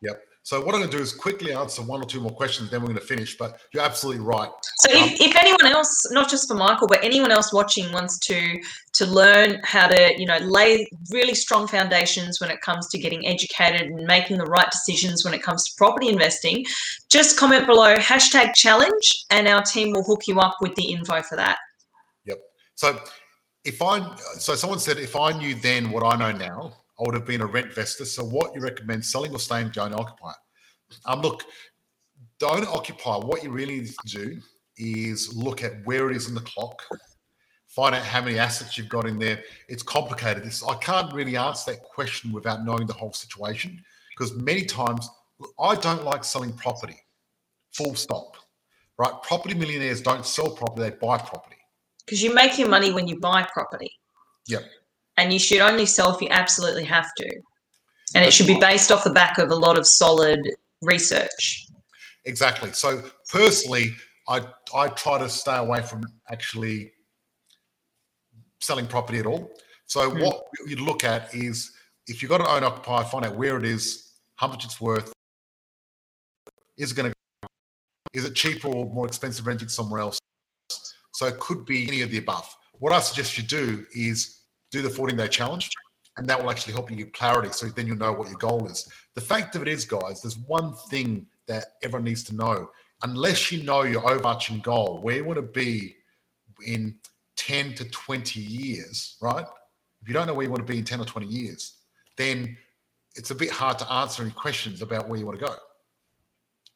Yep. 0.03 0.23
So 0.43 0.59
what 0.59 0.75
I'm 0.75 0.81
going 0.81 0.91
to 0.91 0.97
do 0.97 1.03
is 1.03 1.13
quickly 1.13 1.53
answer 1.53 1.83
one 1.83 2.01
or 2.01 2.07
two 2.07 2.21
more 2.21 2.31
questions, 2.31 2.71
then 2.71 2.81
we're 2.81 2.89
going 2.89 2.99
to 2.99 3.05
finish. 3.05 3.37
But 3.37 3.61
you're 3.73 3.83
absolutely 3.83 4.25
right. 4.25 4.49
So 4.79 4.91
um, 4.91 5.05
if, 5.05 5.21
if 5.21 5.37
anyone 5.37 5.67
else, 5.67 6.11
not 6.13 6.31
just 6.31 6.49
for 6.49 6.55
Michael, 6.55 6.89
but 6.89 7.05
anyone 7.05 7.31
else 7.31 7.53
watching 7.53 7.93
wants 7.93 8.19
to 8.21 8.59
to 8.95 9.07
learn 9.07 9.61
how 9.65 9.87
to, 9.87 10.15
you 10.19 10.27
know, 10.27 10.39
lay 10.39 10.89
really 11.13 11.35
strong 11.35 11.69
foundations 11.69 12.41
when 12.41 12.51
it 12.51 12.61
comes 12.63 12.89
to 12.89 12.99
getting 12.99 13.27
educated 13.27 13.83
and 13.83 14.07
making 14.07 14.39
the 14.39 14.45
right 14.47 14.69
decisions 14.71 15.25
when 15.25 15.35
it 15.35 15.43
comes 15.43 15.63
to 15.65 15.73
property 15.77 16.09
investing, 16.09 16.65
just 17.11 17.39
comment 17.39 17.67
below 17.67 17.95
hashtag 17.97 18.55
challenge, 18.55 19.27
and 19.31 19.47
our 19.47 19.63
team 19.63 19.93
will 19.93 20.05
hook 20.05 20.27
you 20.27 20.41
up 20.41 20.57
with 20.61 20.75
the 20.75 20.91
info 20.91 21.23
for 21.23 21.37
that. 21.37 21.59
Yep. 22.25 22.39
So 22.77 22.99
if 23.65 23.83
I, 23.83 24.17
so 24.39 24.55
someone 24.55 24.79
said 24.79 24.97
if 24.97 25.15
I 25.15 25.33
knew 25.33 25.55
then 25.55 25.91
what 25.91 26.03
I 26.03 26.17
know 26.17 26.37
now, 26.37 26.73
I 27.01 27.05
would 27.05 27.15
have 27.15 27.25
been 27.25 27.41
a 27.41 27.47
rent 27.47 27.69
investor. 27.69 28.05
So, 28.05 28.25
what 28.25 28.55
you 28.55 28.61
recommend 28.61 29.05
selling 29.05 29.33
or 29.33 29.39
staying 29.39 29.73
to 29.73 29.85
own 29.85 29.95
occupier? 29.95 30.35
Um, 31.07 31.23
look, 31.23 31.45
don't 32.39 32.67
occupy. 32.69 33.17
What 33.17 33.43
you 33.43 33.51
really 33.51 33.81
need 33.81 33.95
to 34.07 34.25
do 34.25 34.41
is 34.77 35.35
look 35.35 35.65
at 35.65 35.85
where 35.87 36.11
it 36.11 36.17
is 36.17 36.29
in 36.29 36.35
the 36.35 36.41
clock, 36.43 36.83
find 37.69 37.95
out 37.95 38.03
how 38.03 38.21
many 38.21 38.39
assets 38.39 38.77
you've 38.77 38.89
got 38.89 39.07
in 39.07 39.19
there. 39.19 39.43
It's 39.69 39.83
complicated. 39.83 40.45
It's, 40.45 40.67
I 40.67 40.75
can't 40.77 41.13
really 41.13 41.37
answer 41.37 41.73
that 41.73 41.83
question 41.83 42.33
without 42.33 42.65
knowing 42.65 42.87
the 42.87 42.93
whole 42.93 43.13
situation 43.13 43.83
because 44.11 44.35
many 44.35 44.65
times 44.65 45.09
I 45.59 45.77
don't 45.77 46.05
like 46.05 46.23
selling 46.23 46.53
property. 46.53 46.97
Full 47.73 47.95
stop. 47.95 48.37
Right? 48.99 49.13
Property 49.23 49.55
millionaires 49.55 50.03
don't 50.03 50.27
sell 50.27 50.51
property; 50.51 50.91
they 50.91 50.97
buy 50.97 51.17
property. 51.17 51.57
Because 52.05 52.23
you 52.23 52.35
make 52.35 52.59
your 52.59 52.69
money 52.69 52.93
when 52.93 53.09
you 53.09 53.19
buy 53.19 53.49
property. 53.55 53.93
Yep 54.49 54.65
and 55.21 55.35
you 55.35 55.39
should 55.39 55.61
only 55.61 55.85
sell 55.85 56.15
if 56.15 56.23
you 56.23 56.29
absolutely 56.31 56.85
have 56.85 57.15
to. 57.19 57.31
And 58.15 58.25
it 58.25 58.33
should 58.33 58.47
be 58.47 58.59
based 58.59 58.91
off 58.91 59.05
the 59.05 59.11
back 59.11 59.37
of 59.37 59.51
a 59.51 59.55
lot 59.55 59.79
of 59.79 59.87
solid 59.87 60.41
research. 60.81 61.67
Exactly. 62.25 62.73
So 62.73 63.03
personally, 63.29 63.95
I 64.29 64.41
I 64.75 64.89
try 64.89 65.19
to 65.19 65.29
stay 65.29 65.57
away 65.57 65.83
from 65.83 66.03
actually 66.31 66.93
selling 68.61 68.87
property 68.87 69.19
at 69.19 69.27
all. 69.27 69.53
So 69.87 70.11
mm. 70.11 70.25
what 70.25 70.43
you 70.67 70.77
look 70.77 71.05
at 71.05 71.35
is 71.35 71.73
if 72.07 72.23
you've 72.23 72.31
got 72.31 72.41
an 72.41 72.47
own 72.49 72.65
occupier, 72.65 73.05
find 73.05 73.25
out 73.27 73.37
where 73.37 73.59
it 73.59 73.65
is, 73.65 74.13
how 74.37 74.49
much 74.49 74.65
it's 74.65 74.81
worth. 74.81 75.13
Is 76.79 76.93
it 76.93 76.95
going 76.95 77.13
to 77.13 77.49
is 78.13 78.25
it 78.25 78.35
cheaper 78.35 78.69
or 78.69 78.87
more 78.87 79.07
expensive 79.07 79.47
renting 79.47 79.69
somewhere 79.69 80.01
else? 80.01 80.19
So 81.13 81.27
it 81.27 81.39
could 81.39 81.65
be 81.65 81.87
any 81.87 82.01
of 82.01 82.11
the 82.11 82.19
above. 82.19 82.57
What 82.79 82.93
I 82.93 83.01
suggest 83.01 83.37
you 83.37 83.45
do 83.45 83.87
is 83.95 84.40
do 84.71 84.83
the 84.83 84.91
14 84.91 85.17
day 85.17 85.29
challenge, 85.29 85.71
and 86.17 86.29
that 86.29 86.41
will 86.41 86.51
actually 86.51 86.73
help 86.73 86.91
you 86.91 86.97
get 86.97 87.13
clarity. 87.13 87.51
So 87.53 87.67
then 87.67 87.87
you'll 87.87 87.97
know 87.97 88.13
what 88.13 88.29
your 88.29 88.39
goal 88.39 88.67
is. 88.67 88.89
The 89.15 89.21
fact 89.21 89.57
of 89.57 89.63
it 89.63 89.69
is, 89.69 89.85
guys, 89.85 90.23
there's 90.23 90.39
one 90.39 90.75
thing 90.91 91.27
that 91.47 91.65
everyone 91.83 92.05
needs 92.05 92.25
to 92.25 92.35
know. 92.35 92.71
Unless 93.03 93.51
you 93.51 93.63
know 93.63 93.83
your 93.83 94.09
overarching 94.09 94.61
goal, 94.61 95.01
where 95.03 95.17
you 95.17 95.25
want 95.25 95.37
to 95.37 95.43
be 95.43 95.97
in 96.67 96.97
10 97.37 97.75
to 97.75 97.85
20 97.87 98.41
years, 98.41 99.17
right? 99.23 99.47
If 100.03 100.09
you 100.09 100.15
don't 100.15 100.27
know 100.27 100.35
where 100.35 100.45
you 100.45 100.51
want 100.51 100.67
to 100.67 100.71
be 100.71 100.79
in 100.79 100.85
10 100.85 101.01
or 101.01 101.05
20 101.05 101.27
years, 101.27 101.79
then 102.17 102.57
it's 103.17 103.31
a 103.31 103.35
bit 103.35 103.51
hard 103.51 103.79
to 103.79 103.93
answer 103.93 104.23
any 104.23 104.33
questions 104.33 104.83
about 104.83 105.09
where 105.09 105.19
you 105.19 105.27
want 105.27 105.39
to 105.39 105.47
go. 105.47 105.53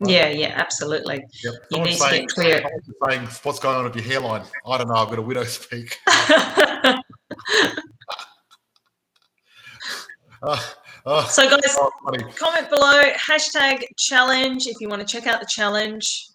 Right? 0.00 0.10
Yeah, 0.10 0.28
yeah, 0.28 0.54
absolutely. 0.56 1.24
Yep. 1.44 1.54
You 1.70 1.78
need 1.82 1.96
saying, 1.96 2.28
to 2.28 2.42
get 2.42 2.62
clear. 2.62 2.70
Saying, 3.08 3.28
what's 3.42 3.58
going 3.60 3.76
on 3.76 3.84
with 3.84 3.94
your 3.94 4.04
hairline? 4.04 4.44
I 4.66 4.78
don't 4.78 4.88
know. 4.88 4.94
I've 4.94 5.08
got 5.08 5.18
a 5.18 5.22
widow's 5.22 5.52
speak. 5.52 5.98
Uh, 11.06 11.26
so 11.26 11.48
guys 11.48 11.60
oh, 11.78 11.90
comment 12.34 12.70
below 12.70 13.02
hashtag 13.12 13.84
challenge 13.98 14.66
if 14.66 14.80
you 14.80 14.88
want 14.88 15.06
to 15.06 15.06
check 15.06 15.26
out 15.26 15.40
the 15.40 15.46
challenge. 15.46 16.28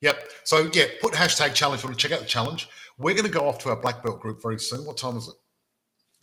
Yep 0.00 0.30
so 0.44 0.70
yeah 0.72 0.84
put 1.00 1.12
hashtag 1.12 1.52
challenge 1.54 1.80
if 1.80 1.84
you 1.84 1.88
want 1.88 1.98
to 1.98 2.08
check 2.08 2.16
out 2.16 2.22
the 2.22 2.28
challenge. 2.28 2.68
We're 2.98 3.14
going 3.14 3.26
to 3.26 3.30
go 3.30 3.46
off 3.46 3.58
to 3.60 3.70
our 3.70 3.76
black 3.76 4.02
belt 4.02 4.20
group 4.20 4.40
very 4.40 4.58
soon. 4.58 4.86
What 4.86 4.96
time 4.96 5.16
is 5.16 5.28
it? 5.28 5.34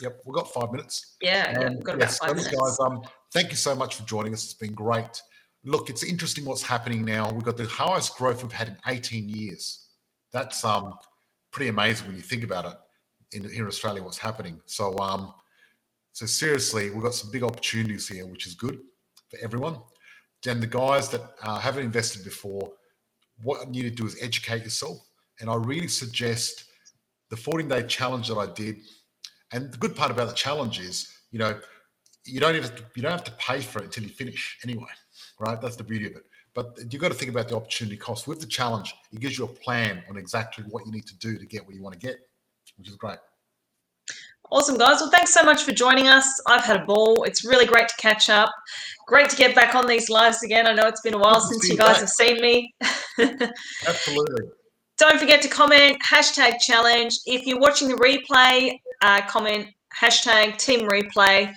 Yep 0.02 0.22
we've 0.26 0.34
got 0.34 0.52
five 0.52 0.72
minutes. 0.72 1.18
Yeah, 1.22 1.60
yeah 1.60 1.70
we've 1.70 1.84
got 1.84 1.96
about 1.96 2.10
yes, 2.10 2.18
five 2.18 2.36
minutes. 2.36 2.48
guys 2.48 2.80
um 2.80 3.02
thank 3.32 3.52
you 3.52 3.58
so 3.58 3.76
much 3.76 3.96
for 3.96 4.04
joining 4.04 4.34
us. 4.34 4.44
It's 4.44 4.54
been 4.56 4.74
great. 4.74 5.22
Look 5.64 5.90
it's 5.90 6.04
interesting 6.04 6.46
what's 6.46 6.64
happening 6.64 7.06
now. 7.06 7.32
We've 7.32 7.44
got 7.44 7.58
the 7.58 7.66
highest 7.66 8.18
growth 8.18 8.42
we've 8.42 8.52
had 8.52 8.70
in 8.70 8.78
18 8.88 9.30
years. 9.30 9.88
That's 10.32 10.64
um 10.66 10.96
pretty 11.52 11.70
amazing 11.70 12.08
when 12.08 12.16
you 12.16 12.24
think 12.24 12.44
about 12.44 12.66
it 12.66 12.78
in 13.34 13.44
here 13.50 13.64
in 13.64 13.68
australia 13.68 14.02
what's 14.04 14.18
happening 14.18 14.60
so 14.66 14.98
um 15.00 15.34
so 16.14 16.28
seriously, 16.28 16.92
we've 16.92 17.02
got 17.02 17.16
some 17.16 17.32
big 17.32 17.42
opportunities 17.42 18.08
here, 18.08 18.28
which 18.28 18.46
is 18.46 18.54
good 18.54 18.80
for 19.30 19.40
everyone. 19.42 19.78
And 20.48 20.62
the 20.62 20.68
guys 20.68 21.10
that 21.10 21.22
uh, 21.42 21.58
haven't 21.58 21.86
invested 21.86 22.24
before, 22.24 22.72
what 23.42 23.66
you 23.74 23.82
need 23.82 23.90
to 23.90 23.96
do 23.96 24.06
is 24.06 24.22
educate 24.22 24.64
yourself. 24.64 25.00
And 25.40 25.50
I 25.50 25.56
really 25.56 25.88
suggest 25.88 26.66
the 27.32 27.36
14 27.36 27.68
day 27.68 27.82
challenge 27.88 28.28
that 28.28 28.38
I 28.38 28.46
did. 28.54 28.78
And 29.52 29.72
the 29.72 29.78
good 29.78 29.96
part 29.96 30.12
about 30.12 30.28
the 30.28 30.36
challenge 30.36 30.80
is, 30.80 31.10
you 31.32 31.40
know, 31.40 31.60
you 32.26 32.40
don't 32.40 32.54
to, 32.62 32.84
you 32.96 33.02
don't 33.02 33.12
have 33.12 33.24
to 33.24 33.32
pay 33.32 33.62
for 33.62 33.80
it 33.80 33.86
until 33.86 34.04
you 34.04 34.10
finish 34.10 34.60
anyway, 34.64 34.92
right? 35.40 35.60
That's 35.60 35.76
the 35.76 35.84
beauty 35.84 36.06
of 36.06 36.16
it. 36.16 36.26
But 36.54 36.78
you've 36.92 37.02
got 37.02 37.10
to 37.10 37.16
think 37.16 37.32
about 37.32 37.50
the 37.50 37.56
opportunity 37.56 37.98
cost. 37.98 38.28
With 38.28 38.40
the 38.40 38.46
challenge, 38.46 38.94
it 39.12 39.20
gives 39.20 39.40
you 39.40 39.46
a 39.46 39.48
plan 39.48 40.04
on 40.12 40.18
exactly 40.18 40.64
what 40.70 40.86
you 40.86 40.92
need 40.92 41.08
to 41.08 41.18
do 41.18 41.40
to 41.40 41.46
get 41.48 41.66
where 41.66 41.76
you 41.76 41.82
want 41.82 42.00
to 42.00 42.08
get, 42.08 42.18
which 42.78 42.90
is 42.90 42.96
great. 42.96 43.18
Awesome, 44.52 44.78
guys. 44.78 45.00
Well, 45.02 45.10
thanks 45.10 45.34
so 45.34 45.42
much 45.42 45.64
for 45.64 45.72
joining 45.72 46.08
us. 46.08 46.28
I've 46.46 46.64
had 46.64 46.82
a 46.82 46.86
ball. 46.86 47.24
It's 47.24 47.44
really 47.44 47.66
great 47.66 47.88
to 47.88 47.96
catch 47.98 48.30
up. 48.30 48.52
Great 49.08 49.30
to 49.32 49.36
get 49.36 49.56
back 49.56 49.74
on 49.74 49.88
these 49.88 50.10
lives 50.10 50.44
again. 50.44 50.68
I 50.68 50.74
know 50.74 50.88
it's 50.88 51.02
been 51.02 51.16
a 51.16 51.20
while 51.20 51.42
since 51.42 51.68
you 51.68 51.76
guys 51.76 51.94
back. 51.94 52.00
have 52.02 52.10
seen 52.10 52.40
me. 52.40 52.74
Absolutely. 53.88 54.46
Don't 55.00 55.20
forget 55.20 55.42
to 55.42 55.48
comment 55.48 55.98
hashtag 56.08 56.60
challenge. 56.60 57.14
If 57.26 57.48
you're 57.48 57.60
watching 57.60 57.88
the 57.88 57.96
replay, 57.96 58.80
uh, 59.02 59.22
comment 59.28 59.70
hashtag 60.00 60.58
team 60.58 60.82
replay. 60.82 61.52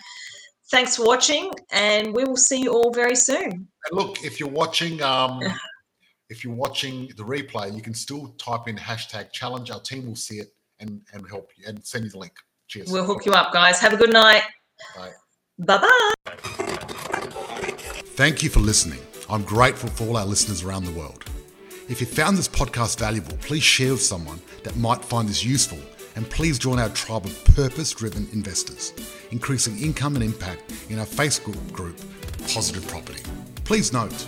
Thanks 0.71 0.97
for 0.97 1.07
watching, 1.07 1.53
and 1.73 2.15
we 2.15 2.25
will 2.25 2.37
see 2.37 2.63
you 2.63 2.73
all 2.73 2.93
very 2.93 3.15
soon. 3.15 3.51
And 3.53 3.69
look, 3.93 4.25
if 4.25 4.41
you're 4.41 4.49
watching, 4.49 5.03
um, 5.03 5.41
if 6.31 6.45
you're 6.45 6.55
watching 6.55 7.09
the 7.17 7.25
replay, 7.25 7.75
you 7.75 7.83
can 7.83 7.95
still 7.95 8.29
type 8.39 8.69
in 8.69 8.77
hashtag 8.77 9.33
challenge. 9.33 9.71
Our 9.71 9.81
team 9.81 10.07
will 10.07 10.17
see 10.17 10.37
it 10.37 10.49
and 10.81 11.03
and 11.13 11.29
help 11.29 11.51
you 11.57 11.65
and 11.67 11.85
send 11.85 12.05
you 12.05 12.11
the 12.11 12.19
link. 12.19 12.35
Cheers. 12.69 12.91
We'll 12.91 13.05
hook 13.05 13.27
you 13.27 13.33
up, 13.33 13.53
guys. 13.53 13.79
Have 13.81 13.93
a 13.93 13.97
good 13.97 14.13
night. 14.13 14.43
Bye. 14.97 15.13
Bye 15.59 15.79
bye. 15.79 16.13
Thank 18.17 18.43
you 18.43 18.51
for 18.51 18.61
listening. 18.61 18.99
I'm 19.29 19.43
grateful 19.43 19.89
for 19.91 20.05
all 20.05 20.17
our 20.17 20.27
listeners 20.27 20.63
around 20.63 20.85
the 20.85 20.93
world. 20.93 21.25
If 21.89 22.01
you 22.01 22.07
found 22.07 22.37
this 22.37 22.49
podcast 22.49 22.99
valuable, 22.99 23.37
please 23.39 23.63
share 23.63 23.93
with 23.93 24.03
someone 24.03 24.41
that 24.65 24.77
might 24.77 25.05
find 25.05 25.29
this 25.29 25.45
useful 25.45 25.79
and 26.17 26.29
please 26.31 26.59
join 26.59 26.79
our 26.79 26.89
tribe 26.89 27.27
of 27.27 27.45
purpose 27.55 27.93
driven 27.93 28.27
investors, 28.33 28.93
increasing 29.31 29.79
income 29.79 30.17
and 30.17 30.25
impact 30.25 30.73
in 30.89 30.99
our 30.99 31.07
Facebook 31.07 31.73
group, 31.73 32.01
Positive 32.49 32.87
Property. 32.89 33.23
Please 33.65 33.93
note, 33.93 34.27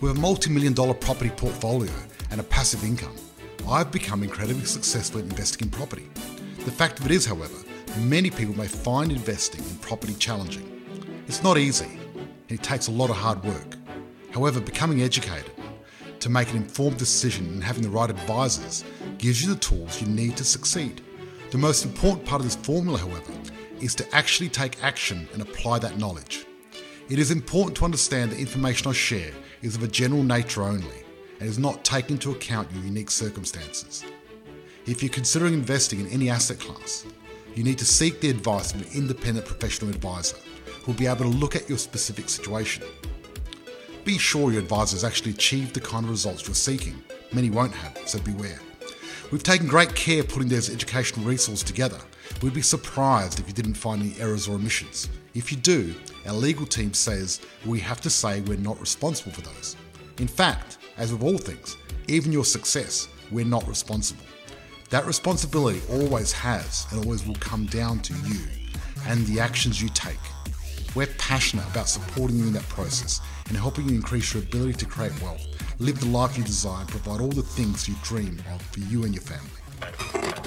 with 0.00 0.12
a 0.16 0.20
multi 0.20 0.50
million 0.50 0.72
dollar 0.72 0.94
property 0.94 1.30
portfolio 1.30 1.92
and 2.30 2.40
a 2.40 2.44
passive 2.44 2.82
income, 2.84 3.14
I've 3.68 3.90
become 3.90 4.22
incredibly 4.22 4.64
successful 4.64 5.18
at 5.18 5.24
investing 5.24 5.66
in 5.66 5.72
property. 5.72 6.08
The 6.64 6.70
fact 6.70 7.00
of 7.00 7.06
it 7.06 7.10
is, 7.10 7.26
however, 7.26 7.56
many 7.98 8.30
people 8.30 8.56
may 8.56 8.68
find 8.68 9.10
investing 9.10 9.60
in 9.64 9.76
property 9.78 10.14
challenging. 10.14 10.82
It's 11.26 11.42
not 11.42 11.58
easy, 11.58 11.98
and 12.14 12.28
it 12.48 12.62
takes 12.62 12.86
a 12.86 12.92
lot 12.92 13.10
of 13.10 13.16
hard 13.16 13.42
work. 13.42 13.76
However, 14.30 14.60
becoming 14.60 15.02
educated 15.02 15.50
to 16.20 16.30
make 16.30 16.48
an 16.50 16.58
informed 16.58 16.98
decision 16.98 17.46
and 17.46 17.64
having 17.64 17.82
the 17.82 17.90
right 17.90 18.08
advisors 18.08 18.84
gives 19.18 19.42
you 19.42 19.52
the 19.52 19.58
tools 19.58 20.00
you 20.00 20.06
need 20.06 20.36
to 20.36 20.44
succeed. 20.44 21.00
The 21.50 21.58
most 21.58 21.84
important 21.84 22.24
part 22.24 22.42
of 22.42 22.46
this 22.46 22.54
formula, 22.54 22.98
however, 22.98 23.32
is 23.80 23.96
to 23.96 24.14
actually 24.14 24.48
take 24.48 24.80
action 24.84 25.28
and 25.32 25.42
apply 25.42 25.80
that 25.80 25.98
knowledge. 25.98 26.46
It 27.08 27.18
is 27.18 27.32
important 27.32 27.76
to 27.78 27.84
understand 27.84 28.30
the 28.30 28.38
information 28.38 28.88
I 28.88 28.92
share 28.92 29.32
is 29.60 29.74
of 29.74 29.82
a 29.82 29.88
general 29.88 30.22
nature 30.22 30.62
only 30.62 31.02
and 31.40 31.48
is 31.48 31.58
not 31.58 31.84
taking 31.84 32.16
into 32.16 32.32
account 32.32 32.70
your 32.72 32.84
unique 32.84 33.10
circumstances. 33.10 34.04
If 34.86 35.02
you're 35.02 35.10
considering 35.10 35.54
investing 35.54 36.00
in 36.00 36.06
any 36.08 36.30
asset 36.30 36.58
class, 36.58 37.04
you 37.54 37.64
need 37.64 37.78
to 37.78 37.84
seek 37.84 38.20
the 38.20 38.30
advice 38.30 38.72
of 38.72 38.82
an 38.82 38.88
independent 38.94 39.46
professional 39.46 39.90
advisor 39.90 40.36
who 40.82 40.92
will 40.92 40.98
be 40.98 41.06
able 41.06 41.24
to 41.24 41.38
look 41.38 41.56
at 41.56 41.68
your 41.68 41.78
specific 41.78 42.28
situation. 42.28 42.84
Be 44.04 44.18
sure 44.18 44.52
your 44.52 44.62
advisor 44.62 44.94
has 44.94 45.02
actually 45.02 45.32
achieved 45.32 45.74
the 45.74 45.80
kind 45.80 46.04
of 46.04 46.10
results 46.10 46.46
you're 46.46 46.54
seeking. 46.54 47.02
Many 47.32 47.50
won't 47.50 47.74
have, 47.74 47.98
so 48.06 48.20
beware. 48.20 48.60
We've 49.32 49.42
taken 49.42 49.66
great 49.66 49.92
care 49.96 50.22
putting 50.22 50.48
those 50.48 50.70
educational 50.70 51.26
resources 51.26 51.64
together. 51.64 51.98
We'd 52.42 52.54
be 52.54 52.62
surprised 52.62 53.40
if 53.40 53.48
you 53.48 53.52
didn't 53.52 53.74
find 53.74 54.00
any 54.00 54.14
errors 54.20 54.46
or 54.46 54.54
omissions. 54.54 55.08
If 55.34 55.50
you 55.50 55.58
do, 55.58 55.94
our 56.26 56.34
legal 56.34 56.66
team 56.66 56.94
says 56.94 57.40
we 57.64 57.80
have 57.80 58.00
to 58.02 58.10
say 58.10 58.42
we're 58.42 58.58
not 58.58 58.80
responsible 58.80 59.32
for 59.32 59.40
those. 59.40 59.74
In 60.18 60.28
fact, 60.28 60.78
as 60.96 61.12
with 61.12 61.22
all 61.22 61.38
things, 61.38 61.76
even 62.08 62.32
your 62.32 62.44
success, 62.44 63.08
we're 63.30 63.44
not 63.44 63.66
responsible. 63.68 64.24
That 64.90 65.04
responsibility 65.04 65.80
always 65.90 66.32
has 66.32 66.86
and 66.90 67.04
always 67.04 67.26
will 67.26 67.34
come 67.36 67.66
down 67.66 68.00
to 68.00 68.14
you 68.24 68.40
and 69.06 69.26
the 69.26 69.40
actions 69.40 69.82
you 69.82 69.88
take. 69.90 70.18
We're 70.94 71.08
passionate 71.18 71.68
about 71.70 71.88
supporting 71.88 72.38
you 72.38 72.46
in 72.46 72.52
that 72.54 72.68
process 72.68 73.20
and 73.48 73.56
helping 73.56 73.88
you 73.88 73.94
increase 73.94 74.32
your 74.32 74.42
ability 74.42 74.74
to 74.74 74.86
create 74.86 75.12
wealth, 75.20 75.44
live 75.78 76.00
the 76.00 76.06
life 76.06 76.38
you 76.38 76.44
desire, 76.44 76.80
and 76.80 76.88
provide 76.88 77.20
all 77.20 77.28
the 77.28 77.42
things 77.42 77.88
you 77.88 77.94
dream 78.02 78.42
of 78.54 78.62
for 78.62 78.80
you 78.80 79.04
and 79.04 79.14
your 79.14 79.22
family. 79.22 80.45